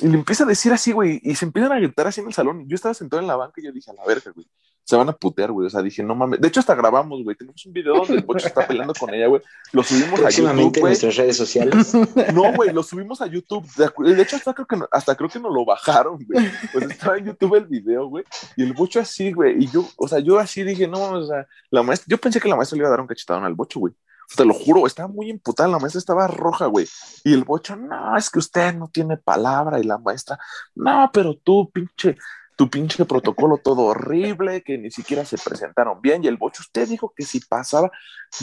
y 0.00 0.08
le 0.08 0.18
empieza 0.18 0.44
a 0.44 0.46
decir 0.46 0.72
así, 0.72 0.92
güey, 0.92 1.20
y 1.22 1.34
se 1.34 1.46
empiezan 1.46 1.72
a 1.72 1.78
gritar 1.78 2.06
así 2.06 2.20
en 2.20 2.26
el 2.26 2.34
salón. 2.34 2.68
Yo 2.68 2.74
estaba 2.74 2.92
sentado 2.92 3.20
en 3.20 3.26
la 3.26 3.36
banca 3.36 3.60
y 3.60 3.64
yo 3.64 3.72
dije, 3.72 3.90
a 3.90 3.94
la 3.94 4.04
verga, 4.04 4.30
güey, 4.30 4.46
se 4.86 4.94
van 4.94 5.08
a 5.08 5.12
putear, 5.12 5.50
güey. 5.50 5.66
O 5.66 5.70
sea, 5.70 5.82
dije, 5.82 6.00
no 6.04 6.14
mames. 6.14 6.40
De 6.40 6.46
hecho, 6.46 6.60
hasta 6.60 6.76
grabamos, 6.76 7.24
güey. 7.24 7.36
Tenemos 7.36 7.66
un 7.66 7.72
video 7.72 7.96
donde 7.96 8.14
el 8.14 8.22
bocho 8.22 8.46
está 8.46 8.64
peleando 8.68 8.94
con 8.94 9.12
ella, 9.12 9.26
güey. 9.26 9.42
Lo 9.72 9.82
subimos 9.82 10.20
a 10.20 10.30
YouTube, 10.30 10.76
en 10.76 10.82
nuestras 10.82 11.16
redes 11.16 11.36
sociales. 11.36 11.92
No, 12.32 12.52
güey, 12.54 12.72
lo 12.72 12.84
subimos 12.84 13.20
a 13.20 13.26
YouTube. 13.26 13.66
De 13.74 14.22
hecho, 14.22 14.36
hasta 14.36 14.54
creo 14.54 14.66
que, 14.66 14.78
hasta 14.92 15.16
creo 15.16 15.28
que 15.28 15.40
nos 15.40 15.52
lo 15.52 15.64
bajaron, 15.64 16.24
güey. 16.24 16.48
Pues 16.72 16.88
estaba 16.88 17.18
en 17.18 17.26
YouTube 17.26 17.56
el 17.56 17.66
video, 17.66 18.06
güey. 18.06 18.24
Y 18.56 18.62
el 18.62 18.74
bocho 18.74 19.00
así, 19.00 19.32
güey. 19.32 19.64
Y 19.64 19.68
yo, 19.68 19.84
o 19.96 20.06
sea, 20.06 20.20
yo 20.20 20.38
así 20.38 20.62
dije, 20.62 20.86
no, 20.86 21.10
o 21.10 21.26
sea, 21.26 21.48
la 21.70 21.82
maestra, 21.82 22.06
yo 22.08 22.18
pensé 22.18 22.40
que 22.40 22.48
la 22.48 22.54
maestra 22.54 22.76
le 22.76 22.82
iba 22.82 22.88
a 22.88 22.92
dar 22.92 23.00
un 23.00 23.08
cachetadón 23.08 23.44
al 23.44 23.54
bocho, 23.54 23.80
güey. 23.80 23.92
Te 24.36 24.44
lo 24.44 24.54
juro, 24.54 24.86
estaba 24.86 25.08
muy 25.08 25.30
imputada, 25.30 25.68
la 25.68 25.80
maestra 25.80 25.98
estaba 25.98 26.28
roja, 26.28 26.66
güey. 26.66 26.86
Y 27.24 27.32
el 27.32 27.42
bocho, 27.42 27.74
no, 27.74 28.16
es 28.16 28.30
que 28.30 28.38
usted 28.38 28.72
no 28.74 28.88
tiene 28.88 29.16
palabra. 29.16 29.80
Y 29.80 29.82
la 29.82 29.98
maestra, 29.98 30.38
no, 30.76 31.10
pero 31.12 31.36
tú, 31.36 31.70
pinche, 31.72 32.16
tu 32.56 32.70
pinche 32.70 33.04
protocolo 33.04 33.58
todo 33.58 33.82
horrible, 33.82 34.62
que 34.62 34.78
ni 34.78 34.90
siquiera 34.90 35.24
se 35.24 35.36
presentaron 35.36 36.00
bien, 36.00 36.24
y 36.24 36.26
el 36.26 36.38
bocho, 36.38 36.62
usted 36.62 36.88
dijo 36.88 37.12
que 37.14 37.24
si 37.24 37.40
pasaba, 37.40 37.90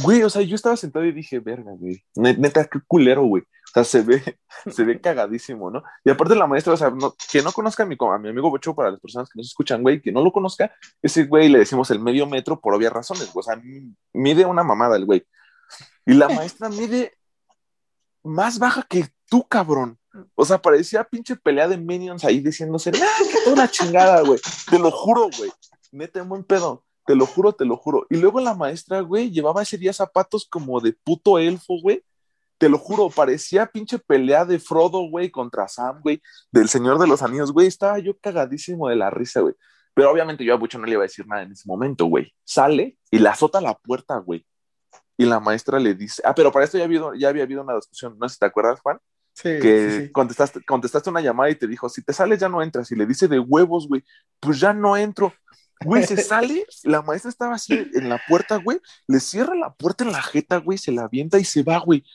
güey, 0.04 0.22
o 0.24 0.30
sea, 0.30 0.44
yo 0.44 0.56
estaba 0.56 0.78
sentado 0.78 1.04
y 1.06 1.12
dije, 1.12 1.40
verga, 1.40 1.72
güey, 1.76 2.04
neta, 2.16 2.66
qué 2.66 2.80
culero, 2.88 3.24
güey, 3.24 3.42
o 3.44 3.74
sea, 3.74 3.84
se 3.84 4.02
ve, 4.02 4.38
se 4.72 4.84
ve 4.84 5.02
cagadísimo, 5.02 5.72
¿no? 5.72 5.84
Y 6.06 6.12
aparte 6.12 6.36
la 6.36 6.48
maestra, 6.48 6.74
o 6.74 6.78
sea, 6.78 6.94
que 7.32 7.42
no 7.42 7.52
conozca 7.52 7.84
a 7.84 7.86
mi, 7.88 7.98
a 8.00 8.18
mi 8.20 8.30
amigo 8.30 8.52
Bocho, 8.52 8.76
para 8.76 8.92
las 8.92 9.00
personas 9.00 9.30
que 9.30 9.40
nos 9.40 9.48
escuchan, 9.48 9.82
güey, 9.82 10.00
que 10.00 10.12
no 10.12 10.24
lo 10.24 10.32
conozca, 10.32 10.72
ese 11.02 11.26
güey 11.26 11.50
le 11.50 11.60
decimos 11.60 11.90
el 11.90 12.00
medio 12.00 12.28
metro 12.28 12.62
por 12.62 12.76
obvias 12.76 12.94
razones, 12.94 13.32
o 13.34 13.42
sea, 13.42 13.60
mide 14.14 14.46
una 14.46 14.64
mamada 14.64 14.96
el 14.96 15.06
güey, 15.06 15.26
y 16.06 16.14
la 16.14 16.30
maestra 16.30 16.70
mide 16.70 17.18
más 18.24 18.60
baja 18.60 18.84
que 18.84 19.08
tú, 19.30 19.48
cabrón. 19.48 19.98
O 20.36 20.46
sea, 20.46 20.62
parecía 20.62 21.04
pinche 21.04 21.36
pelea 21.36 21.68
de 21.68 21.78
minions 21.78 22.24
ahí 22.24 22.40
diciéndose, 22.40 22.92
¡ah, 22.96 23.24
qué 23.32 23.50
una 23.52 23.70
chingada, 23.70 24.22
güey! 24.22 24.40
Te 24.70 24.78
lo 24.78 24.92
juro, 24.92 25.30
güey. 25.38 25.52
Neta, 25.92 26.22
buen 26.24 26.44
pedo. 26.44 26.84
Te 27.06 27.16
lo 27.16 27.26
juro, 27.26 27.54
te 27.54 27.66
lo 27.66 27.76
juro. 27.78 28.06
Y 28.10 28.18
luego 28.18 28.40
la 28.40 28.54
maestra, 28.54 29.02
güey, 29.02 29.32
llevaba 29.32 29.62
ese 29.62 29.78
día 29.78 29.92
zapatos 29.92 30.48
como 30.50 30.80
de 30.80 30.94
puto 30.94 31.38
elfo, 31.38 31.76
güey. 31.82 32.04
Te 32.58 32.70
lo 32.70 32.78
juro, 32.78 33.10
parecía 33.10 33.66
pinche 33.66 34.00
pelea 34.00 34.46
de 34.46 34.60
Frodo, 34.60 35.10
güey, 35.10 35.30
contra 35.30 35.68
Sam, 35.68 36.00
güey, 36.02 36.22
del 36.52 36.70
Señor 36.70 36.98
de 37.00 37.08
los 37.08 37.22
Anillos, 37.22 37.52
güey. 37.52 37.68
Estaba 37.68 38.00
yo 38.00 38.18
cagadísimo 38.20 38.88
de 38.88 38.96
la 38.96 39.10
risa, 39.10 39.42
güey. 39.42 39.56
Pero 39.94 40.12
obviamente 40.12 40.46
yo 40.46 40.54
a 40.54 40.58
Bucho 40.58 40.80
no 40.80 40.86
le 40.86 40.94
iba 40.94 41.02
a 41.02 41.04
decir 41.04 41.28
nada 41.28 41.44
en 41.44 41.52
ese 41.52 41.68
momento, 41.68 42.06
güey. 42.06 42.34
Sale 42.44 42.98
y 43.12 43.20
la 43.20 43.32
azota 43.32 43.60
la 43.60 43.76
puerta, 43.76 44.18
güey. 44.18 44.46
Y 45.18 45.26
la 45.26 45.40
maestra 45.40 45.80
le 45.80 45.94
dice, 45.94 46.22
ah, 46.26 46.34
pero 46.34 46.52
para 46.52 46.66
esto 46.66 46.78
ya, 46.78 46.86
habido, 46.86 47.14
ya 47.14 47.30
había 47.30 47.44
habido 47.44 47.62
una 47.62 47.76
discusión, 47.76 48.18
no 48.18 48.28
sé 48.28 48.34
si 48.34 48.40
te 48.40 48.46
acuerdas, 48.48 48.80
Juan, 48.82 48.98
que 49.42 50.12
Contestaste, 50.12 50.64
contestaste 50.64 51.10
una 51.10 51.22
llamada 51.22 51.50
y 51.50 51.56
te 51.56 51.68
dijo, 51.68 51.90
si 51.90 52.02
te 52.02 52.14
sales 52.14 52.40
ya 52.40 52.50
no 52.50 52.62
entras. 52.62 52.92
Y 52.92 52.96
le 52.96 53.06
dice 53.06 53.28
de 53.28 53.40
huevos, 53.40 53.88
güey, 53.88 54.04
pues 54.40 54.60
ya 54.60 54.74
no 54.74 54.96
entro. 54.96 55.34
Güey, 55.84 56.06
se 56.06 56.18
sale, 56.24 56.66
la 56.84 57.02
maestra 57.02 57.30
estaba 57.30 57.56
así 57.56 57.74
en 57.94 58.10
la 58.10 58.22
puerta, 58.28 58.58
güey, 58.58 58.80
le 59.08 59.20
cierra 59.20 59.56
la 59.56 59.74
puerta 59.74 60.04
en 60.04 60.12
la 60.12 60.22
jeta, 60.22 60.58
güey, 60.58 60.78
se 60.78 60.92
la 60.92 61.04
avienta 61.04 61.40
y 61.40 61.46
se 61.46 61.64
va, 61.64 61.80
güey. 61.80 62.06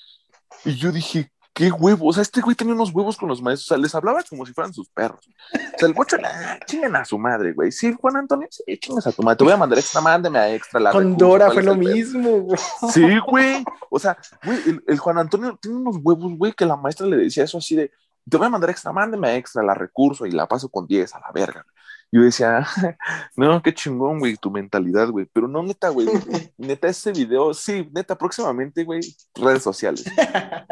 Y 0.64 0.76
yo 0.76 0.92
dije, 0.92 1.30
qué 1.58 1.72
huevos. 1.72 2.10
O 2.10 2.12
sea, 2.12 2.22
este 2.22 2.40
güey 2.40 2.54
tenía 2.54 2.72
unos 2.72 2.94
huevos 2.94 3.16
con 3.16 3.28
los 3.28 3.42
maestros. 3.42 3.66
O 3.66 3.74
sea, 3.74 3.82
les 3.82 3.92
hablaba 3.92 4.22
como 4.22 4.46
si 4.46 4.52
fueran 4.52 4.72
sus 4.72 4.88
perros. 4.90 5.28
O 5.52 5.78
sea, 5.78 5.88
el 5.88 5.92
bocho, 5.92 6.16
la 6.16 6.60
chinguen 6.64 6.94
a 6.94 7.04
su 7.04 7.18
madre, 7.18 7.52
güey. 7.52 7.72
Sí, 7.72 7.92
Juan 8.00 8.16
Antonio, 8.16 8.46
sí, 8.48 8.62
chingas 8.78 9.08
a 9.08 9.12
tu 9.12 9.24
madre. 9.24 9.38
Te 9.38 9.44
voy 9.44 9.52
a 9.52 9.56
mandar 9.56 9.76
extra, 9.76 10.00
mándeme 10.00 10.38
a 10.38 10.54
extra. 10.54 10.78
La 10.78 10.92
con 10.92 11.16
Dora 11.16 11.50
fue 11.50 11.64
lo 11.64 11.74
mismo, 11.74 12.42
güey. 12.42 12.60
Sí, 12.92 13.18
güey. 13.26 13.64
O 13.90 13.98
sea, 13.98 14.16
güey, 14.44 14.58
el, 14.86 14.98
Juan 15.00 15.18
Antonio 15.18 15.58
tiene 15.60 15.78
unos 15.78 15.96
huevos, 16.00 16.32
güey, 16.38 16.52
que 16.52 16.64
la 16.64 16.76
maestra 16.76 17.08
le 17.08 17.16
decía 17.16 17.42
eso 17.42 17.58
así 17.58 17.74
de, 17.74 17.90
te 18.28 18.36
voy 18.36 18.46
a 18.46 18.50
mandar 18.50 18.70
extra, 18.70 18.92
mándeme 18.92 19.28
a 19.28 19.36
extra 19.36 19.62
la 19.64 19.74
recurso 19.74 20.26
y 20.26 20.30
la 20.30 20.46
paso 20.46 20.68
con 20.68 20.86
10 20.86 21.12
a 21.16 21.18
la 21.18 21.32
verga 21.32 21.66
yo 22.10 22.22
decía, 22.22 22.66
no, 23.36 23.62
qué 23.62 23.74
chingón, 23.74 24.18
güey, 24.18 24.36
tu 24.36 24.50
mentalidad, 24.50 25.08
güey. 25.08 25.26
Pero 25.32 25.48
no, 25.48 25.62
neta, 25.62 25.90
güey. 25.90 26.06
Neta, 26.56 26.88
ese 26.88 27.12
video, 27.12 27.52
sí, 27.54 27.88
neta, 27.92 28.16
próximamente, 28.16 28.84
güey, 28.84 29.00
redes 29.34 29.62
sociales. 29.62 30.04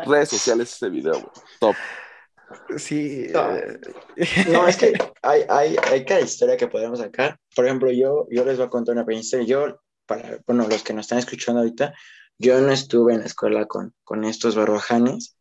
redes 0.07 0.29
sociales 0.31 0.73
ese 0.73 0.89
video, 0.89 1.15
güey. 1.15 1.33
Top. 1.61 1.77
Sí. 2.77 3.27
Eh, 3.29 3.81
no, 4.49 4.69
es 4.69 4.77
que 4.77 4.93
hay, 5.23 5.43
hay, 5.49 5.77
hay 5.91 6.05
cada 6.05 6.21
historia 6.21 6.57
que 6.57 6.69
podemos 6.69 6.99
sacar. 6.99 7.39
Por 7.55 7.67
ejemplo, 7.67 7.91
yo, 7.91 8.27
yo 8.31 8.45
les 8.45 8.57
voy 8.57 8.67
a 8.67 8.71
contar 8.71 8.95
una 8.95 9.05
pequeña 9.05 9.43
Yo, 9.45 9.81
para, 10.07 10.41
bueno, 10.47 10.67
los 10.69 10.83
que 10.83 10.93
nos 10.93 11.07
están 11.07 11.19
escuchando 11.19 11.61
ahorita, 11.61 11.95
yo 12.39 12.61
no 12.61 12.71
estuve 12.71 13.15
en 13.15 13.21
la 13.21 13.27
escuela 13.27 13.67
con, 13.67 13.95
con 14.05 14.25
estos 14.25 14.55
barbajanes. 14.55 15.37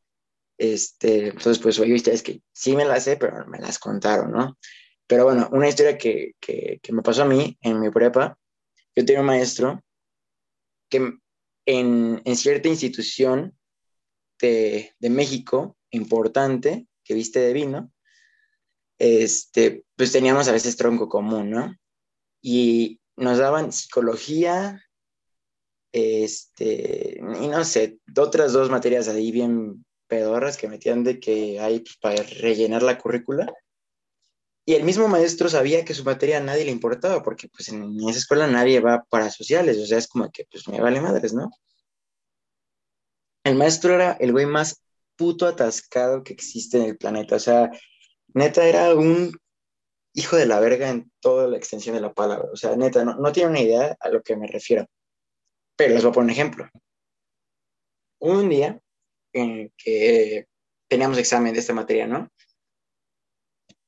Este, 0.58 1.28
entonces, 1.28 1.60
pues, 1.60 1.80
oye, 1.80 1.96
ustedes 1.96 2.24
que 2.24 2.42
sí 2.54 2.76
me 2.76 2.86
las 2.86 3.04
sé, 3.04 3.18
pero 3.18 3.46
me 3.48 3.60
las 3.60 3.78
contaron, 3.78 4.32
¿no? 4.32 4.58
Pero 5.08 5.26
bueno, 5.26 5.50
una 5.52 5.68
historia 5.68 5.98
que, 5.98 6.34
que, 6.40 6.80
me 6.92 7.02
pasó 7.02 7.24
a 7.24 7.28
mí 7.28 7.58
en 7.62 7.80
mi 7.80 7.90
prepa, 7.90 8.38
yo 8.96 9.06
tenía 9.06 9.22
un 9.22 9.28
maestro 9.28 9.82
que 10.90 10.98
en, 11.66 12.22
en 12.24 12.36
cierta 12.36 12.70
institución 12.70 13.58
de, 14.40 14.94
de, 15.00 15.10
México 15.10 15.78
importante, 15.92 16.88
que 17.04 17.14
viste 17.14 17.40
de 17.40 17.54
vino, 17.54 17.92
este, 18.98 19.84
pues 19.96 20.12
teníamos 20.12 20.48
a 20.48 20.52
veces 20.52 20.78
tronco 20.78 21.10
común, 21.10 21.52
¿no? 21.52 21.76
Y 22.42 23.00
nos 23.16 23.38
daban 23.38 23.72
psicología, 23.72 24.82
este, 25.92 27.20
y 27.20 27.48
no 27.48 27.64
sé, 27.64 28.00
otras 28.18 28.54
dos 28.54 28.70
materias 28.70 29.08
ahí 29.08 29.32
bien 29.32 29.86
pedorras 30.08 30.58
que 30.58 30.68
metían 30.68 31.04
de 31.04 31.20
que 31.20 31.60
hay 31.60 31.80
pues, 31.80 31.98
para 31.98 32.24
rellenar 32.24 32.84
la 32.84 32.98
currícula. 32.98 33.52
Y 34.68 34.74
el 34.74 34.84
mismo 34.84 35.08
maestro 35.08 35.48
sabía 35.48 35.86
que 35.86 35.94
su 35.94 36.04
materia 36.04 36.38
a 36.38 36.42
nadie 36.42 36.66
le 36.66 36.72
importaba, 36.72 37.22
porque 37.22 37.48
pues 37.50 37.70
en 37.70 37.98
esa 38.10 38.20
escuela 38.20 38.48
nadie 38.48 38.80
va 38.80 39.04
para 39.10 39.30
sociales, 39.30 39.78
o 39.78 39.86
sea, 39.86 40.00
es 40.00 40.08
como 40.08 40.32
que 40.32 40.46
pues 40.50 40.68
me 40.68 40.82
vale 40.82 41.02
madres, 41.02 41.34
¿no? 41.34 41.52
El 43.44 43.56
maestro 43.56 43.94
era 43.94 44.14
el 44.14 44.32
güey 44.32 44.48
más 44.48 44.82
puto 45.16 45.46
atascado 45.46 46.24
que 46.24 46.34
existe 46.34 46.78
en 46.78 46.84
el 46.84 46.98
planeta, 46.98 47.36
o 47.36 47.40
sea, 47.40 47.70
neta 48.34 48.66
era 48.66 48.96
un 48.96 49.32
hijo 50.14 50.36
de 50.36 50.48
la 50.48 50.60
verga 50.60 50.90
en 50.90 51.12
toda 51.20 51.48
la 51.48 51.58
extensión 51.58 51.96
de 51.96 52.02
la 52.02 52.14
palabra, 52.14 52.50
o 52.52 52.56
sea, 52.56 52.76
neta, 52.76 53.06
no, 53.06 53.16
no 53.16 53.32
tiene 53.32 53.50
una 53.52 53.62
idea 53.62 53.96
a 54.00 54.10
lo 54.10 54.24
que 54.24 54.36
me 54.36 54.48
refiero. 54.48 54.88
Pero 55.76 55.94
les 55.94 56.04
voy 56.04 56.10
a 56.12 56.14
poner 56.14 56.26
un 56.26 56.32
ejemplo. 56.32 56.70
Un 58.20 58.50
día 58.50 58.80
en 59.34 59.72
que 59.78 60.48
teníamos 60.88 61.18
examen 61.18 61.54
de 61.54 61.60
esta 61.60 61.74
materia, 61.74 62.08
¿no? 62.08 62.30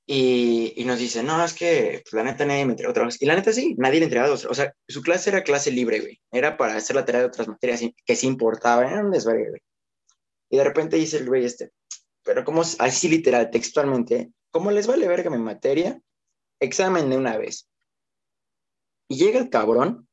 Y, 0.10 0.74
y, 0.78 0.86
nos 0.86 1.00
dice, 1.00 1.22
no, 1.22 1.44
es 1.44 1.54
que 1.54 2.02
pues, 2.02 2.14
la 2.14 2.24
neta 2.24 2.46
nadie 2.46 2.66
me 2.66 2.72
entregó 2.72 2.94
trabajos. 2.94 3.22
Y 3.22 3.26
la 3.26 3.36
neta 3.36 3.52
sí, 3.52 3.76
nadie 3.78 4.00
le 4.00 4.06
entregaba 4.06 4.34
O 4.34 4.38
sea, 4.38 4.74
su 4.88 5.02
clase 5.02 5.30
era 5.30 5.44
clase 5.44 5.70
libre, 5.70 6.00
güey. 6.00 6.22
Era 6.32 6.56
para 6.56 6.76
hacer 6.78 6.96
la 6.96 7.04
tarea 7.04 7.22
de 7.22 7.28
otras 7.28 7.50
materias 7.50 7.82
que 8.06 8.16
sí 8.16 8.26
importaban. 8.26 8.88
Era 8.88 9.04
un 9.04 9.12
desvergue, 9.12 9.50
güey. 9.50 9.62
Y 10.50 10.58
de 10.58 10.64
repente 10.64 10.96
dice 10.96 11.18
el 11.18 11.28
güey 11.28 11.44
este, 11.44 11.72
pero 12.24 12.46
como 12.46 12.62
así 12.62 13.10
literal, 13.10 13.50
textualmente, 13.50 14.32
¿cómo 14.50 14.72
les 14.72 14.88
vale 14.88 15.08
verga 15.10 15.30
mi 15.30 15.40
materia? 15.40 16.02
Examen 16.62 17.10
de 17.10 17.18
una 17.18 17.38
vez. 17.38 17.70
Y 19.10 19.18
llega 19.18 19.40
el 19.40 19.50
cabrón 19.50 20.08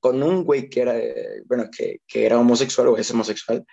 con 0.00 0.22
un 0.22 0.44
güey 0.44 0.68
que 0.68 0.80
era, 0.80 0.94
bueno, 1.46 1.70
que, 1.76 2.00
que 2.06 2.26
era 2.26 2.38
homosexual 2.38 2.88
o 2.88 2.96
es 2.96 3.10
homosexual. 3.10 3.64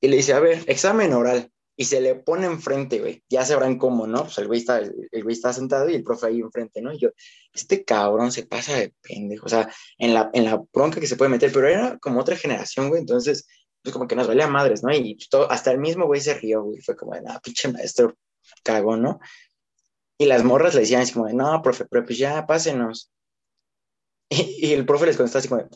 Y 0.00 0.08
le 0.08 0.16
dice, 0.16 0.32
a 0.32 0.40
ver, 0.40 0.64
examen 0.66 1.12
oral 1.12 1.52
y 1.76 1.84
se 1.84 2.00
le 2.00 2.14
pone 2.14 2.46
enfrente, 2.46 2.98
güey. 3.00 3.22
Ya 3.28 3.44
sabrán 3.44 3.78
cómo, 3.78 4.06
¿no? 4.06 4.22
Pues 4.24 4.38
el 4.38 4.46
güey 4.46 4.60
está, 4.60 4.78
el, 4.78 5.22
güey 5.22 5.34
está 5.34 5.52
sentado 5.52 5.88
y 5.88 5.94
el 5.94 6.02
profe 6.02 6.28
ahí 6.28 6.40
enfrente, 6.40 6.80
¿no? 6.80 6.92
Y 6.92 6.98
yo, 6.98 7.10
este 7.52 7.84
cabrón 7.84 8.32
se 8.32 8.46
pasa 8.46 8.74
de 8.76 8.94
pendejo, 9.02 9.46
o 9.46 9.48
sea, 9.48 9.70
en 9.98 10.14
la, 10.14 10.30
en 10.32 10.44
la 10.44 10.62
bronca 10.72 11.00
que 11.00 11.06
se 11.06 11.16
puede 11.16 11.30
meter, 11.30 11.52
pero 11.52 11.68
era 11.68 11.98
como 11.98 12.20
otra 12.20 12.34
generación, 12.36 12.88
güey, 12.88 13.02
entonces, 13.02 13.46
pues 13.82 13.92
como 13.92 14.08
que 14.08 14.16
nos 14.16 14.26
valía 14.26 14.48
madres, 14.48 14.82
¿no? 14.82 14.92
Y 14.92 15.18
todo, 15.30 15.50
hasta 15.50 15.70
el 15.70 15.78
mismo 15.78 16.06
güey 16.06 16.20
se 16.20 16.34
rió, 16.34 16.62
güey, 16.62 16.80
fue 16.80 16.96
como, 16.96 17.12
ah, 17.12 17.40
pinche 17.42 17.70
maestro 17.70 18.16
cagón, 18.62 19.02
¿no? 19.02 19.20
Y 20.18 20.24
las 20.24 20.44
morras 20.44 20.74
le 20.74 20.80
decían 20.80 21.02
así 21.02 21.12
como, 21.12 21.28
no, 21.28 21.60
profe, 21.60 21.84
pero 21.90 22.04
pues 22.06 22.18
ya, 22.18 22.46
pásenos. 22.46 23.10
Y, 24.28 24.66
y 24.66 24.72
el 24.72 24.84
profe 24.84 25.06
les 25.06 25.16
contestó 25.16 25.38
así 25.38 25.46
como, 25.46 25.68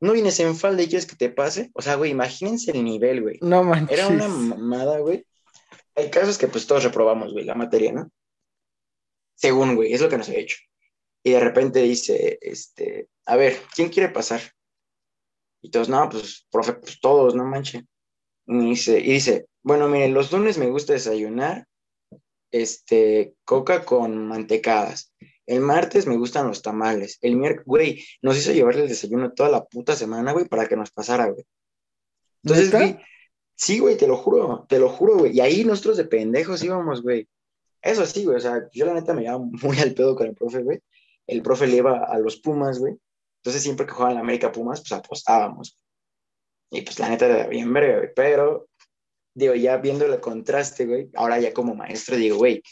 no 0.00 0.12
vienes 0.14 0.40
en 0.40 0.56
falda 0.56 0.82
y 0.82 0.88
quieres 0.88 1.04
que 1.04 1.16
te 1.16 1.28
pase. 1.28 1.70
O 1.74 1.82
sea, 1.82 1.96
güey, 1.96 2.12
imagínense 2.12 2.70
el 2.70 2.82
nivel, 2.82 3.20
güey. 3.20 3.38
No 3.42 3.62
manches. 3.62 3.98
Era 3.98 4.08
una 4.08 4.28
mamada, 4.28 4.98
güey. 5.00 5.26
El 6.00 6.10
caso 6.10 6.30
es 6.30 6.38
que 6.38 6.48
pues 6.48 6.66
todos 6.66 6.84
reprobamos, 6.84 7.32
güey, 7.32 7.44
la 7.44 7.54
materia, 7.54 7.92
¿no? 7.92 8.10
Según, 9.34 9.74
güey, 9.76 9.92
es 9.92 10.00
lo 10.00 10.08
que 10.08 10.18
nos 10.18 10.28
ha 10.28 10.34
hecho. 10.34 10.58
Y 11.22 11.32
de 11.32 11.40
repente 11.40 11.82
dice, 11.82 12.38
este, 12.40 13.08
a 13.26 13.36
ver, 13.36 13.58
¿quién 13.74 13.88
quiere 13.88 14.08
pasar? 14.08 14.40
Y 15.62 15.70
todos, 15.70 15.88
no, 15.88 16.08
pues, 16.08 16.46
profe, 16.50 16.74
pues 16.74 17.00
todos, 17.00 17.34
no 17.34 17.44
manche. 17.44 17.84
Y 18.46 18.70
dice, 18.70 18.98
y 18.98 19.12
dice, 19.12 19.46
bueno, 19.62 19.88
miren, 19.88 20.14
los 20.14 20.32
lunes 20.32 20.56
me 20.58 20.70
gusta 20.70 20.94
desayunar, 20.94 21.66
este, 22.50 23.34
coca 23.44 23.84
con 23.84 24.26
mantecadas. 24.26 25.12
El 25.46 25.60
martes 25.60 26.06
me 26.06 26.16
gustan 26.16 26.46
los 26.46 26.62
tamales. 26.62 27.18
El 27.20 27.36
miércoles, 27.36 27.66
güey, 27.66 28.04
nos 28.22 28.38
hizo 28.38 28.52
llevarle 28.52 28.82
el 28.82 28.88
desayuno 28.88 29.32
toda 29.32 29.50
la 29.50 29.64
puta 29.64 29.96
semana, 29.96 30.32
güey, 30.32 30.46
para 30.46 30.66
que 30.66 30.76
nos 30.76 30.90
pasara, 30.90 31.26
güey. 31.26 31.44
Entonces, 32.42 32.70
güey, 32.70 32.98
Sí, 33.60 33.78
güey, 33.78 33.98
te 33.98 34.06
lo 34.06 34.16
juro, 34.16 34.64
te 34.70 34.78
lo 34.78 34.88
juro, 34.88 35.18
güey. 35.18 35.36
Y 35.36 35.40
ahí 35.40 35.64
nosotros 35.66 35.98
de 35.98 36.06
pendejos 36.06 36.64
íbamos, 36.64 37.02
güey. 37.02 37.28
Eso 37.82 38.06
sí, 38.06 38.24
güey, 38.24 38.38
o 38.38 38.40
sea, 38.40 38.66
yo 38.72 38.86
la 38.86 38.94
neta 38.94 39.12
me 39.12 39.24
iba 39.24 39.38
muy 39.38 39.78
al 39.80 39.92
pedo 39.92 40.16
con 40.16 40.26
el 40.28 40.34
profe, 40.34 40.62
güey. 40.62 40.80
el 41.26 41.42
profe 41.42 41.66
le 41.66 41.76
iba 41.76 42.04
a 42.04 42.18
los 42.18 42.40
Pumas, 42.40 42.78
güey. 42.78 42.96
Entonces 43.40 43.62
siempre 43.62 43.84
que 43.86 43.92
jugaban 43.92 44.14
la 44.14 44.22
América 44.22 44.50
Pumas, 44.50 44.80
pues 44.80 44.92
apostábamos. 44.92 45.76
Y 46.70 46.80
pues 46.82 46.98
la 46.98 47.10
neta 47.10 47.26
era 47.26 47.48
bien 47.48 47.70
verga, 47.72 47.98
güey. 47.98 48.08
Pero, 48.16 48.68
digo, 49.34 49.54
ya 49.54 49.76
viendo 49.76 50.06
el 50.06 50.20
contraste, 50.20 50.86
güey, 50.86 51.10
ahora 51.14 51.38
ya 51.38 51.52
como 51.52 51.74
maestro 51.74 52.16
digo, 52.16 52.38
güey, 52.38 52.62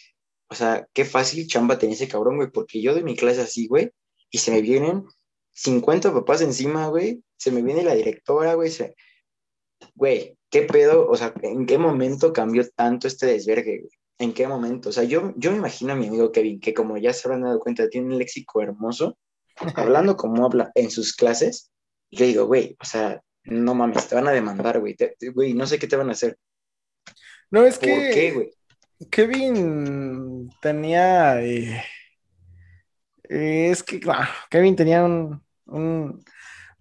o 0.49 0.55
sea, 0.55 0.89
qué 0.95 1.05
fácil 1.05 1.47
chamba 1.47 1.78
tenía 1.78 1.97
ese 1.97 2.09
cabrón, 2.09 2.36
güey, 2.36 2.51
porque 2.51 2.80
yo 2.80 2.95
doy 2.95 3.03
mi 3.03 3.14
clase 3.14 3.43
así, 3.43 3.66
güey, 3.66 3.91
y 4.30 4.39
se 4.39 4.53
me 4.53 4.62
vienen 4.62 5.05
50 5.53 6.14
papás 6.14 6.41
encima, 6.41 6.89
güey, 6.89 7.22
se 7.36 7.51
me 7.51 7.61
viene 7.61 7.82
la 7.82 7.95
directora, 7.95 8.55
güey, 8.55 8.70
se... 8.70 8.97
güey, 9.95 10.38
¿qué 10.51 10.63
pedo? 10.63 11.09
O 11.09 11.17
sea, 11.17 11.33
¿en 11.43 11.67
qué 11.67 11.79
momento 11.79 12.33
cambió 12.33 12.69
tanto 12.71 13.07
este 13.07 13.27
desvergue, 13.27 13.81
güey? 13.81 13.91
¿En 14.19 14.33
qué 14.33 14.49
momento? 14.49 14.89
O 14.89 14.93
sea, 14.93 15.05
yo, 15.05 15.33
yo 15.37 15.53
me 15.53 15.59
imagino 15.59 15.93
a 15.93 15.97
mi 15.97 16.09
amigo 16.09 16.33
Kevin, 16.33 16.61
que 16.61 16.75
como 16.75 16.97
ya 16.97 17.13
se 17.13 17.29
habrán 17.29 17.43
dado 17.43 17.61
cuenta, 17.61 17.89
tiene 17.89 18.09
un 18.09 18.19
léxico 18.19 18.61
hermoso, 18.61 19.17
hablando 19.77 20.17
como 20.17 20.45
habla 20.45 20.73
en 20.75 20.91
sus 20.91 21.15
clases, 21.15 21.71
y 22.11 22.19
yo 22.19 22.27
digo, 22.27 22.47
güey, 22.47 22.77
o 22.81 22.85
sea, 22.85 23.23
no 23.45 23.75
mames, 23.75 24.09
te 24.09 24.15
van 24.15 24.29
a 24.29 24.33
demandar, 24.33 24.81
güey, 24.81 24.97
güey, 25.35 25.55
no 25.55 25.67
sé 25.67 25.79
qué 25.79 25.87
te 25.87 25.97
van 25.97 26.09
a 26.09 26.13
hacer. 26.13 26.37
No, 27.51 27.65
es 27.65 27.79
que... 27.79 27.89
¿Por 27.89 28.15
qué, 28.15 28.33
güey? 28.33 28.51
Kevin 29.11 30.51
tenía... 30.61 31.41
Eh, 31.43 31.83
es 33.29 33.83
que, 33.83 34.01
claro, 34.01 34.29
Kevin 34.51 34.75
tenía 34.75 35.05
un, 35.05 35.43
un 35.67 36.25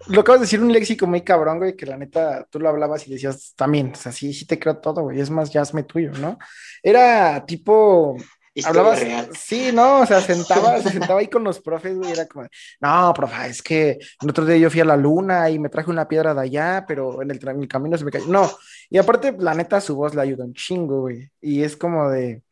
lo 0.05 0.21
acabas 0.21 0.41
de 0.41 0.45
decir, 0.45 0.61
un 0.61 0.71
léxico 0.71 1.07
muy 1.07 1.21
cabrón, 1.21 1.57
güey, 1.57 1.75
que 1.75 1.85
la 1.85 1.97
neta 1.97 2.45
tú 2.49 2.59
lo 2.59 2.69
hablabas 2.69 3.07
y 3.07 3.11
decías 3.11 3.53
también, 3.55 3.91
o 3.93 3.95
sea, 3.95 4.11
sí, 4.11 4.33
sí 4.33 4.45
te 4.45 4.59
creo 4.59 4.77
todo, 4.77 5.01
güey, 5.01 5.19
es 5.19 5.29
más, 5.29 5.51
ya 5.51 5.61
hazme 5.61 5.83
tuyo, 5.83 6.11
¿no? 6.11 6.37
Era 6.83 7.45
tipo, 7.45 8.15
hablabas, 8.63 9.03
sí, 9.33 9.71
no, 9.73 10.01
o 10.01 10.05
sea, 10.05 10.21
sentaba, 10.21 10.79
se 10.81 10.89
sentaba 10.91 11.19
ahí 11.19 11.27
con 11.27 11.43
los 11.43 11.59
profes, 11.59 11.97
güey, 11.97 12.11
era 12.11 12.27
como, 12.27 12.47
no, 12.79 13.13
profe, 13.13 13.47
es 13.47 13.61
que 13.61 13.97
el 14.21 14.29
otro 14.29 14.45
día 14.45 14.57
yo 14.57 14.69
fui 14.69 14.81
a 14.81 14.85
la 14.85 14.95
luna 14.97 15.49
y 15.49 15.57
me 15.59 15.69
traje 15.69 15.89
una 15.89 16.07
piedra 16.07 16.33
de 16.33 16.41
allá, 16.41 16.85
pero 16.87 17.21
en 17.21 17.31
el, 17.31 17.39
en 17.41 17.61
el 17.61 17.67
camino 17.67 17.97
se 17.97 18.05
me 18.05 18.11
cayó, 18.11 18.27
no, 18.27 18.49
y 18.89 18.99
aparte, 18.99 19.35
la 19.39 19.55
neta, 19.55 19.81
su 19.81 19.95
voz 19.95 20.13
le 20.13 20.21
ayuda 20.21 20.45
un 20.45 20.53
chingo, 20.53 21.01
güey, 21.01 21.29
y 21.41 21.63
es 21.63 21.75
como 21.75 22.09
de, 22.09 22.43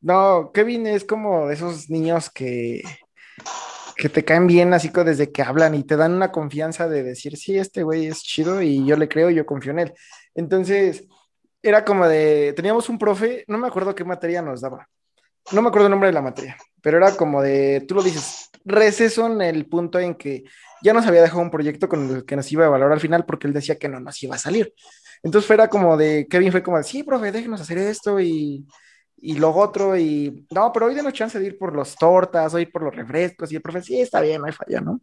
no, 0.00 0.50
Kevin 0.52 0.88
es 0.88 1.04
como 1.04 1.46
de 1.46 1.54
esos 1.54 1.88
niños 1.88 2.28
que 2.28 2.82
que 3.96 4.08
te 4.08 4.24
caen 4.24 4.46
bien 4.46 4.74
así 4.74 4.90
como 4.90 5.04
desde 5.04 5.30
que 5.30 5.42
hablan 5.42 5.74
y 5.74 5.84
te 5.84 5.96
dan 5.96 6.12
una 6.12 6.32
confianza 6.32 6.88
de 6.88 7.02
decir, 7.02 7.36
sí, 7.36 7.58
este 7.58 7.82
güey 7.82 8.06
es 8.06 8.22
chido 8.22 8.62
y 8.62 8.84
yo 8.86 8.96
le 8.96 9.08
creo, 9.08 9.30
yo 9.30 9.46
confío 9.46 9.72
en 9.72 9.78
él. 9.80 9.94
Entonces, 10.34 11.06
era 11.62 11.84
como 11.84 12.06
de, 12.06 12.52
teníamos 12.54 12.88
un 12.88 12.98
profe, 12.98 13.44
no 13.46 13.58
me 13.58 13.68
acuerdo 13.68 13.94
qué 13.94 14.04
materia 14.04 14.42
nos 14.42 14.60
daba, 14.60 14.88
no 15.52 15.62
me 15.62 15.68
acuerdo 15.68 15.86
el 15.86 15.92
nombre 15.92 16.08
de 16.08 16.14
la 16.14 16.22
materia, 16.22 16.56
pero 16.80 16.96
era 16.96 17.16
como 17.16 17.42
de, 17.42 17.84
tú 17.86 17.94
lo 17.94 18.02
dices, 18.02 18.50
receso 18.64 19.26
en 19.26 19.40
el 19.40 19.66
punto 19.66 19.98
en 19.98 20.14
que 20.14 20.44
ya 20.82 20.92
nos 20.92 21.06
había 21.06 21.22
dejado 21.22 21.42
un 21.42 21.50
proyecto 21.50 21.88
con 21.88 22.10
el 22.10 22.24
que 22.24 22.36
nos 22.36 22.50
iba 22.50 22.64
a 22.64 22.68
evaluar 22.68 22.92
al 22.92 23.00
final 23.00 23.24
porque 23.24 23.46
él 23.46 23.52
decía 23.52 23.78
que 23.78 23.88
no 23.88 24.00
nos 24.00 24.20
iba 24.22 24.34
a 24.34 24.38
salir. 24.38 24.74
Entonces 25.22 25.50
era 25.50 25.68
como 25.68 25.96
de, 25.96 26.26
Kevin 26.28 26.50
fue 26.50 26.62
como 26.62 26.78
de, 26.78 26.84
sí, 26.84 27.04
profe, 27.04 27.30
déjenos 27.30 27.60
hacer 27.60 27.78
esto 27.78 28.18
y 28.18 28.66
y 29.24 29.36
luego 29.36 29.60
otro, 29.60 29.96
y 29.96 30.46
no, 30.50 30.72
pero 30.72 30.86
hoy 30.86 30.94
denos 30.94 31.12
chance 31.12 31.38
de 31.38 31.46
ir 31.46 31.56
por 31.56 31.74
los 31.74 31.94
tortas, 31.94 32.52
o 32.52 32.58
ir 32.58 32.72
por 32.72 32.82
los 32.82 32.94
refrescos, 32.94 33.52
y 33.52 33.56
el 33.56 33.62
profe, 33.62 33.80
sí, 33.80 34.00
está 34.00 34.20
bien, 34.20 34.40
no 34.40 34.48
hay 34.48 34.52
falla, 34.52 34.80
¿no? 34.80 35.00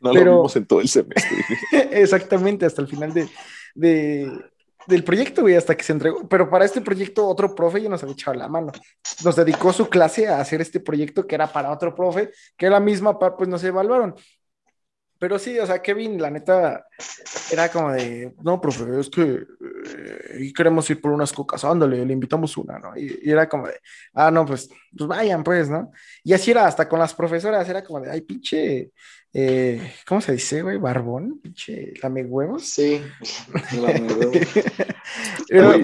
No 0.00 0.12
pero... 0.12 0.24
lo 0.24 0.30
vimos 0.38 0.56
en 0.56 0.66
todo 0.66 0.80
el 0.80 0.88
semestre. 0.88 1.38
Exactamente, 1.92 2.66
hasta 2.66 2.82
el 2.82 2.88
final 2.88 3.14
de, 3.14 3.28
de, 3.76 4.28
del 4.88 5.04
proyecto, 5.04 5.42
güey, 5.42 5.54
hasta 5.54 5.76
que 5.76 5.84
se 5.84 5.92
entregó. 5.92 6.28
Pero 6.28 6.50
para 6.50 6.64
este 6.64 6.80
proyecto, 6.80 7.28
otro 7.28 7.54
profe 7.54 7.80
ya 7.80 7.88
nos 7.88 8.02
había 8.02 8.14
echado 8.14 8.36
la 8.36 8.48
mano. 8.48 8.72
Nos 9.24 9.36
dedicó 9.36 9.72
su 9.72 9.88
clase 9.88 10.26
a 10.26 10.40
hacer 10.40 10.60
este 10.60 10.80
proyecto 10.80 11.24
que 11.24 11.36
era 11.36 11.46
para 11.46 11.70
otro 11.70 11.94
profe, 11.94 12.32
que 12.56 12.68
la 12.68 12.80
misma 12.80 13.16
pues 13.18 13.48
nos 13.48 13.62
evaluaron. 13.62 14.16
Pero 15.24 15.38
sí, 15.38 15.58
o 15.58 15.64
sea, 15.64 15.80
Kevin, 15.80 16.20
la 16.20 16.30
neta, 16.30 16.86
era 17.50 17.70
como 17.70 17.92
de, 17.92 18.34
no, 18.42 18.60
profe, 18.60 19.00
es 19.00 19.08
que 19.08 19.22
eh, 20.34 20.52
queremos 20.54 20.90
ir 20.90 21.00
por 21.00 21.12
unas 21.12 21.32
cocas, 21.32 21.64
ándale, 21.64 22.04
le 22.04 22.12
invitamos 22.12 22.58
una, 22.58 22.78
¿no? 22.78 22.94
Y, 22.94 23.20
era 23.22 23.48
como 23.48 23.68
de, 23.68 23.80
ah, 24.12 24.30
no, 24.30 24.44
pues, 24.44 24.68
pues 24.94 25.08
vayan, 25.08 25.42
pues, 25.42 25.70
¿no? 25.70 25.90
Y 26.22 26.34
así 26.34 26.50
era, 26.50 26.66
hasta 26.66 26.86
con 26.90 26.98
las 26.98 27.14
profesoras, 27.14 27.66
era 27.66 27.82
como 27.82 28.00
de, 28.00 28.10
ay, 28.10 28.20
pinche, 28.20 28.92
eh, 29.32 29.94
¿cómo 30.06 30.20
se 30.20 30.32
dice, 30.32 30.60
güey? 30.60 30.76
Barbón, 30.76 31.40
pinche, 31.42 31.94
lame 32.02 32.22
huevos. 32.26 32.68
Sí, 32.68 33.00
lame 33.80 34.12
huevos. 34.12 34.36
yo, 35.48 35.74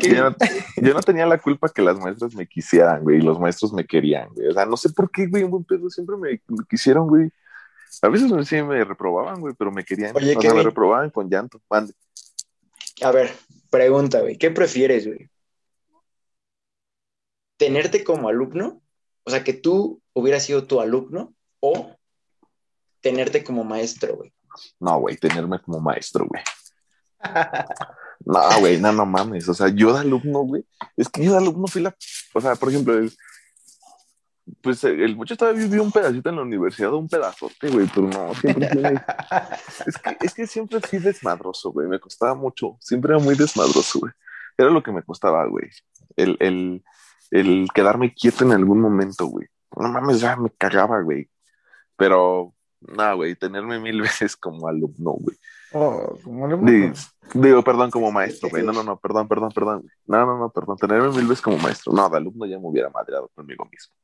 yo, 0.83 0.93
no 0.93 1.01
tenía 1.01 1.25
la 1.25 1.39
culpa 1.39 1.71
que 1.71 1.81
las 1.81 1.99
maestras 1.99 2.35
me 2.35 2.47
quisieran, 2.47 3.03
güey, 3.05 3.17
y 3.17 3.23
los 3.23 3.41
maestros 3.41 3.73
me 3.73 3.87
querían, 3.87 4.29
güey. 4.35 4.49
O 4.49 4.53
sea, 4.53 4.67
no 4.67 4.77
sé 4.77 4.91
por 4.91 5.11
qué, 5.11 5.29
güey, 5.29 5.45
un 5.45 5.51
buen 5.51 5.65
pedo 5.65 5.89
siempre 5.89 6.19
me, 6.19 6.43
me 6.47 6.65
quisieron, 6.69 7.09
güey. 7.09 7.33
A 8.03 8.09
veces 8.09 8.49
sí 8.49 8.63
me 8.63 8.85
reprobaban, 8.85 9.41
güey, 9.41 9.55
pero 9.59 9.71
me 9.71 9.85
querían. 9.85 10.17
Oye, 10.17 10.37
o 10.37 10.41
sea, 10.41 10.55
me 10.55 10.63
reprobaban 10.63 11.11
con 11.11 11.29
llanto. 11.29 11.61
Mande. 11.69 11.93
A 13.03 13.11
ver, 13.11 13.33
pregunta, 13.71 14.21
güey. 14.21 14.37
¿Qué 14.39 14.51
prefieres, 14.51 15.07
güey? 15.07 15.31
¿Tenerte 17.57 18.05
como 18.05 18.29
alumno? 18.29 18.81
O 19.25 19.31
sea, 19.31 19.45
que 19.45 19.53
tú 19.53 20.01
hubieras 20.13 20.45
sido 20.45 20.67
tu 20.67 20.81
alumno 20.81 21.35
o 21.61 21.95
tenerte 23.01 23.45
como 23.45 23.65
maestro, 23.65 24.17
güey. 24.17 24.33
No, 24.79 24.99
güey, 25.01 25.17
tenerme 25.17 25.61
como 25.61 25.81
maestro, 25.81 26.27
güey. 26.27 26.43
No, 28.25 28.61
güey, 28.61 28.79
no, 28.79 28.93
no 28.93 29.07
mames. 29.07 29.49
O 29.49 29.55
sea, 29.55 29.69
yo 29.69 29.93
de 29.95 30.01
alumno, 30.01 30.41
güey. 30.41 30.65
Es 30.97 31.09
que 31.09 31.25
yo 31.25 31.33
de 31.33 31.39
alumno 31.39 31.67
fui 31.67 31.83
la. 31.83 31.97
O 32.35 32.41
sea, 32.41 32.55
por 32.55 32.69
ejemplo, 32.69 32.95
el, 32.95 33.13
pues 34.63 34.85
eh, 34.85 35.05
el 35.05 35.17
muchacho 35.17 35.39
todavía 35.39 35.65
vivió 35.65 35.83
un 35.83 35.93
pedacito 35.93 36.29
en 36.29 36.37
la 36.37 36.43
universidad, 36.43 36.93
un 36.95 37.09
pedazote, 37.09 37.71
güey, 37.71 37.89
pero 37.95 38.09
no, 38.09 38.35
siempre 38.35 38.69
es, 39.87 39.99
que, 39.99 40.17
es 40.21 40.35
que 40.35 40.47
siempre 40.47 40.81
fui 40.81 40.99
desmadroso, 40.99 41.73
güey, 41.73 41.89
me 41.89 42.01
costaba 42.01 42.35
mucho, 42.35 42.77
siempre 42.81 43.15
era 43.15 43.23
muy 43.23 43.35
desmadroso, 43.35 44.01
güey. 44.01 44.13
Era 44.57 44.71
lo 44.71 44.83
que 44.83 44.93
me 44.93 45.03
costaba, 45.03 45.47
güey, 45.47 45.69
el, 46.17 46.37
el, 46.41 46.85
el 47.31 47.69
quedarme 47.75 48.13
quieto 48.15 48.45
en 48.45 48.53
algún 48.53 48.81
momento, 48.81 49.27
güey. 49.27 49.47
No 49.77 49.89
mames, 49.89 50.21
ya 50.21 50.37
me 50.37 50.51
cagaba, 50.51 51.01
güey. 51.01 51.31
Pero, 51.97 52.55
no, 52.81 53.17
güey, 53.17 53.37
tenerme 53.37 53.79
mil 53.79 54.01
veces 54.03 54.37
como 54.37 54.69
alumno, 54.69 55.13
güey. 55.13 55.37
Oh, 55.73 56.19
como 56.25 56.47
alumno. 56.47 56.93
Digo, 57.33 57.63
perdón, 57.63 57.91
como 57.91 58.11
maestro, 58.11 58.49
güey. 58.51 58.65
No, 58.65 58.73
no, 58.73 58.83
no, 58.83 58.99
perdón, 58.99 59.29
perdón, 59.29 59.53
perdón. 59.55 59.87
No, 60.07 60.27
no, 60.27 60.39
no, 60.39 60.51
perdón. 60.51 60.77
Tenerme 60.77 61.11
mil 61.11 61.27
veces 61.27 61.43
como 61.43 61.59
maestro. 61.59 61.93
No, 61.93 62.09
de 62.09 62.17
alumno 62.17 62.47
ya 62.47 62.59
me 62.59 62.67
hubiera 62.67 62.91
madreado 62.91 63.31
conmigo 63.35 63.65
mismo. 63.71 63.95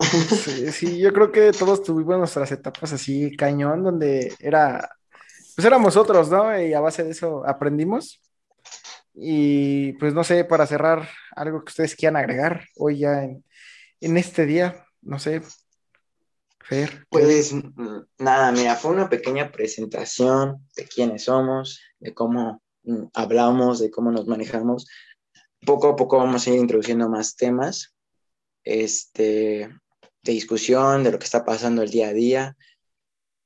Sí, 0.00 0.72
sí, 0.72 0.98
yo 0.98 1.12
creo 1.12 1.30
que 1.30 1.52
todos 1.52 1.82
tuvimos 1.82 2.18
nuestras 2.18 2.50
etapas 2.52 2.92
así 2.92 3.36
cañón, 3.36 3.82
donde 3.82 4.34
era, 4.40 4.96
pues 5.54 5.64
éramos 5.64 5.96
otros, 5.96 6.30
¿no? 6.30 6.58
Y 6.60 6.72
a 6.72 6.80
base 6.80 7.04
de 7.04 7.10
eso 7.10 7.46
aprendimos. 7.46 8.20
Y 9.14 9.92
pues 9.94 10.14
no 10.14 10.24
sé, 10.24 10.44
para 10.44 10.66
cerrar, 10.66 11.08
algo 11.36 11.64
que 11.64 11.70
ustedes 11.70 11.94
quieran 11.94 12.16
agregar 12.16 12.64
hoy 12.76 13.00
ya 13.00 13.24
en, 14.00 14.16
este 14.16 14.46
día, 14.46 14.86
no 15.02 15.18
sé. 15.18 15.42
Fer. 16.60 17.06
Pues 17.10 17.52
nada, 18.18 18.52
mira, 18.52 18.76
fue 18.76 18.92
una 18.92 19.08
pequeña 19.08 19.50
presentación 19.50 20.66
de 20.76 20.84
quiénes 20.84 21.24
somos, 21.24 21.80
de 21.98 22.14
cómo 22.14 22.62
mm, 22.84 23.06
hablamos, 23.12 23.80
de 23.80 23.90
cómo 23.90 24.10
nos 24.10 24.26
manejamos. 24.26 24.88
Poco 25.66 25.88
a 25.88 25.96
poco 25.96 26.16
vamos 26.16 26.46
a 26.46 26.50
ir 26.50 26.58
introduciendo 26.58 27.08
más 27.08 27.36
temas. 27.36 27.94
Este, 28.62 29.68
de 30.22 30.32
discusión, 30.32 31.02
de 31.02 31.12
lo 31.12 31.18
que 31.18 31.24
está 31.24 31.44
pasando 31.44 31.82
el 31.82 31.90
día 31.90 32.08
a 32.08 32.12
día. 32.12 32.56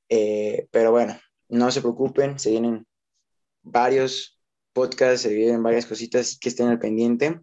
Eh, 0.09 0.67
pero 0.71 0.91
bueno, 0.91 1.19
no 1.49 1.71
se 1.71 1.81
preocupen, 1.81 2.39
se 2.39 2.51
vienen 2.51 2.85
varios 3.63 4.39
podcasts, 4.73 5.21
se 5.21 5.33
vienen 5.33 5.63
varias 5.63 5.85
cositas 5.85 6.37
que 6.39 6.49
estén 6.49 6.67
al 6.67 6.79
pendiente. 6.79 7.39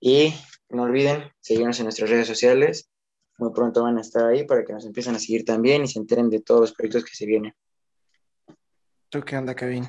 Y 0.00 0.34
no 0.68 0.82
olviden 0.84 1.30
seguirnos 1.40 1.78
en 1.78 1.84
nuestras 1.84 2.10
redes 2.10 2.26
sociales. 2.26 2.90
Muy 3.38 3.52
pronto 3.52 3.82
van 3.82 3.98
a 3.98 4.00
estar 4.00 4.26
ahí 4.26 4.44
para 4.44 4.64
que 4.64 4.72
nos 4.72 4.84
empiecen 4.84 5.14
a 5.14 5.18
seguir 5.18 5.44
también 5.44 5.84
y 5.84 5.88
se 5.88 5.98
enteren 5.98 6.30
de 6.30 6.40
todos 6.40 6.60
los 6.60 6.72
proyectos 6.72 7.04
que 7.04 7.14
se 7.14 7.26
vienen. 7.26 7.54
¿Tú 9.08 9.22
qué 9.22 9.36
onda, 9.36 9.54
Kevin? 9.54 9.88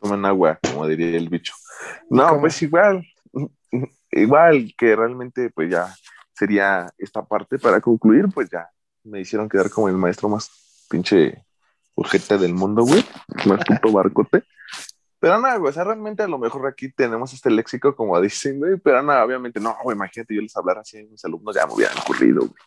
Tomen 0.00 0.24
agua, 0.24 0.58
como 0.62 0.86
diría 0.86 1.16
el 1.16 1.28
bicho. 1.28 1.54
No, 2.10 2.40
pues 2.40 2.60
igual, 2.62 3.06
igual 4.10 4.74
que 4.76 4.96
realmente 4.96 5.50
pues 5.50 5.70
ya 5.70 5.94
sería 6.34 6.92
esta 6.98 7.24
parte 7.24 7.58
para 7.58 7.80
concluir, 7.80 8.26
pues 8.32 8.50
ya 8.50 8.68
me 9.04 9.20
hicieron 9.20 9.48
quedar 9.48 9.70
como 9.70 9.88
el 9.88 9.96
maestro 9.96 10.28
más 10.28 10.50
pinche 10.90 11.44
urgente 11.94 12.38
del 12.38 12.54
mundo, 12.54 12.82
güey, 12.82 13.04
más 13.46 13.64
puto 13.66 13.92
barcote. 13.92 14.44
Pero 15.20 15.40
nada, 15.40 15.56
güey, 15.56 15.70
o 15.70 15.72
sea, 15.72 15.84
realmente 15.84 16.22
a 16.22 16.28
lo 16.28 16.38
mejor 16.38 16.66
aquí 16.66 16.92
tenemos 16.92 17.32
este 17.32 17.50
léxico 17.50 17.96
como 17.96 18.20
dicen, 18.20 18.58
güey, 18.58 18.76
pero 18.76 19.02
nada, 19.02 19.24
obviamente 19.24 19.60
no, 19.60 19.76
güey, 19.82 19.96
imagínate 19.96 20.34
yo 20.34 20.42
les 20.42 20.56
hablar 20.56 20.78
así 20.78 20.98
a 20.98 21.04
mis 21.04 21.24
alumnos, 21.24 21.54
ya 21.54 21.66
me 21.66 21.74
hubieran 21.74 21.96
ocurrido, 21.98 22.40
güey. 22.40 22.62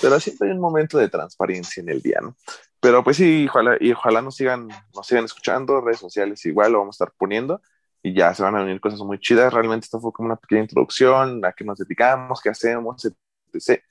Pero 0.00 0.18
siempre 0.20 0.48
hay 0.48 0.54
un 0.54 0.60
momento 0.60 0.98
de 0.98 1.08
transparencia 1.08 1.80
en 1.80 1.88
el 1.88 2.02
día, 2.02 2.18
¿no? 2.20 2.36
Pero 2.80 3.02
pues 3.02 3.16
sí, 3.16 3.46
ojalá, 3.48 3.76
y 3.80 3.92
ojalá 3.92 4.20
nos 4.20 4.36
sigan, 4.36 4.68
nos 4.94 5.06
sigan 5.06 5.24
escuchando, 5.24 5.80
redes 5.80 6.00
sociales 6.00 6.44
igual 6.44 6.72
lo 6.72 6.80
vamos 6.80 7.00
a 7.00 7.04
estar 7.04 7.14
poniendo 7.16 7.62
y 8.06 8.14
ya 8.14 8.32
se 8.32 8.44
van 8.44 8.54
a 8.54 8.62
venir 8.62 8.80
cosas 8.80 9.00
muy 9.00 9.18
chidas. 9.18 9.52
Realmente 9.52 9.86
esto 9.86 10.00
fue 10.00 10.12
como 10.12 10.26
una 10.26 10.36
pequeña 10.36 10.62
introducción 10.62 11.44
a 11.44 11.52
qué 11.52 11.64
nos 11.64 11.78
dedicamos, 11.78 12.40
qué 12.40 12.50
hacemos, 12.50 13.04
etc. 13.52 13.82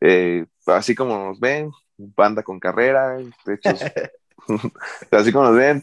Eh, 0.00 0.46
así 0.66 0.96
como 0.96 1.26
nos 1.26 1.38
ven, 1.38 1.70
banda 1.96 2.42
con 2.42 2.58
carrera, 2.58 3.20
hechos, 3.46 3.80
así 5.12 5.32
como 5.32 5.44
nos 5.44 5.56
ven, 5.56 5.82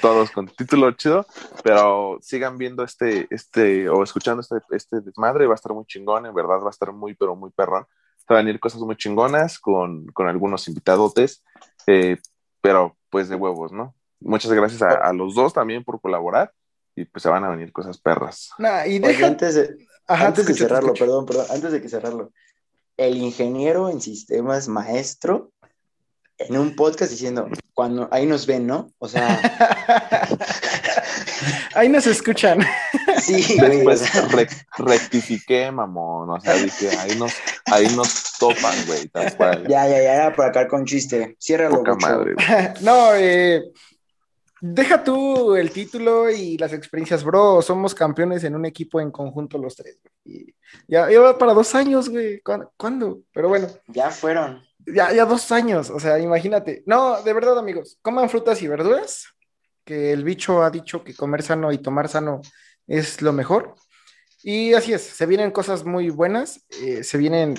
todos 0.00 0.30
con 0.30 0.46
título 0.46 0.92
chido, 0.92 1.26
pero 1.64 2.18
sigan 2.20 2.56
viendo 2.56 2.84
este, 2.84 3.26
este, 3.30 3.88
o 3.88 4.04
escuchando 4.04 4.40
este, 4.40 4.58
este 4.70 5.00
desmadre, 5.00 5.48
va 5.48 5.54
a 5.54 5.56
estar 5.56 5.72
muy 5.72 5.84
chingón, 5.86 6.26
en 6.26 6.34
verdad 6.34 6.60
va 6.62 6.68
a 6.68 6.70
estar 6.70 6.92
muy, 6.92 7.14
pero 7.14 7.34
muy 7.34 7.50
perrón. 7.50 7.84
Van 8.28 8.38
a 8.38 8.42
venir 8.42 8.60
cosas 8.60 8.80
muy 8.80 8.96
chingonas 8.96 9.58
con, 9.58 10.06
con 10.12 10.28
algunos 10.28 10.68
invitadotes, 10.68 11.42
eh, 11.88 12.18
pero 12.60 12.96
pues 13.10 13.28
de 13.28 13.34
huevos, 13.34 13.72
¿no? 13.72 13.96
Muchas 14.20 14.52
gracias 14.52 14.82
a, 14.82 15.12
los 15.12 15.34
dos 15.34 15.52
también 15.52 15.82
por 15.82 16.00
colaborar 16.00 16.52
y 16.94 17.04
pues 17.04 17.22
se 17.22 17.28
van 17.28 17.44
a 17.44 17.50
venir 17.50 17.72
cosas 17.72 17.98
perras. 17.98 18.50
y 18.86 19.22
antes 19.22 19.54
de, 19.54 19.86
antes 20.06 20.46
de 20.46 20.54
cerrarlo, 20.54 20.94
perdón, 20.94 21.26
perdón, 21.26 21.46
antes 21.50 21.72
de 21.72 21.80
que 21.80 21.88
cerrarlo, 21.88 22.32
el 22.96 23.16
ingeniero 23.16 23.88
en 23.88 24.00
sistemas 24.00 24.68
maestro 24.68 25.52
en 26.38 26.56
un 26.56 26.74
podcast 26.74 27.10
diciendo, 27.10 27.48
cuando 27.74 28.08
ahí 28.10 28.26
nos 28.26 28.46
ven, 28.46 28.66
¿no? 28.66 28.92
O 28.98 29.08
sea. 29.08 29.40
ahí 31.74 31.88
nos 31.88 32.06
escuchan. 32.06 32.60
Sí, 33.22 33.56
Después 33.56 34.10
rectifiqué, 34.78 35.70
mamón. 35.70 36.28
O 36.30 36.40
sea, 36.40 36.54
dije, 36.54 36.88
ahí 36.98 37.16
nos, 37.16 37.34
ahí 37.66 37.86
nos 37.94 38.32
topan, 38.36 38.74
güey, 38.86 39.08
Ya, 39.68 39.86
ya, 39.86 40.02
ya, 40.02 40.14
era 40.14 40.34
por 40.34 40.46
acá 40.46 40.66
con 40.66 40.84
chiste. 40.84 41.36
Ciérralo, 41.40 41.84
madre, 42.00 42.34
No, 42.80 43.14
eh. 43.14 43.62
Deja 44.64 45.02
tú 45.02 45.56
el 45.56 45.72
título 45.72 46.30
y 46.30 46.56
las 46.56 46.72
experiencias, 46.72 47.24
bro. 47.24 47.60
Somos 47.62 47.96
campeones 47.96 48.44
en 48.44 48.54
un 48.54 48.64
equipo 48.64 49.00
en 49.00 49.10
conjunto 49.10 49.58
los 49.58 49.74
tres. 49.74 49.98
Y 50.24 50.54
ya, 50.86 51.08
va 51.18 51.36
para 51.36 51.52
dos 51.52 51.74
años, 51.74 52.08
güey. 52.08 52.40
¿Cuándo? 52.76 53.22
Pero 53.34 53.48
bueno. 53.48 53.66
Ya 53.88 54.12
fueron. 54.12 54.62
Ya, 54.86 55.12
ya 55.12 55.24
dos 55.24 55.50
años, 55.50 55.90
o 55.90 55.98
sea, 55.98 56.20
imagínate. 56.20 56.84
No, 56.86 57.20
de 57.22 57.32
verdad, 57.32 57.58
amigos, 57.58 57.98
coman 58.02 58.30
frutas 58.30 58.62
y 58.62 58.68
verduras, 58.68 59.26
que 59.84 60.12
el 60.12 60.22
bicho 60.22 60.62
ha 60.62 60.70
dicho 60.70 61.02
que 61.02 61.16
comer 61.16 61.42
sano 61.42 61.72
y 61.72 61.78
tomar 61.78 62.08
sano 62.08 62.40
es 62.86 63.20
lo 63.20 63.32
mejor. 63.32 63.74
Y 64.44 64.74
así 64.74 64.92
es, 64.92 65.02
se 65.02 65.26
vienen 65.26 65.50
cosas 65.50 65.84
muy 65.84 66.10
buenas, 66.10 66.64
eh, 66.80 67.02
se 67.02 67.18
vienen 67.18 67.56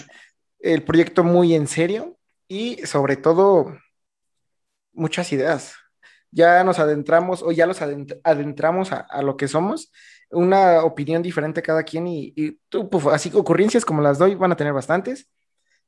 el 0.59 0.83
proyecto 0.83 1.25
muy 1.25 1.53
en 1.53 1.67
serio 1.67 2.17
y 2.47 2.77
sobre 2.85 3.17
todo 3.17 3.77
muchas 4.93 5.33
ideas. 5.33 5.82
Ya 6.33 6.63
nos 6.63 6.79
adentramos 6.79 7.43
o 7.43 7.51
ya 7.51 7.67
los 7.67 7.81
adentramos 7.81 8.91
a, 8.91 9.21
lo 9.21 9.37
que 9.37 9.47
somos, 9.47 9.91
una 10.31 10.83
opinión 10.83 11.21
diferente 11.21 11.61
cada 11.61 11.83
quien 11.83 12.07
y, 12.07 12.33
y 12.35 12.51
pues, 12.89 13.05
así 13.07 13.31
ocurrencias 13.33 13.85
como 13.85 14.01
las 14.01 14.17
doy 14.17 14.35
van 14.35 14.51
a 14.51 14.55
tener 14.55 14.73
bastantes. 14.73 15.29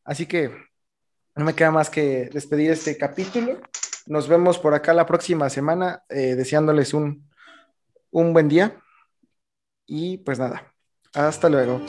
Así 0.04 0.28
que 0.28 0.52
no 1.36 1.44
me 1.44 1.54
queda 1.54 1.72
más 1.72 1.90
que 1.90 2.30
despedir 2.32 2.72
este 2.72 2.98
capítulo. 2.98 3.60
Nos 4.06 4.28
vemos 4.28 4.60
por 4.60 4.74
acá 4.74 4.94
la 4.94 5.06
próxima 5.06 5.50
semana, 5.50 6.04
eh, 6.10 6.36
deseándoles 6.36 6.94
un, 6.94 7.28
un 8.12 8.34
buen 8.34 8.48
día. 8.48 8.80
Y 9.88 10.18
pues 10.20 10.40
nada, 10.40 10.74
hasta 11.14 11.50
luego. 11.50 11.82